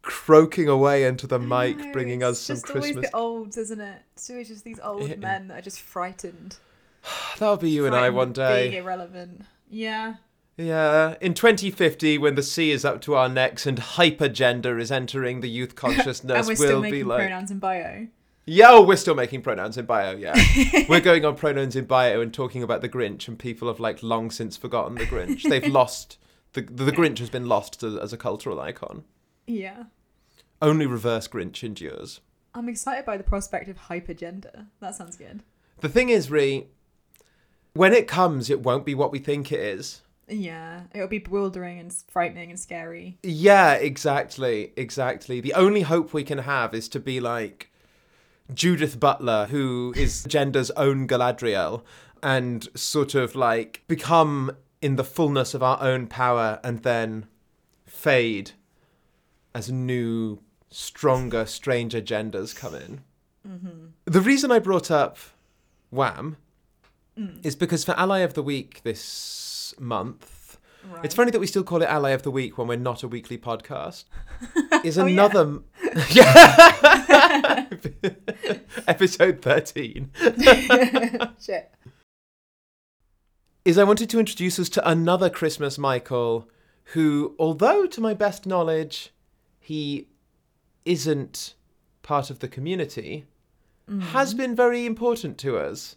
Croaking 0.02 0.68
away 0.68 1.04
into 1.04 1.26
the 1.26 1.38
mic, 1.38 1.76
No, 1.78 1.92
bringing 1.92 2.22
us 2.22 2.38
some 2.40 2.60
Christmas. 2.60 2.84
just 2.86 2.94
always 2.94 3.10
the 3.10 3.16
olds, 3.16 3.56
isn't 3.58 3.80
it? 3.80 4.02
It's 4.14 4.30
always 4.30 4.48
just 4.48 4.64
these 4.64 4.80
old 4.80 5.08
Yeah. 5.08 5.16
men 5.16 5.48
that 5.48 5.58
are 5.58 5.62
just 5.62 5.80
frightened. 5.80 6.56
That'll 7.38 7.56
be 7.56 7.70
you 7.70 7.84
and 7.86 7.94
I 7.94 8.10
one 8.10 8.28
of 8.28 8.34
Being 8.34 8.70
day. 8.70 8.76
irrelevant. 8.78 9.42
Yeah. 9.68 10.14
Yeah, 10.56 11.14
in 11.20 11.34
2050, 11.34 12.18
when 12.18 12.34
the 12.34 12.42
sea 12.42 12.72
is 12.72 12.84
up 12.84 13.00
to 13.02 13.14
our 13.14 13.28
necks 13.28 13.64
and 13.66 13.78
hypergender 13.78 14.80
is 14.80 14.90
entering 14.90 15.40
the 15.40 15.48
youth 15.48 15.74
consciousness, 15.76 16.24
and 16.38 16.46
we're 16.48 16.56
still 16.56 16.68
we'll 16.74 16.80
making 16.80 16.98
be 17.00 17.04
like, 17.04 17.20
pronouns 17.20 17.50
in 17.50 17.58
bio. 17.60 18.08
Yeah, 18.48 18.68
oh, 18.70 18.82
we're 18.82 18.96
still 18.96 19.14
making 19.14 19.42
pronouns 19.42 19.76
in 19.76 19.84
bio. 19.84 20.16
Yeah, 20.16 20.34
we're 20.88 21.00
going 21.00 21.24
on 21.26 21.36
pronouns 21.36 21.76
in 21.76 21.84
bio 21.84 22.22
and 22.22 22.32
talking 22.32 22.62
about 22.62 22.80
the 22.80 22.88
Grinch, 22.88 23.28
and 23.28 23.38
people 23.38 23.68
have 23.68 23.78
like 23.78 24.02
long 24.02 24.30
since 24.30 24.56
forgotten 24.56 24.94
the 24.94 25.04
Grinch. 25.04 25.42
They've 25.42 25.66
lost 25.72 26.18
the 26.54 26.62
the 26.62 26.90
Grinch 26.90 27.18
has 27.18 27.28
been 27.28 27.46
lost 27.46 27.82
as, 27.82 27.94
as 27.94 28.12
a 28.14 28.16
cultural 28.16 28.58
icon. 28.58 29.04
Yeah. 29.46 29.84
Only 30.62 30.86
reverse 30.86 31.28
Grinch 31.28 31.62
endures. 31.62 32.20
I'm 32.54 32.68
excited 32.68 33.04
by 33.04 33.18
the 33.18 33.22
prospect 33.22 33.68
of 33.68 33.78
hypergender. 33.82 34.66
That 34.80 34.94
sounds 34.94 35.16
good. 35.16 35.42
The 35.80 35.88
thing 35.88 36.08
is, 36.08 36.30
Rhy, 36.30 36.66
when 37.74 37.92
it 37.92 38.08
comes, 38.08 38.48
it 38.50 38.62
won't 38.62 38.86
be 38.86 38.94
what 38.94 39.12
we 39.12 39.18
think 39.18 39.52
it 39.52 39.60
is. 39.60 40.02
Yeah. 40.26 40.84
It'll 40.94 41.06
be 41.06 41.18
bewildering 41.18 41.78
and 41.78 41.92
frightening 42.08 42.50
and 42.50 42.58
scary. 42.58 43.18
Yeah, 43.22 43.74
exactly, 43.74 44.72
exactly. 44.76 45.40
The 45.40 45.54
only 45.54 45.82
hope 45.82 46.12
we 46.12 46.24
can 46.24 46.38
have 46.38 46.74
is 46.74 46.88
to 46.90 47.00
be 47.00 47.20
like 47.20 47.67
Judith 48.52 48.98
Butler, 48.98 49.46
who 49.46 49.92
is 49.96 50.24
gender's 50.24 50.70
own 50.72 51.06
Galadriel, 51.06 51.82
and 52.22 52.68
sort 52.74 53.14
of 53.14 53.34
like 53.34 53.82
become 53.88 54.52
in 54.80 54.96
the 54.96 55.04
fullness 55.04 55.54
of 55.54 55.62
our 55.62 55.80
own 55.82 56.06
power 56.06 56.60
and 56.62 56.82
then 56.82 57.26
fade 57.86 58.52
as 59.54 59.70
new, 59.70 60.40
stronger, 60.70 61.46
stranger 61.46 62.00
genders 62.00 62.54
come 62.54 62.74
in. 62.74 63.00
Mm-hmm. 63.48 63.86
The 64.04 64.20
reason 64.20 64.52
I 64.52 64.58
brought 64.58 64.90
up 64.90 65.18
Wham 65.90 66.36
mm. 67.18 67.44
is 67.44 67.56
because 67.56 67.84
for 67.84 67.98
Ally 67.98 68.20
of 68.20 68.34
the 68.34 68.42
Week 68.42 68.80
this 68.84 69.74
month, 69.78 70.37
Right. 70.90 71.04
it's 71.04 71.14
funny 71.14 71.30
that 71.30 71.40
we 71.40 71.46
still 71.46 71.64
call 71.64 71.82
it 71.82 71.86
Ally 71.86 72.10
of 72.10 72.22
the 72.22 72.30
Week 72.30 72.56
when 72.56 72.66
we're 72.68 72.76
not 72.76 73.02
a 73.02 73.08
weekly 73.08 73.36
podcast. 73.36 74.04
Is 74.84 74.98
Oh, 74.98 75.06
another 75.06 75.58
yeah, 76.10 77.66
episode 78.88 79.42
thirteen. 79.42 80.10
Shit. 81.40 81.70
Is 83.64 83.76
I 83.76 83.84
wanted 83.84 84.08
to 84.10 84.18
introduce 84.18 84.58
us 84.58 84.68
to 84.70 84.88
another 84.88 85.28
Christmas 85.28 85.76
Michael, 85.78 86.48
who, 86.94 87.34
although 87.38 87.86
to 87.86 88.00
my 88.00 88.14
best 88.14 88.46
knowledge, 88.46 89.12
he 89.60 90.08
isn't 90.86 91.54
part 92.02 92.30
of 92.30 92.38
the 92.38 92.48
community, 92.48 93.26
mm-hmm. 93.90 94.00
has 94.00 94.32
been 94.32 94.54
very 94.56 94.86
important 94.86 95.36
to 95.38 95.58
us, 95.58 95.96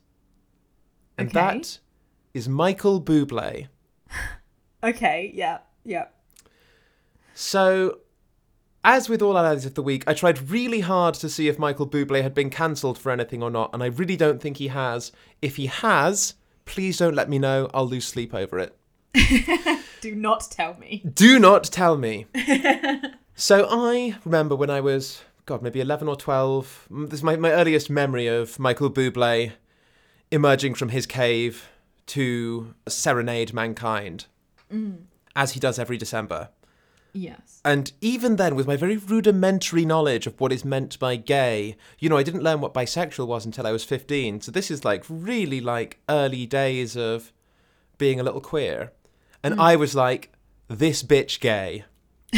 and. 1.17 1.29
Okay. 1.29 1.39
that 1.39 1.79
is 2.33 2.49
Michael 2.49 3.01
Bublé. 3.01 3.67
Okay. 4.83 5.31
Yeah. 5.33 5.59
Yeah. 5.83 6.05
So, 7.33 7.99
as 8.83 9.09
with 9.09 9.21
all 9.21 9.37
allies 9.37 9.65
of 9.65 9.73
the 9.75 9.83
week, 9.83 10.03
I 10.07 10.13
tried 10.13 10.49
really 10.49 10.81
hard 10.81 11.15
to 11.15 11.29
see 11.29 11.47
if 11.47 11.57
Michael 11.59 11.87
Bublé 11.87 12.21
had 12.21 12.33
been 12.33 12.49
cancelled 12.49 12.97
for 12.97 13.11
anything 13.11 13.41
or 13.41 13.49
not, 13.49 13.71
and 13.73 13.81
I 13.81 13.87
really 13.87 14.17
don't 14.17 14.41
think 14.41 14.57
he 14.57 14.67
has. 14.69 15.11
If 15.41 15.55
he 15.55 15.67
has, 15.67 16.35
please 16.65 16.97
don't 16.97 17.15
let 17.15 17.29
me 17.29 17.39
know. 17.39 17.69
I'll 17.73 17.87
lose 17.87 18.05
sleep 18.07 18.33
over 18.33 18.59
it. 18.59 18.77
Do 20.01 20.15
not 20.15 20.47
tell 20.49 20.75
me. 20.75 21.03
Do 21.13 21.37
not 21.39 21.63
tell 21.65 21.97
me. 21.97 22.25
so 23.35 23.67
I 23.69 24.15
remember 24.25 24.55
when 24.55 24.69
I 24.71 24.81
was, 24.81 25.21
God, 25.45 25.61
maybe 25.61 25.79
11 25.79 26.07
or 26.07 26.15
12. 26.15 26.87
mm, 26.91 27.09
This 27.09 27.19
is 27.19 27.23
my, 27.23 27.35
my 27.35 27.51
earliest 27.51 27.89
memory 27.89 28.27
of 28.27 28.57
Michael 28.57 28.89
Bublé 28.89 29.51
emerging 30.31 30.73
from 30.75 30.89
his 30.89 31.05
cave 31.05 31.69
to 32.07 32.73
serenade 32.87 33.53
mankind, 33.53 34.25
Mm. 34.71 35.03
as 35.35 35.51
he 35.51 35.59
does 35.59 35.77
every 35.77 35.97
December. 35.97 36.49
Yes. 37.13 37.59
And 37.65 37.91
even 37.99 38.37
then, 38.37 38.55
with 38.55 38.67
my 38.67 38.77
very 38.77 38.97
rudimentary 38.97 39.85
knowledge 39.85 40.27
of 40.27 40.39
what 40.39 40.53
is 40.53 40.63
meant 40.63 40.97
by 40.97 41.17
gay, 41.17 41.75
you 41.99 42.09
know, 42.09 42.17
I 42.17 42.23
didn't 42.23 42.43
learn 42.43 42.61
what 42.61 42.73
bisexual 42.73 43.27
was 43.27 43.45
until 43.45 43.67
I 43.67 43.71
was 43.71 43.83
15. 43.83 44.41
So 44.41 44.51
this 44.51 44.71
is 44.71 44.85
like 44.85 45.03
really 45.09 45.59
like 45.59 45.99
early 46.07 46.45
days 46.45 46.95
of 46.95 47.33
being 47.97 48.19
a 48.19 48.23
little 48.23 48.41
queer. 48.41 48.93
And 49.43 49.55
mm. 49.55 49.61
I 49.61 49.75
was 49.75 49.93
like, 49.93 50.31
this 50.67 51.03
bitch 51.03 51.39
gay. 51.39 51.85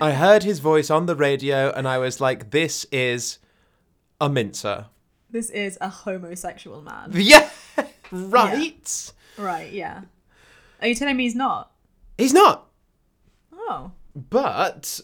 I 0.00 0.12
heard 0.12 0.42
his 0.42 0.60
voice 0.60 0.90
on 0.90 1.06
the 1.06 1.14
radio 1.14 1.70
and 1.70 1.86
I 1.86 1.98
was 1.98 2.20
like, 2.20 2.50
this 2.50 2.86
is 2.90 3.38
a 4.20 4.28
mincer. 4.28 4.86
This 5.30 5.50
is 5.50 5.76
a 5.80 5.88
homosexual 5.88 6.80
man. 6.80 7.10
Yeah, 7.14 7.50
right? 8.10 9.12
Right. 9.36 9.72
Yeah. 9.72 10.02
Are 10.84 10.88
you 10.88 10.94
telling 10.94 11.16
me 11.16 11.22
he's 11.22 11.34
not? 11.34 11.72
He's 12.18 12.34
not. 12.34 12.68
Oh. 13.52 13.92
But 14.14 15.00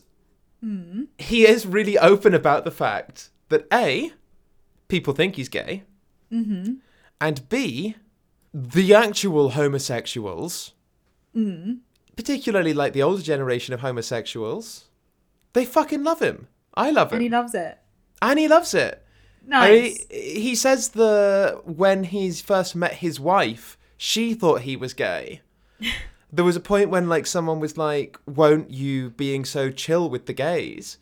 he 1.16 1.46
is 1.46 1.66
really 1.66 1.98
open 1.98 2.34
about 2.34 2.64
the 2.64 2.70
fact 2.70 3.30
that 3.48 3.66
A, 3.72 4.12
people 4.88 5.14
think 5.14 5.36
he's 5.36 5.48
gay, 5.48 5.84
mm-hmm. 6.30 6.74
and 7.18 7.48
B, 7.48 7.96
the 8.52 8.94
actual 8.94 9.50
homosexuals, 9.50 10.74
particularly 12.14 12.74
like 12.74 12.92
the 12.92 13.02
older 13.02 13.22
generation 13.22 13.72
of 13.72 13.80
homosexuals, 13.80 14.90
they 15.54 15.64
fucking 15.64 16.04
love 16.04 16.20
him. 16.20 16.48
I 16.74 16.90
love 16.90 17.10
him. 17.10 17.16
And 17.16 17.22
he 17.22 17.30
loves 17.30 17.54
it. 17.54 17.78
and 18.20 18.38
he 18.38 18.48
loves 18.48 18.74
it. 18.74 19.02
Nice. 19.46 20.06
I, 20.10 20.14
he 20.14 20.54
says 20.54 20.90
the 20.90 21.62
when 21.64 22.04
he's 22.04 22.42
first 22.42 22.76
met 22.76 22.92
his 22.96 23.18
wife, 23.18 23.78
she 23.96 24.34
thought 24.34 24.60
he 24.60 24.76
was 24.76 24.92
gay. 24.92 25.40
there 26.32 26.44
was 26.44 26.56
a 26.56 26.60
point 26.60 26.90
when 26.90 27.08
like 27.08 27.26
someone 27.26 27.60
was 27.60 27.76
like, 27.76 28.18
"Won't 28.26 28.70
you 28.70 29.10
being 29.10 29.44
so 29.44 29.70
chill 29.70 30.08
with 30.08 30.26
the 30.26 30.32
gays 30.32 30.98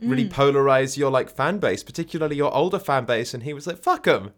really 0.00 0.24
mm. 0.24 0.32
polarize 0.32 0.96
your 0.96 1.10
like 1.10 1.28
fan 1.28 1.58
base, 1.58 1.82
particularly 1.82 2.36
your 2.36 2.54
older 2.54 2.78
fan 2.78 3.04
base?" 3.04 3.34
And 3.34 3.42
he 3.42 3.52
was 3.52 3.66
like, 3.66 3.78
"Fuck 3.78 4.04
them. 4.04 4.32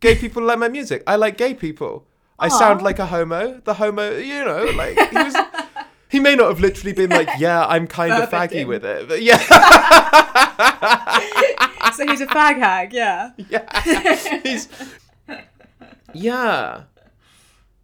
Gay 0.00 0.14
people 0.14 0.42
like 0.42 0.58
my 0.58 0.68
music. 0.68 1.02
I 1.06 1.16
like 1.16 1.36
gay 1.36 1.54
people. 1.54 2.06
I 2.38 2.48
sound 2.48 2.82
like 2.82 2.98
a 2.98 3.06
homo. 3.06 3.60
The 3.64 3.74
homo, 3.74 4.16
you 4.16 4.44
know, 4.44 4.64
like 4.76 4.98
he 5.10 5.16
was." 5.16 5.36
He 6.08 6.20
may 6.20 6.36
not 6.36 6.48
have 6.48 6.60
literally 6.60 6.92
been 6.92 7.10
like, 7.10 7.28
"Yeah, 7.38 7.66
I'm 7.66 7.88
kind 7.88 8.12
of 8.12 8.30
faggy 8.30 8.64
Verbatim. 8.64 8.68
with 8.68 8.84
it," 8.84 9.08
but 9.08 9.22
yeah. 9.22 9.38
so 11.92 12.06
he's 12.06 12.20
a 12.20 12.28
fag 12.28 12.58
hag. 12.58 12.92
Yeah. 12.92 13.32
Yeah. 13.36 14.40
He's 14.42 14.68
Yeah. 16.12 16.84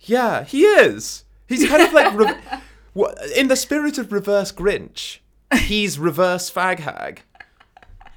Yeah, 0.00 0.44
he 0.44 0.62
is. 0.62 1.24
He's 1.52 1.68
kind 1.68 1.82
of 1.82 1.92
like 1.92 2.14
re- 2.94 3.14
in 3.36 3.48
the 3.48 3.56
spirit 3.56 3.98
of 3.98 4.12
reverse 4.12 4.52
Grinch. 4.52 5.18
He's 5.54 5.98
reverse 5.98 6.50
fag 6.50 6.78
hag. 6.80 7.22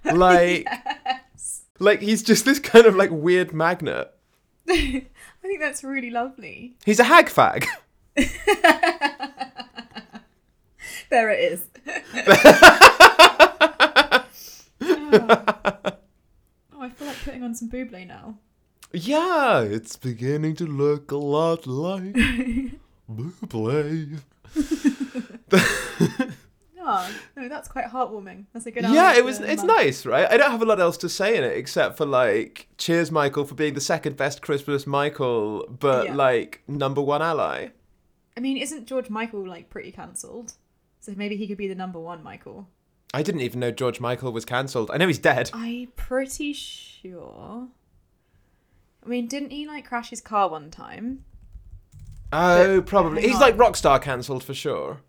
Like 0.06 0.68
like 1.80 2.02
he's 2.02 2.24
just 2.24 2.46
this 2.46 2.60
kind 2.60 2.86
of 2.86 2.96
like 2.96 3.10
weird 3.12 3.54
magnet. 3.54 4.12
I 4.70 5.06
think 5.42 5.60
that's 5.60 5.84
really 5.84 6.10
lovely. 6.10 6.76
He's 6.86 7.00
a 7.00 7.04
hag 7.04 7.28
fag. 7.28 7.66
There 11.10 11.30
it 11.30 11.54
is. 11.54 11.62
oh, 14.82 15.92
I 16.82 16.90
feel 16.90 17.08
like 17.08 17.24
putting 17.24 17.44
on 17.44 17.54
some 17.54 17.70
Bublé 17.70 18.08
now. 18.08 18.40
Yeah, 18.92 19.62
it's 19.62 19.98
beginning 19.98 20.56
to 20.56 20.66
look 20.66 21.12
a 21.12 21.18
lot 21.18 21.68
like 21.68 22.16
Bublé. 23.10 24.20
Oh, 25.58 26.30
ah, 26.82 27.12
no, 27.36 27.49
that's 27.49 27.68
quite 27.68 27.86
heartwarming. 27.86 28.45
That's 28.53 28.66
a 28.66 28.72
good 28.72 28.84
Yeah, 28.84 29.16
it 29.16 29.24
was. 29.26 29.39
It's 29.39 29.64
mum. 29.64 29.76
nice, 29.78 30.06
right? 30.06 30.28
I 30.32 30.38
don't 30.38 30.51
have 30.51 30.62
a 30.62 30.66
lot 30.66 30.80
else 30.80 30.97
to 30.97 31.10
say 31.10 31.38
in 31.38 31.43
it 31.43 31.58
except 31.58 31.97
for 31.97 32.06
like, 32.06 32.68
cheers, 32.78 33.12
Michael, 33.12 33.45
for 33.45 33.56
being 33.56 33.74
the 33.74 33.82
second 33.82 34.18
best 34.18 34.41
Christmas 34.41 34.86
Michael, 34.88 35.66
but 35.80 36.06
Yeah. 36.06 36.16
like 36.16 36.62
number 36.68 37.01
one 37.01 37.22
ally. 37.22 37.70
I 38.38 38.39
mean, 38.39 38.58
isn't 38.58 38.86
George 38.88 39.10
Michael 39.10 39.47
like 39.47 39.70
pretty 39.70 39.91
cancelled? 39.91 40.53
So 40.99 41.14
maybe 41.16 41.36
he 41.36 41.47
could 41.47 41.58
be 41.58 41.68
the 41.68 41.76
number 41.76 41.99
one 41.99 42.24
Michael. 42.24 42.68
I 43.14 43.22
didn't 43.24 43.41
even 43.41 43.60
know 43.62 43.72
George 43.72 43.99
Michael 44.01 44.32
was 44.34 44.43
cancelled. 44.43 44.91
I 44.91 44.97
know 44.97 45.08
he's 45.08 45.20
dead. 45.20 45.51
I'm 45.53 45.88
pretty 45.95 46.51
sure. 46.53 47.68
I 49.06 49.08
mean, 49.08 49.28
didn't 49.28 49.51
he 49.51 49.66
like 49.68 49.88
crash 49.88 50.10
his 50.10 50.20
car 50.20 50.49
one 50.49 50.70
time? 50.72 51.24
Oh, 52.34 52.82
probably. 52.86 53.22
hang 53.22 53.30
He's 53.30 53.36
on. 53.36 53.42
like 53.42 53.58
Rockstar 53.58 54.02
cancelled 54.02 54.44
for 54.44 54.54
sure. 54.54 55.02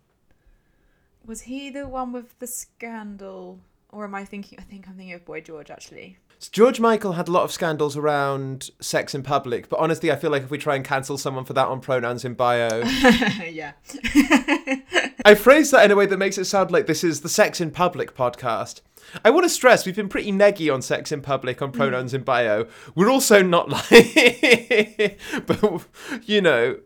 Was 1.25 1.41
he 1.41 1.69
the 1.69 1.87
one 1.87 2.11
with 2.13 2.37
the 2.39 2.47
scandal? 2.47 3.59
Or 3.91 4.03
am 4.05 4.15
I 4.15 4.25
thinking? 4.25 4.59
I 4.59 4.63
think 4.63 4.87
I'm 4.87 4.95
thinking 4.95 5.13
of 5.13 5.25
Boy 5.25 5.41
George 5.41 5.69
actually. 5.71 6.17
George 6.51 6.79
Michael 6.79 7.13
had 7.13 7.27
a 7.27 7.31
lot 7.31 7.43
of 7.43 7.51
scandals 7.51 7.97
around 7.97 8.69
sex 8.79 9.15
in 9.15 9.23
public, 9.23 9.69
but 9.69 9.79
honestly, 9.79 10.11
I 10.11 10.15
feel 10.15 10.29
like 10.29 10.43
if 10.43 10.51
we 10.51 10.59
try 10.59 10.75
and 10.75 10.85
cancel 10.85 11.17
someone 11.17 11.45
for 11.45 11.53
that 11.53 11.67
on 11.67 11.79
pronouns 11.79 12.23
in 12.23 12.35
bio, 12.35 12.83
yeah. 13.49 13.71
I 15.27 15.35
phrase 15.35 15.71
that 15.71 15.83
in 15.83 15.91
a 15.91 15.95
way 15.97 16.05
that 16.05 16.15
makes 16.15 16.37
it 16.37 16.45
sound 16.45 16.71
like 16.71 16.87
this 16.87 17.03
is 17.03 17.19
the 17.19 17.27
Sex 17.27 17.59
in 17.59 17.69
Public 17.69 18.15
podcast. 18.15 18.79
I 19.25 19.29
want 19.29 19.43
to 19.43 19.49
stress 19.49 19.85
we've 19.85 19.93
been 19.93 20.07
pretty 20.07 20.31
neggy 20.31 20.73
on 20.73 20.81
sex 20.81 21.11
in 21.11 21.19
public 21.19 21.61
on 21.61 21.73
mm. 21.73 21.75
pronouns 21.75 22.13
in 22.13 22.23
bio. 22.23 22.65
We're 22.95 23.09
also 23.09 23.41
not 23.43 23.67
like, 23.91 25.19
but 25.45 25.85
you 26.23 26.39
know, 26.39 26.79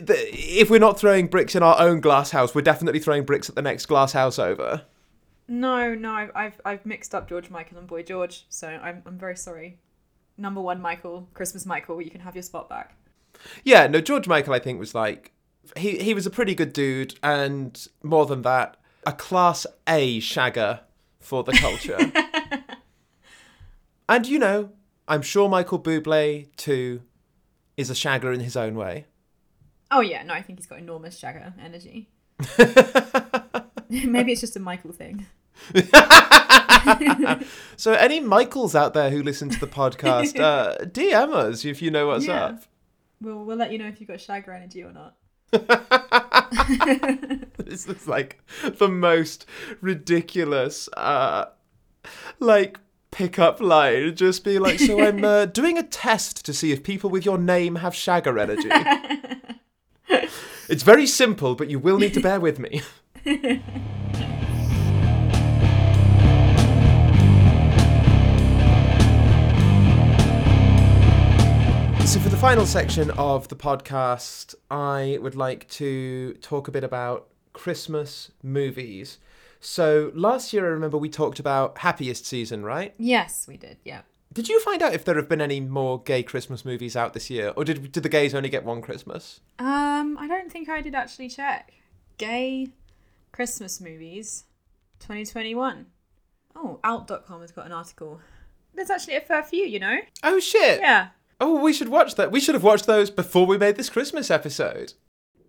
the, 0.00 0.16
if 0.32 0.70
we're 0.70 0.80
not 0.80 0.98
throwing 0.98 1.26
bricks 1.26 1.54
in 1.54 1.62
our 1.62 1.78
own 1.78 2.00
glass 2.00 2.30
house, 2.30 2.54
we're 2.54 2.62
definitely 2.62 2.98
throwing 2.98 3.24
bricks 3.24 3.50
at 3.50 3.56
the 3.56 3.60
next 3.62 3.84
glass 3.84 4.12
house 4.12 4.38
over. 4.38 4.86
No, 5.46 5.94
no, 5.94 6.14
I've, 6.14 6.30
I've 6.34 6.60
I've 6.64 6.86
mixed 6.86 7.14
up 7.14 7.28
George 7.28 7.50
Michael 7.50 7.76
and 7.76 7.86
Boy 7.86 8.04
George, 8.04 8.46
so 8.48 8.68
I'm 8.68 9.02
I'm 9.04 9.18
very 9.18 9.36
sorry. 9.36 9.80
Number 10.38 10.62
one 10.62 10.80
Michael, 10.80 11.28
Christmas 11.34 11.66
Michael, 11.66 12.00
you 12.00 12.10
can 12.10 12.22
have 12.22 12.34
your 12.34 12.42
spot 12.42 12.70
back. 12.70 12.96
Yeah, 13.64 13.86
no, 13.86 14.00
George 14.00 14.26
Michael, 14.26 14.54
I 14.54 14.60
think, 14.60 14.80
was 14.80 14.94
like, 14.94 15.34
he, 15.76 15.98
he 15.98 16.14
was 16.14 16.26
a 16.26 16.30
pretty 16.30 16.54
good 16.54 16.72
dude, 16.72 17.18
and 17.22 17.86
more 18.02 18.26
than 18.26 18.42
that, 18.42 18.76
a 19.06 19.12
class 19.12 19.66
A 19.88 20.20
shagger 20.20 20.80
for 21.20 21.42
the 21.44 21.52
culture. 21.52 21.98
and, 24.08 24.26
you 24.26 24.38
know, 24.38 24.70
I'm 25.08 25.22
sure 25.22 25.48
Michael 25.48 25.78
Bublé, 25.80 26.48
too, 26.56 27.02
is 27.76 27.90
a 27.90 27.94
shagger 27.94 28.34
in 28.34 28.40
his 28.40 28.56
own 28.56 28.74
way. 28.74 29.06
Oh 29.90 30.00
yeah, 30.00 30.22
no, 30.24 30.34
I 30.34 30.42
think 30.42 30.58
he's 30.58 30.66
got 30.66 30.78
enormous 30.80 31.18
shagger 31.20 31.52
energy. 31.62 32.08
Maybe 33.88 34.32
it's 34.32 34.40
just 34.40 34.56
a 34.56 34.60
Michael 34.60 34.92
thing. 34.92 35.26
So, 37.76 37.92
any 37.94 38.20
Michaels 38.20 38.74
out 38.76 38.94
there 38.94 39.10
who 39.10 39.22
listen 39.22 39.48
to 39.50 39.58
the 39.58 39.66
podcast, 39.66 40.38
uh, 40.38 40.76
DM 40.84 41.34
us 41.34 41.64
if 41.64 41.82
you 41.82 41.90
know 41.90 42.06
what's 42.06 42.26
Yeah. 42.26 42.44
up. 42.46 42.62
We'll 43.20 43.44
we'll 43.44 43.56
let 43.56 43.72
you 43.72 43.78
know 43.78 43.88
if 43.88 44.00
you've 44.00 44.08
got 44.08 44.18
shagger 44.18 44.54
energy 44.54 44.82
or 44.82 44.92
not. 44.92 45.16
This 47.58 47.86
is 47.88 48.06
like 48.06 48.40
the 48.78 48.88
most 48.88 49.44
ridiculous, 49.80 50.88
uh, 50.96 51.46
like 52.38 52.78
pickup 53.10 53.60
line. 53.60 54.14
Just 54.14 54.44
be 54.44 54.58
like, 54.58 54.78
so 54.78 55.00
I'm 55.00 55.24
uh, 55.24 55.46
doing 55.60 55.76
a 55.76 55.82
test 55.82 56.44
to 56.46 56.54
see 56.54 56.72
if 56.72 56.82
people 56.82 57.10
with 57.10 57.24
your 57.24 57.38
name 57.38 57.76
have 57.76 57.92
shagger 57.92 58.40
energy. 58.40 58.70
it's 60.68 60.82
very 60.82 61.06
simple, 61.06 61.54
but 61.54 61.68
you 61.68 61.78
will 61.78 61.98
need 61.98 62.14
to 62.14 62.20
bear 62.20 62.40
with 62.40 62.58
me. 62.58 62.82
So, 72.06 72.20
for 72.20 72.28
the 72.28 72.36
final 72.36 72.66
section 72.66 73.10
of 73.10 73.48
the 73.48 73.56
podcast, 73.56 74.54
I 74.70 75.18
would 75.20 75.34
like 75.34 75.68
to 75.70 76.34
talk 76.34 76.68
a 76.68 76.70
bit 76.70 76.84
about 76.84 77.26
Christmas 77.52 78.30
movies. 78.44 79.18
So, 79.58 80.12
last 80.14 80.52
year, 80.52 80.66
I 80.66 80.68
remember 80.68 80.98
we 80.98 81.08
talked 81.08 81.40
about 81.40 81.78
Happiest 81.78 82.24
Season, 82.24 82.62
right? 82.62 82.94
Yes, 82.96 83.48
we 83.48 83.56
did. 83.56 83.78
Yeah. 83.84 84.02
Did 84.32 84.48
you 84.48 84.60
find 84.60 84.82
out 84.82 84.94
if 84.94 85.04
there 85.04 85.16
have 85.16 85.28
been 85.28 85.40
any 85.40 85.58
more 85.58 86.00
gay 86.00 86.22
Christmas 86.22 86.64
movies 86.64 86.94
out 86.94 87.12
this 87.12 87.28
year? 87.28 87.52
Or 87.56 87.64
did, 87.64 87.90
did 87.90 88.04
the 88.04 88.08
gays 88.08 88.36
only 88.36 88.50
get 88.50 88.64
one 88.64 88.82
Christmas? 88.82 89.40
Um, 89.58 90.16
I 90.16 90.28
don't 90.28 90.50
think 90.50 90.68
I 90.68 90.82
did 90.82 90.94
actually 90.94 91.28
check. 91.28 91.72
Gay 92.18 92.68
Christmas 93.32 93.80
movies 93.80 94.44
2021. 95.00 95.86
Oh, 96.54 96.78
out.com 96.84 97.40
has 97.40 97.50
got 97.50 97.66
an 97.66 97.72
article. 97.72 98.20
There's 98.76 98.90
actually 98.90 99.16
a 99.16 99.20
fair 99.22 99.42
few, 99.42 99.66
you 99.66 99.80
know? 99.80 99.98
Oh, 100.22 100.38
shit! 100.38 100.80
Yeah. 100.80 101.08
Oh, 101.40 101.60
we 101.60 101.72
should 101.72 101.88
watch 101.88 102.14
that. 102.14 102.32
We 102.32 102.40
should 102.40 102.54
have 102.54 102.64
watched 102.64 102.86
those 102.86 103.10
before 103.10 103.46
we 103.46 103.58
made 103.58 103.76
this 103.76 103.90
Christmas 103.90 104.30
episode. 104.30 104.94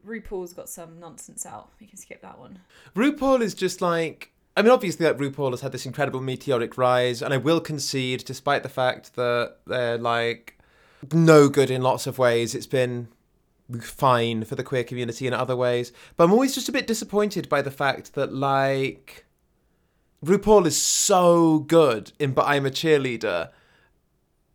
RuPaul's 0.06 0.54
got 0.54 0.70
some 0.70 1.00
nonsense 1.00 1.46
out. 1.46 1.72
We 1.80 1.88
can 1.88 1.98
skip 1.98 2.22
that 2.22 2.40
one. 2.40 2.60
RuPaul 2.96 3.42
is 3.42 3.54
just 3.54 3.82
like 3.82 4.32
I 4.58 4.64
mean, 4.64 4.72
obviously, 4.72 5.06
like 5.06 5.18
RuPaul 5.18 5.52
has 5.52 5.62
had 5.62 5.72
this 5.72 5.86
incredible 5.86 6.20
meteoric 6.20 6.80
rise, 6.80 7.22
and 7.22 7.32
I 7.32 7.38
will 7.38 7.60
concede, 7.60 8.26
despite 8.26 8.64
the 8.64 8.70
fact 8.70 9.16
that 9.16 9.58
they're 9.68 10.00
like 10.00 10.58
no 11.14 11.48
good 11.48 11.70
in 11.70 11.84
lots 11.84 12.08
of 12.08 12.18
ways, 12.18 12.56
it's 12.56 12.66
been 12.66 13.08
fine 13.82 14.46
for 14.46 14.56
the 14.56 14.64
queer 14.64 14.84
community 14.84 15.28
in 15.28 15.34
other 15.34 15.56
ways. 15.56 15.92
But 16.16 16.24
I'm 16.24 16.32
always 16.32 16.56
just 16.56 16.70
a 16.70 16.72
bit 16.72 16.88
disappointed 16.88 17.50
by 17.50 17.62
the 17.62 17.70
fact 17.70 18.16
that 18.16 18.34
like 18.34 19.26
RuPaul 20.26 20.66
is 20.66 20.82
so 20.82 21.60
good 21.60 22.14
in 22.18 22.32
"But 22.32 22.48
I'm 22.48 22.66
a 22.66 22.72
Cheerleader," 22.72 23.52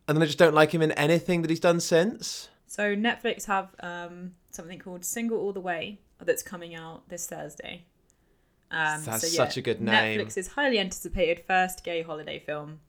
and 0.07 0.17
then 0.17 0.21
I 0.21 0.25
just 0.25 0.37
don't 0.37 0.53
like 0.53 0.73
him 0.73 0.81
in 0.81 0.91
anything 0.93 1.41
that 1.41 1.49
he's 1.49 1.59
done 1.59 1.79
since. 1.79 2.49
So 2.67 2.95
Netflix 2.95 3.45
have 3.45 3.69
um, 3.81 4.33
something 4.51 4.79
called 4.79 5.05
Single 5.05 5.39
All 5.39 5.53
the 5.53 5.59
Way 5.59 5.99
that's 6.19 6.43
coming 6.43 6.75
out 6.75 7.07
this 7.09 7.27
Thursday. 7.27 7.85
Um, 8.71 9.03
That's 9.03 9.21
so, 9.21 9.27
yeah, 9.27 9.47
such 9.47 9.57
a 9.57 9.61
good 9.61 9.79
name. 9.81 10.19
Netflix's 10.19 10.47
highly 10.47 10.79
anticipated 10.79 11.43
first 11.45 11.83
gay 11.83 12.01
holiday 12.01 12.39
film 12.39 12.79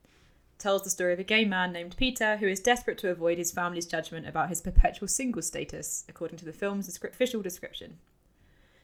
tells 0.57 0.83
the 0.83 0.89
story 0.89 1.13
of 1.13 1.19
a 1.19 1.23
gay 1.23 1.45
man 1.45 1.71
named 1.71 1.95
Peter 1.97 2.37
who 2.37 2.47
is 2.47 2.59
desperate 2.59 2.97
to 2.97 3.09
avoid 3.09 3.37
his 3.37 3.51
family's 3.51 3.85
judgment 3.85 4.27
about 4.27 4.49
his 4.49 4.61
perpetual 4.61 5.07
single 5.07 5.43
status, 5.43 6.03
according 6.09 6.37
to 6.39 6.45
the 6.45 6.53
film's 6.53 6.87
official 7.03 7.41
description. 7.43 7.97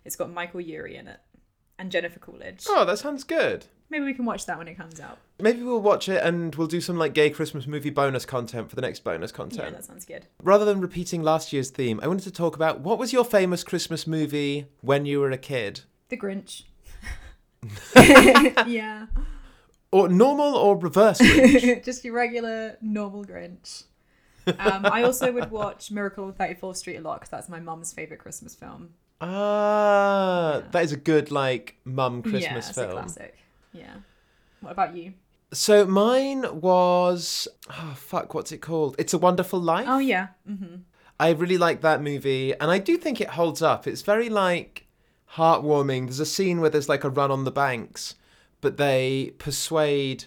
It's 0.06 0.16
got 0.16 0.32
Michael 0.32 0.62
Urie 0.62 0.98
in 0.98 1.08
it 1.08 1.20
and 1.82 1.92
Jennifer 1.92 2.20
Coolidge. 2.20 2.66
Oh, 2.70 2.86
that 2.86 3.00
sounds 3.00 3.24
good. 3.24 3.66
Maybe 3.90 4.06
we 4.06 4.14
can 4.14 4.24
watch 4.24 4.46
that 4.46 4.58
when 4.58 4.68
it 4.68 4.76
comes 4.76 5.00
out. 5.00 5.18
Maybe 5.40 5.64
we'll 5.64 5.82
watch 5.82 6.08
it 6.08 6.24
and 6.24 6.54
we'll 6.56 6.68
do 6.68 6.80
some 6.80 6.96
like 6.96 7.14
gay 7.14 7.32
Christmas 7.32 7.66
movie 7.68 7.90
bonus 7.90 8.24
content 8.24 8.70
for 8.70 8.76
the 8.76 8.82
next 8.82 9.04
bonus 9.04 9.32
content. 9.32 9.64
Yeah, 9.64 9.70
that 9.72 9.84
sounds 9.84 10.06
good. 10.06 10.28
Rather 10.42 10.64
than 10.64 10.80
repeating 10.80 11.24
last 11.24 11.52
year's 11.52 11.72
theme, 11.72 12.00
I 12.02 12.08
wanted 12.08 12.24
to 12.24 12.32
talk 12.32 12.56
about 12.56 12.82
what 12.82 13.00
was 13.00 13.12
your 13.12 13.26
famous 13.26 13.64
Christmas 13.64 14.06
movie 14.06 14.68
when 14.82 15.06
you 15.06 15.20
were 15.20 15.32
a 15.32 15.38
kid? 15.38 15.82
The 16.10 16.18
Grinch. 16.18 16.64
yeah. 18.68 19.08
Or 19.92 20.08
normal 20.08 20.56
or 20.56 20.78
reverse 20.78 21.20
Grinch? 21.20 21.84
just 21.84 22.06
your 22.06 22.14
regular 22.14 22.78
normal 22.80 23.26
Grinch. 23.26 23.86
Um, 24.48 24.86
I 24.86 25.04
also 25.04 25.32
would 25.32 25.52
watch 25.52 25.92
Miracle 25.92 26.26
on 26.26 26.34
34th 26.34 26.78
Street 26.78 26.98
a 26.98 27.02
lot 27.02 27.20
because 27.20 27.30
that's 27.30 27.50
my 27.50 27.60
mum's 27.60 27.92
favorite 27.92 28.20
Christmas 28.20 28.56
film. 28.56 28.92
Ah, 29.22 30.56
Yeah. 30.56 30.62
that 30.72 30.84
is 30.84 30.92
a 30.92 30.98
good 30.98 31.32
like 31.32 31.78
mum 31.86 32.22
Christmas 32.22 32.70
a 32.72 32.74
film. 32.74 32.92
classic. 32.92 33.38
Yeah. 33.74 33.96
What 34.62 34.72
about 34.72 34.96
you? 34.96 35.14
So 35.54 35.86
mine 35.86 36.46
was 36.62 37.48
oh 37.70 37.94
fuck, 37.96 38.34
what's 38.34 38.52
it 38.52 38.60
called? 38.60 38.96
It's 39.00 39.14
a 39.14 39.18
Wonderful 39.18 39.60
Life. 39.60 39.86
Oh 39.88 40.00
yeah. 40.00 40.28
Mm-hmm. 40.50 40.76
I 41.20 41.30
really 41.32 41.58
like 41.60 41.82
that 41.82 42.02
movie, 42.02 42.54
and 42.60 42.72
I 42.72 42.80
do 42.80 42.98
think 42.98 43.22
it 43.22 43.30
holds 43.30 43.62
up. 43.62 43.86
It's 43.86 44.02
very 44.02 44.28
like 44.30 44.88
heartwarming. 45.36 46.06
There's 46.06 46.20
a 46.20 46.26
scene 46.26 46.62
where 46.62 46.70
there's 46.70 46.90
like 46.90 47.04
a 47.04 47.10
run 47.10 47.30
on 47.32 47.44
the 47.44 47.52
banks, 47.52 48.16
but 48.60 48.78
they 48.78 49.34
persuade 49.38 50.26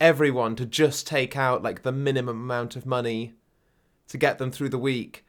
everyone 0.00 0.56
to 0.56 0.66
just 0.66 1.06
take 1.06 1.36
out 1.36 1.62
like 1.62 1.82
the 1.82 1.92
minimum 1.92 2.40
amount 2.42 2.74
of 2.74 2.84
money 2.84 3.34
to 4.08 4.18
get 4.18 4.38
them 4.38 4.50
through 4.50 4.68
the 4.70 4.78
week, 4.78 5.24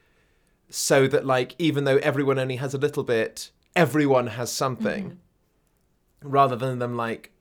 so 0.76 1.07
that 1.07 1.24
like 1.24 1.53
even 1.59 1.84
though 1.84 1.97
everyone 1.97 2.39
only 2.39 2.55
has 2.55 2.74
a 2.74 2.80
little 2.80 3.03
bit, 3.03 3.51
everyone 3.76 4.26
has 4.26 4.51
something, 4.51 5.11
mm-hmm. 5.11 6.30
rather 6.30 6.55
than 6.55 6.80
them 6.80 6.97
like 6.97 7.32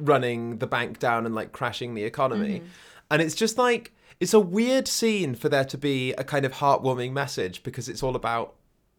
running 0.00 0.56
the 0.56 0.66
bank 0.66 0.98
down 0.98 1.26
and 1.26 1.34
like 1.34 1.52
crashing 1.52 1.92
the 1.92 2.04
economy. 2.04 2.60
Mm-hmm. 2.60 2.66
And 3.10 3.20
it's 3.20 3.34
just 3.34 3.58
like 3.58 3.92
it's 4.20 4.32
a 4.32 4.40
weird 4.40 4.88
scene 4.88 5.34
for 5.34 5.50
there 5.50 5.66
to 5.66 5.76
be 5.76 6.12
a 6.14 6.24
kind 6.24 6.46
of 6.46 6.52
heartwarming 6.54 7.12
message 7.12 7.62
because 7.62 7.90
it's 7.90 8.02
all 8.02 8.16
about 8.16 8.54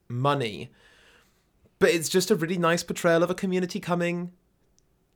money. 0.08 0.70
But 1.80 1.90
it's 1.90 2.10
just 2.10 2.30
a 2.30 2.36
really 2.36 2.60
nice 2.60 2.84
portrayal 2.84 3.24
of 3.24 3.32
a 3.32 3.36
community 3.36 3.80
coming 3.80 4.34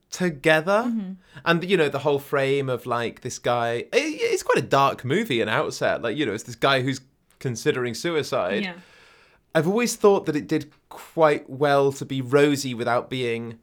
together. 0.09 0.85
Mm-hmm. 0.87 1.11
And 1.45 1.69
you 1.69 1.77
know, 1.77 1.89
the 1.89 1.99
whole 1.99 2.17
frame 2.17 2.69
of 2.69 2.87
like 2.87 3.21
this 3.21 3.37
guy 3.37 3.85
it- 3.91 3.91
it's 3.93 4.41
quite 4.41 4.57
a 4.57 4.67
dark 4.67 5.05
movie 5.05 5.41
in 5.41 5.47
outset. 5.47 6.01
Like, 6.01 6.17
you 6.17 6.25
know, 6.25 6.33
it's 6.33 6.45
this 6.45 6.55
guy 6.55 6.81
who's 6.81 7.01
considering 7.43 7.93
suicide. 7.93 8.63
Yeah. 8.63 8.75
I've 9.53 9.67
always 9.67 9.97
thought 9.97 10.25
that 10.25 10.35
it 10.35 10.47
did 10.47 10.71
quite 10.87 11.47
well 11.49 11.91
to 11.91 12.05
be 12.05 12.21
rosy 12.21 12.73
without 12.73 13.09
being. 13.09 13.59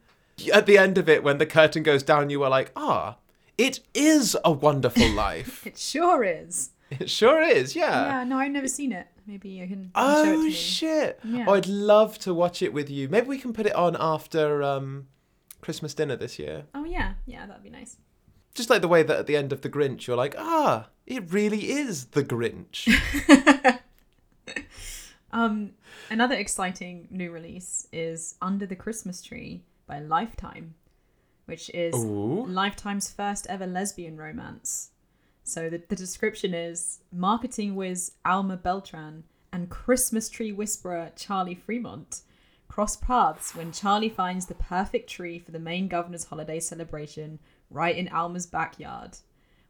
At 0.52 0.66
the 0.66 0.76
end 0.76 0.98
of 0.98 1.08
it, 1.08 1.24
when 1.24 1.38
the 1.38 1.46
curtain 1.46 1.82
goes 1.82 2.02
down, 2.02 2.28
you 2.28 2.42
are 2.42 2.50
like, 2.50 2.70
ah, 2.76 3.16
it 3.56 3.80
is 3.94 4.36
a 4.44 4.52
wonderful 4.52 5.08
life. 5.26 5.66
It 5.66 5.78
sure 5.78 6.22
is. 6.22 6.70
It 6.90 7.08
sure 7.08 7.40
is, 7.40 7.74
yeah. 7.74 8.18
yeah, 8.18 8.24
no, 8.24 8.36
I've 8.36 8.52
never 8.52 8.68
seen 8.68 8.92
it. 8.92 9.06
Maybe 9.26 9.62
I 9.62 9.66
can 9.66 9.84
you 9.84 9.90
can 9.94 10.14
show 10.14 10.22
it 10.22 10.24
to 10.24 10.48
Oh 10.48 10.50
shit! 10.50 11.20
Yeah. 11.22 11.44
Oh, 11.46 11.54
I'd 11.54 11.68
love 11.68 12.18
to 12.20 12.34
watch 12.34 12.62
it 12.62 12.72
with 12.72 12.90
you. 12.90 13.08
Maybe 13.08 13.28
we 13.28 13.38
can 13.38 13.52
put 13.52 13.64
it 13.64 13.74
on 13.74 13.96
after 13.98 14.62
um, 14.62 15.06
Christmas 15.60 15.94
dinner 15.94 16.16
this 16.16 16.36
year. 16.38 16.64
Oh 16.74 16.84
yeah, 16.84 17.12
yeah, 17.26 17.46
that'd 17.46 17.62
be 17.62 17.70
nice. 17.70 17.96
Just 18.54 18.70
like 18.70 18.82
the 18.82 18.88
way 18.88 19.02
that 19.02 19.18
at 19.18 19.26
the 19.26 19.36
end 19.36 19.52
of 19.52 19.60
the 19.62 19.70
Grinch, 19.70 20.06
you're 20.06 20.16
like, 20.16 20.34
ah, 20.36 20.88
it 21.06 21.32
really 21.32 21.70
is 21.70 22.06
the 22.06 22.24
Grinch. 22.24 22.88
Um, 25.32 25.72
another 26.10 26.34
exciting 26.34 27.06
new 27.10 27.30
release 27.30 27.86
is 27.92 28.34
Under 28.42 28.66
the 28.66 28.76
Christmas 28.76 29.22
Tree 29.22 29.62
by 29.86 30.00
Lifetime, 30.00 30.74
which 31.46 31.70
is 31.70 31.94
Ooh. 31.94 32.46
Lifetime's 32.46 33.10
first 33.10 33.46
ever 33.48 33.66
lesbian 33.66 34.16
romance. 34.16 34.90
So 35.44 35.70
the, 35.70 35.82
the 35.88 35.96
description 35.96 36.54
is 36.54 37.00
marketing 37.12 37.74
whiz 37.74 38.12
Alma 38.24 38.56
Beltran 38.56 39.24
and 39.52 39.70
Christmas 39.70 40.28
tree 40.28 40.52
whisperer 40.52 41.10
Charlie 41.16 41.54
Fremont 41.54 42.22
cross 42.68 42.96
paths 42.96 43.54
when 43.54 43.72
Charlie 43.72 44.08
finds 44.08 44.46
the 44.46 44.54
perfect 44.54 45.10
tree 45.10 45.40
for 45.40 45.50
the 45.50 45.58
Maine 45.58 45.88
governor's 45.88 46.24
holiday 46.24 46.60
celebration 46.60 47.40
right 47.70 47.96
in 47.96 48.08
Alma's 48.08 48.46
backyard. 48.46 49.18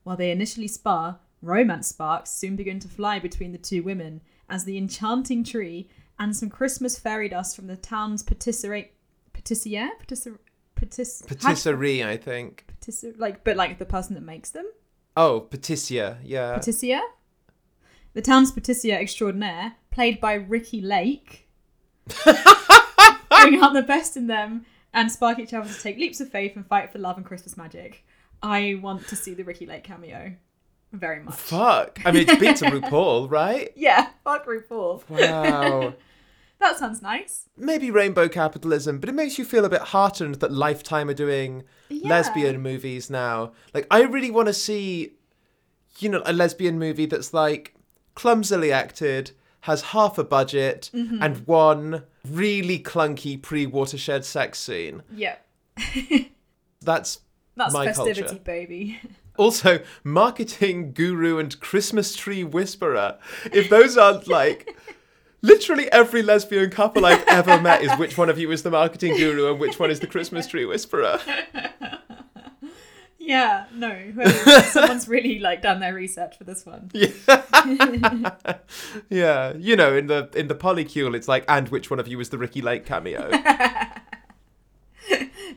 While 0.03 0.17
they 0.17 0.31
initially 0.31 0.69
spar, 0.69 1.19
romance 1.43 1.89
sparks 1.89 2.31
soon 2.33 2.57
begin 2.57 2.81
to 2.81 2.89
fly 2.89 3.19
between 3.19 3.53
the 3.53 3.59
two 3.59 3.83
women 3.83 4.21
as 4.49 4.65
the 4.65 4.79
enchanting 4.79 5.45
tree 5.45 5.89
and 6.19 6.35
some 6.37 6.51
Christmas 6.51 6.99
fairy 6.99 7.29
dust 7.29 7.55
from 7.57 7.67
the 7.67 7.77
town's 7.77 8.23
patisserie, 8.23 8.93
patissiere, 9.33 9.91
patisserie, 9.99 10.37
patis, 10.77 11.23
Patisserie, 11.27 12.03
I 12.05 12.17
think. 12.17 12.65
patisserie, 12.67 13.15
like, 13.19 13.45
but 13.45 13.57
like 13.57 13.79
the 13.79 13.85
person 13.85 14.15
that 14.15 14.23
makes 14.23 14.51
them, 14.51 14.67
Oh, 15.17 15.47
Patissier, 15.51 16.19
yeah. 16.25 16.57
Patissier. 16.59 17.01
The 18.15 18.23
town's 18.23 18.53
patissier 18.53 18.99
extraordinaire, 19.01 19.75
played 19.91 20.21
by 20.21 20.35
Ricki 20.35 20.81
Lake, 20.81 21.49
bring 22.25 23.61
out 23.63 23.73
the 23.73 23.85
best 23.87 24.17
in 24.17 24.27
them 24.27 24.65
and 24.93 25.11
spark 25.11 25.38
each 25.38 25.55
other 25.55 25.68
to 25.72 25.80
take 25.80 25.97
leaps 25.99 26.20
of 26.20 26.30
faith 26.30 26.57
and 26.57 26.66
fight 26.66 26.93
for 26.93 26.99
love 26.99 27.16
and 27.16 27.24
Christmas 27.26 27.57
magic. 27.57 28.05
I 28.43 28.78
want 28.82 29.07
to 29.09 29.16
see 29.16 29.34
the 29.34 29.45
Ricki 29.45 29.66
Lake 29.66 29.84
cameo 29.84 30.32
very 30.93 31.22
much. 31.22 31.34
Fuck. 31.34 32.01
I 32.05 32.11
mean, 32.11 32.28
it 32.28 32.41
beats 32.41 32.62
a 32.62 32.66
RuPaul, 32.66 33.30
right? 33.30 33.70
Yeah, 33.76 34.09
fuck 34.24 34.47
RuPaul. 34.47 35.09
Wow. 35.09 35.95
That 36.59 36.78
sounds 36.78 37.01
nice. 37.01 37.49
Maybe 37.57 37.91
rainbow 37.91 38.28
capitalism, 38.28 38.99
but 38.99 39.09
it 39.09 39.14
makes 39.14 39.38
you 39.38 39.47
feel 39.47 39.64
a 39.64 39.70
bit 39.70 39.80
heartened 39.80 40.34
that 40.36 40.53
Lifetime 40.53 41.09
are 41.09 41.14
doing 41.14 41.62
Yeah. 41.88 42.07
lesbian 42.07 42.61
movies 42.61 43.09
now. 43.09 43.53
Like, 43.72 43.86
I 43.91 44.03
really 44.03 44.30
want 44.30 44.49
to 44.49 44.53
see, 44.53 45.14
you 46.01 46.11
know, 46.11 46.20
a 46.26 46.34
lesbian 46.34 46.78
movie 46.78 47.07
that's 47.07 47.32
like 47.32 47.74
clumsily 48.14 48.70
acted, 48.72 49.30
has 49.63 49.83
half 49.83 50.19
a 50.19 50.25
budget, 50.25 50.91
Mm-hmm. 50.95 51.23
and 51.23 51.47
one 51.47 52.05
really 52.29 52.79
clunky 52.79 53.41
pre 53.41 53.67
watershed 53.67 54.25
sex 54.25 54.59
scene. 54.59 55.03
Yeah. 55.15 55.37
That's 56.83 57.21
That's 57.57 57.73
My 57.75 57.87
festivity, 57.87 58.23
culture. 58.23 58.39
baby. 58.43 59.01
also 59.37 59.81
marketing 60.05 60.93
guru 60.93 61.39
and 61.39 61.59
Christmas 61.61 62.15
tree 62.17 62.45
whisperer. 62.45 63.19
If 63.53 63.69
those 63.71 63.97
aren't 63.97 64.29
like. 64.29 64.77
Literally 65.43 65.91
every 65.91 66.21
lesbian 66.23 66.69
couple 66.69 67.07
I've 67.07 67.25
ever 67.27 67.59
met 67.59 67.81
is 67.81 67.91
which 67.93 68.19
one 68.19 68.29
of 68.29 68.39
you 68.39 68.51
is 68.51 68.63
the 68.63 68.71
marketing 68.71 69.17
guru 69.17 69.51
and 69.51 69.59
which 69.59 69.79
one 69.79 69.91
is 69.91 69.99
the 69.99 70.07
Christmas 70.07 70.47
tree 70.47 70.67
whisperer. 70.67 71.19
Yeah, 73.23 73.66
no. 73.75 73.91
whoever- 73.91 74.62
Someone's 74.62 75.07
really 75.16 75.39
like 75.39 75.61
done 75.62 75.79
their 75.81 75.93
research 75.95 76.39
for 76.39 76.45
this 76.45 76.64
one. 76.64 76.91
Yeah, 76.95 77.11
yeah, 79.11 79.53
you 79.57 79.77
know, 79.77 79.95
in 79.95 80.07
the 80.07 80.31
in 80.35 80.49
the 80.49 80.55
polycule, 80.55 81.14
it's 81.14 81.29
like, 81.29 81.45
and 81.47 81.68
which 81.68 81.91
one 81.91 82.01
of 82.01 82.09
you 82.09 82.18
is 82.21 82.31
the 82.31 82.39
Ricki 82.39 82.62
Lake 82.62 82.87
cameo? 82.87 83.31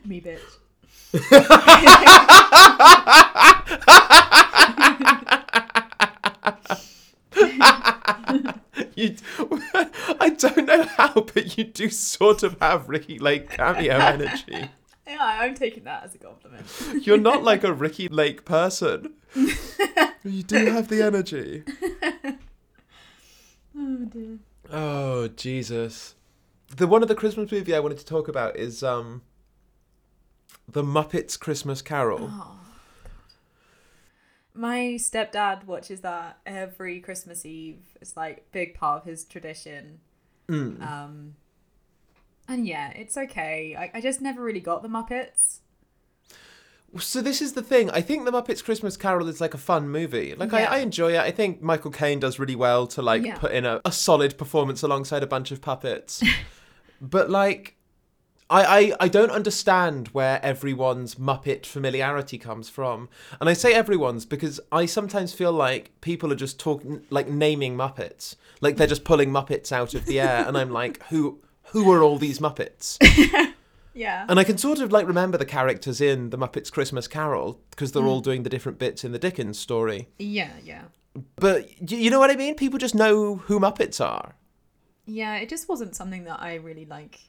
Me 0.04 0.20
bitch. 0.20 0.40
you, 8.96 9.16
I 10.20 10.34
don't 10.38 10.66
know 10.66 10.82
how, 10.84 11.12
but 11.14 11.56
you 11.58 11.64
do 11.64 11.90
sort 11.90 12.42
of 12.42 12.56
have 12.60 12.88
Ricki 12.88 13.18
Lake 13.18 13.50
cameo 13.50 13.96
energy. 13.96 14.70
Yeah, 15.06 15.18
I'm 15.20 15.54
taking 15.54 15.84
that 15.84 16.04
as 16.04 16.14
a 16.14 16.18
compliment. 16.18 16.66
You're 17.06 17.18
not 17.18 17.42
like 17.42 17.64
a 17.64 17.72
Ricki 17.74 18.08
Lake 18.08 18.44
person. 18.44 19.14
You 20.26 20.42
do 20.42 20.70
have 20.70 20.88
the 20.88 21.02
energy. 21.02 21.64
Oh 23.76 24.04
dear. 24.06 24.38
Oh 24.72 25.28
Jesus! 25.28 26.14
The 26.74 26.86
one 26.86 27.02
of 27.02 27.08
the 27.08 27.14
Christmas 27.14 27.52
movie 27.52 27.74
I 27.74 27.80
wanted 27.80 27.98
to 27.98 28.06
talk 28.06 28.26
about 28.26 28.56
is 28.56 28.82
um, 28.82 29.20
the 30.66 30.82
Muppets 30.82 31.38
Christmas 31.38 31.82
Carol. 31.82 32.30
My 34.54 34.96
stepdad 34.96 35.64
watches 35.64 36.00
that 36.00 36.38
every 36.46 37.00
Christmas 37.00 37.44
Eve. 37.44 37.82
It's 38.00 38.16
like 38.16 38.50
big 38.50 38.74
part 38.74 39.02
of 39.02 39.04
his 39.04 39.24
tradition. 39.24 40.00
Mm. 40.48 40.80
Um, 40.80 41.34
and 42.48 42.66
yeah, 42.66 42.90
it's 42.90 43.16
okay. 43.16 43.76
I, 43.78 43.98
I 43.98 44.00
just 44.00 44.20
never 44.20 44.42
really 44.42 44.60
got 44.60 44.82
the 44.82 44.88
Muppets. 44.88 45.58
So 46.98 47.20
this 47.20 47.42
is 47.42 47.54
the 47.54 47.62
thing. 47.62 47.90
I 47.90 48.00
think 48.00 48.24
the 48.24 48.30
Muppets 48.30 48.62
Christmas 48.62 48.96
Carol 48.96 49.26
is 49.28 49.40
like 49.40 49.52
a 49.52 49.58
fun 49.58 49.88
movie. 49.88 50.34
Like 50.36 50.52
Yeah. 50.52 50.70
I, 50.70 50.76
I 50.76 50.78
enjoy 50.78 51.14
it. 51.14 51.18
I 51.20 51.32
think 51.32 51.60
Michael 51.60 51.90
Caine 51.90 52.20
does 52.20 52.38
really 52.38 52.54
well 52.54 52.86
to 52.88 53.02
like 53.02 53.24
Yeah. 53.24 53.36
put 53.36 53.50
in 53.50 53.64
a, 53.64 53.80
a 53.84 53.90
solid 53.90 54.38
performance 54.38 54.82
alongside 54.82 55.22
a 55.24 55.26
bunch 55.26 55.50
of 55.50 55.60
puppets. 55.60 56.22
but 57.00 57.28
like 57.30 57.74
I, 58.48 58.64
I 58.64 58.96
I 59.00 59.08
don't 59.08 59.30
understand 59.32 60.08
where 60.08 60.38
everyone's 60.44 61.16
Muppet 61.16 61.66
familiarity 61.66 62.38
comes 62.38 62.68
from. 62.68 63.08
And 63.40 63.48
I 63.48 63.54
say 63.54 63.74
everyone's 63.74 64.24
because 64.24 64.60
I 64.70 64.86
sometimes 64.86 65.32
feel 65.32 65.50
like 65.52 65.98
people 66.00 66.30
are 66.30 66.36
just 66.36 66.60
talking 66.60 67.02
like 67.10 67.28
naming 67.28 67.74
Muppets. 67.76 68.36
Like 68.60 68.76
they're 68.76 68.86
just 68.86 69.02
pulling 69.02 69.30
Muppets 69.30 69.72
out 69.72 69.94
of 69.94 70.06
the 70.06 70.20
air 70.20 70.44
and 70.46 70.56
I'm 70.56 70.70
like, 70.70 71.02
who 71.06 71.40
who 71.74 71.92
are 71.92 72.02
all 72.02 72.16
these 72.18 72.38
Muppets? 72.38 72.96
Yeah. 73.96 74.26
And 74.28 74.40
I 74.40 74.44
can 74.44 74.58
sort 74.58 74.80
of 74.80 74.90
like 74.90 75.06
remember 75.06 75.38
the 75.38 75.44
characters 75.46 76.00
in 76.00 76.30
the 76.30 76.36
Muppets 76.36 76.68
Christmas 76.72 77.06
Carol 77.06 77.60
because 77.70 77.92
they're 77.92 78.02
Mm. 78.02 78.08
all 78.08 78.20
doing 78.20 78.42
the 78.42 78.50
different 78.50 78.76
bits 78.76 79.04
in 79.04 79.12
the 79.12 79.20
Dickens 79.20 79.56
story. 79.56 80.08
Yeah, 80.18 80.50
yeah. 80.64 80.82
But 81.36 81.92
you 81.92 82.10
know 82.10 82.18
what 82.18 82.28
I 82.32 82.34
mean? 82.34 82.56
People 82.56 82.80
just 82.80 82.96
know 82.96 83.36
who 83.36 83.60
Muppets 83.60 84.00
are. 84.04 84.34
Yeah, 85.06 85.36
it 85.36 85.48
just 85.48 85.68
wasn't 85.68 85.94
something 85.94 86.24
that 86.24 86.40
I 86.40 86.54
really 86.56 86.86
like 86.86 87.20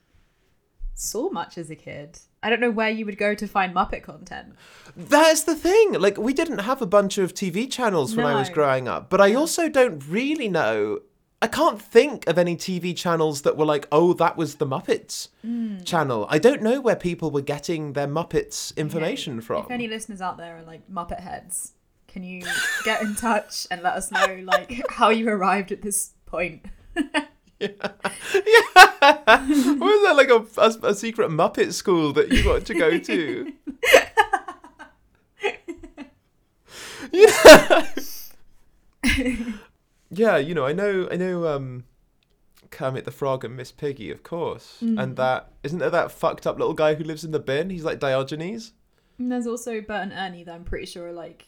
saw 0.96 1.30
much 1.30 1.60
as 1.60 1.70
a 1.70 1.76
kid. 1.76 2.18
I 2.42 2.50
don't 2.50 2.62
know 2.62 2.72
where 2.72 2.90
you 2.90 3.06
would 3.06 3.20
go 3.20 3.36
to 3.36 3.48
find 3.48 3.76
Muppet 3.76 4.02
content. 4.02 4.56
That's 4.98 5.44
the 5.44 5.54
thing. 5.56 5.94
Like 5.94 6.18
we 6.18 6.34
didn't 6.34 6.60
have 6.60 6.82
a 6.82 6.88
bunch 6.88 7.20
of 7.20 7.36
TV 7.36 7.72
channels 7.72 8.16
when 8.16 8.26
I 8.26 8.34
was 8.40 8.50
growing 8.50 8.88
up, 8.88 9.12
but 9.12 9.22
I 9.22 9.36
also 9.36 9.70
don't 9.70 10.04
really 10.08 10.48
know. 10.50 11.02
I 11.46 11.48
can't 11.48 11.80
think 11.80 12.26
of 12.28 12.40
any 12.40 12.56
TV 12.56 12.98
channels 12.98 13.44
that 13.44 13.56
were 13.56 13.66
like, 13.66 13.88
"Oh, 13.92 14.14
that 14.14 14.36
was 14.36 14.56
the 14.56 14.66
Muppets 14.66 15.28
Hmm. 15.44 15.78
channel." 15.84 16.26
I 16.28 16.40
don't 16.40 16.64
know 16.64 16.82
where 16.82 16.96
people 16.96 17.30
were 17.30 17.44
getting 17.44 17.94
their 17.94 18.08
Muppets 18.08 18.76
information 18.76 19.36
Yeah, 19.36 19.42
from. 19.42 19.66
If 19.66 19.70
any 19.70 19.88
listeners 19.88 20.22
out 20.22 20.38
there 20.38 20.58
are 20.58 20.64
like 20.64 20.90
Muppet 20.90 21.20
heads, 21.20 21.74
can 22.08 22.24
you 22.24 22.42
get 22.84 23.04
in 23.04 23.14
touch 23.14 23.68
and 23.70 23.84
let 23.84 23.94
us 23.94 24.10
know 24.10 24.40
like 24.44 24.82
how 24.90 25.10
you 25.10 25.30
arrived 25.30 25.72
at 25.72 25.84
this 25.84 26.14
point? 26.26 26.66
Yeah. 27.58 27.70
Was 29.80 30.04
there 30.04 30.14
like 30.14 30.30
a, 30.30 30.46
a, 30.58 30.90
a 30.90 30.94
secret 30.94 31.30
Muppet 31.30 31.72
school 31.72 32.12
that 32.14 32.30
you 32.30 32.44
got 32.44 32.66
to 32.66 32.74
go 32.74 32.98
to? 32.98 33.54
yeah. 37.14 37.86
Yeah, 40.16 40.38
you 40.38 40.54
know, 40.54 40.66
I 40.66 40.74
know, 40.74 41.08
I 41.12 41.18
know. 41.18 41.48
Um, 41.48 41.86
Kermit 42.72 43.06
the 43.06 43.12
Frog 43.12 43.46
and 43.46 43.56
Miss 43.56 43.72
Piggy, 43.72 44.12
of 44.12 44.24
course, 44.24 44.82
and 44.82 45.16
that 45.16 45.52
isn't 45.64 45.80
there 45.80 45.90
that 45.90 46.12
fucked 46.12 46.46
up 46.46 46.58
little 46.58 46.74
guy 46.74 46.96
who 46.96 47.04
lives 47.04 47.24
in 47.24 47.32
the 47.32 47.40
bin? 47.40 47.70
He's 47.70 47.84
like 47.84 48.00
Diogenes. 48.00 48.74
And 49.18 49.32
there's 49.32 49.48
also 49.48 49.80
Bert 49.82 50.04
and 50.04 50.14
Ernie 50.14 50.44
that 50.44 50.54
I'm 50.54 50.66
pretty 50.66 50.86
sure 50.86 51.12
like 51.14 51.48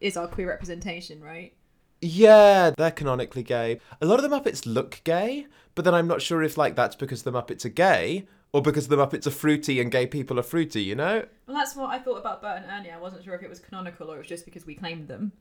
is 0.00 0.16
our 0.16 0.26
queer 0.26 0.48
representation, 0.48 1.22
right? 1.22 1.52
Yeah, 2.00 2.70
they're 2.76 2.90
canonically 2.90 3.42
gay. 3.42 3.80
A 4.00 4.06
lot 4.06 4.18
of 4.18 4.28
the 4.28 4.34
Muppets 4.34 4.66
look 4.66 5.00
gay, 5.04 5.46
but 5.74 5.84
then 5.84 5.94
I'm 5.94 6.08
not 6.08 6.22
sure 6.22 6.42
if 6.42 6.56
like 6.56 6.74
that's 6.74 6.96
because 6.96 7.22
the 7.22 7.32
Muppets 7.32 7.64
are 7.64 7.70
gay 7.70 8.26
or 8.52 8.62
because 8.62 8.88
the 8.88 8.96
Muppets 8.96 9.26
are 9.26 9.30
fruity 9.30 9.80
and 9.80 9.92
gay 9.92 10.06
people 10.06 10.38
are 10.38 10.44
fruity. 10.44 10.82
You 10.82 10.94
know. 10.94 11.24
Well, 11.46 11.56
that's 11.56 11.76
what 11.76 11.90
I 11.90 11.98
thought 11.98 12.18
about 12.18 12.40
Bert 12.40 12.62
and 12.62 12.70
Ernie. 12.70 12.90
I 12.90 12.98
wasn't 12.98 13.24
sure 13.24 13.34
if 13.34 13.42
it 13.42 13.50
was 13.50 13.60
canonical 13.60 14.10
or 14.10 14.16
it 14.16 14.18
was 14.18 14.26
just 14.26 14.44
because 14.44 14.66
we 14.66 14.74
claimed 14.74 15.08
them. 15.08 15.32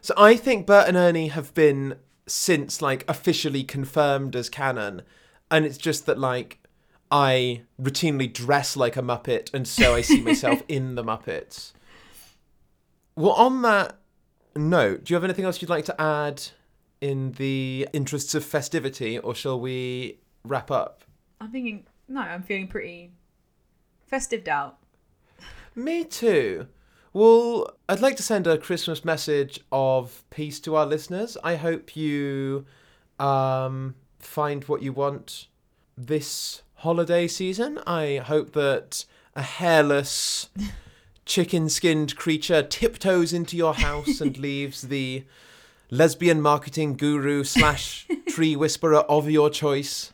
So 0.00 0.14
I 0.16 0.36
think 0.36 0.66
Bert 0.66 0.88
and 0.88 0.96
Ernie 0.96 1.28
have 1.28 1.54
been 1.54 1.96
since 2.26 2.82
like 2.82 3.04
officially 3.08 3.64
confirmed 3.64 4.36
as 4.36 4.48
canon, 4.48 5.02
and 5.50 5.64
it's 5.64 5.78
just 5.78 6.06
that 6.06 6.18
like 6.18 6.58
I 7.10 7.62
routinely 7.80 8.32
dress 8.32 8.76
like 8.76 8.96
a 8.96 9.02
Muppet, 9.02 9.52
and 9.54 9.66
so 9.66 9.94
I 9.94 10.00
see 10.00 10.20
myself 10.20 10.62
in 10.68 10.94
the 10.94 11.04
Muppets. 11.04 11.72
Well, 13.16 13.32
on 13.32 13.62
that 13.62 13.98
note, 14.56 15.04
do 15.04 15.12
you 15.12 15.16
have 15.16 15.24
anything 15.24 15.44
else 15.44 15.62
you'd 15.62 15.70
like 15.70 15.84
to 15.86 16.00
add 16.00 16.42
in 17.00 17.32
the 17.32 17.88
interests 17.92 18.34
of 18.34 18.44
festivity, 18.44 19.18
or 19.18 19.34
shall 19.34 19.60
we 19.60 20.18
wrap 20.44 20.70
up? 20.70 21.04
I'm 21.40 21.50
thinking, 21.50 21.86
no, 22.08 22.20
I'm 22.20 22.42
feeling 22.42 22.68
pretty 22.68 23.12
festive 24.06 24.46
out. 24.48 24.78
Me 25.74 26.04
too. 26.04 26.66
Well, 27.14 27.70
I'd 27.88 28.00
like 28.00 28.16
to 28.16 28.24
send 28.24 28.46
a 28.48 28.58
Christmas 28.58 29.04
message 29.04 29.60
of 29.70 30.24
peace 30.30 30.58
to 30.60 30.74
our 30.74 30.84
listeners. 30.84 31.36
I 31.44 31.54
hope 31.54 31.94
you 31.94 32.66
um, 33.20 33.94
find 34.18 34.64
what 34.64 34.82
you 34.82 34.92
want 34.92 35.46
this 35.96 36.62
holiday 36.78 37.28
season. 37.28 37.78
I 37.86 38.16
hope 38.16 38.52
that 38.54 39.04
a 39.36 39.42
hairless, 39.42 40.48
chicken 41.24 41.68
skinned 41.68 42.16
creature 42.16 42.64
tiptoes 42.64 43.32
into 43.32 43.56
your 43.56 43.74
house 43.74 44.20
and 44.20 44.36
leaves 44.48 44.82
the 44.82 45.24
lesbian 45.92 46.40
marketing 46.42 46.96
guru 46.96 47.44
slash 47.44 48.08
tree 48.28 48.56
whisperer 48.56 48.98
of 49.02 49.30
your 49.30 49.50
choice 49.50 50.12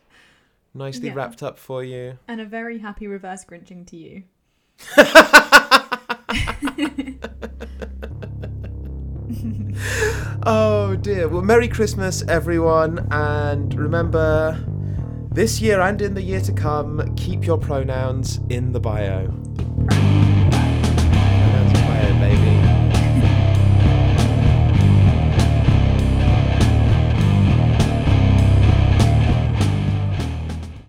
nicely 0.75 1.09
Yeah. 1.09 1.15
wrapped 1.15 1.43
up 1.43 1.59
for 1.59 1.83
you. 1.83 2.19
And 2.29 2.43
a 2.43 2.45
very 2.45 2.79
happy 2.79 3.07
reverse 3.07 3.43
grinching 3.45 3.87
to 3.87 3.97
you. 3.97 4.25
Oh 10.43 10.97
dear. 10.97 11.29
Well, 11.29 11.43
Merry 11.43 11.69
Christmas, 11.69 12.23
everyone. 12.27 13.07
And 13.11 13.75
remember, 13.75 14.59
this 15.31 15.61
year 15.61 15.81
and 15.81 16.01
in 16.01 16.15
the 16.15 16.23
year 16.23 16.41
to 16.41 16.53
come, 16.53 17.15
keep 17.15 17.45
your 17.45 17.59
pronouns 17.59 18.41
in 18.49 18.73
the 18.73 18.81
bio. 18.81 20.30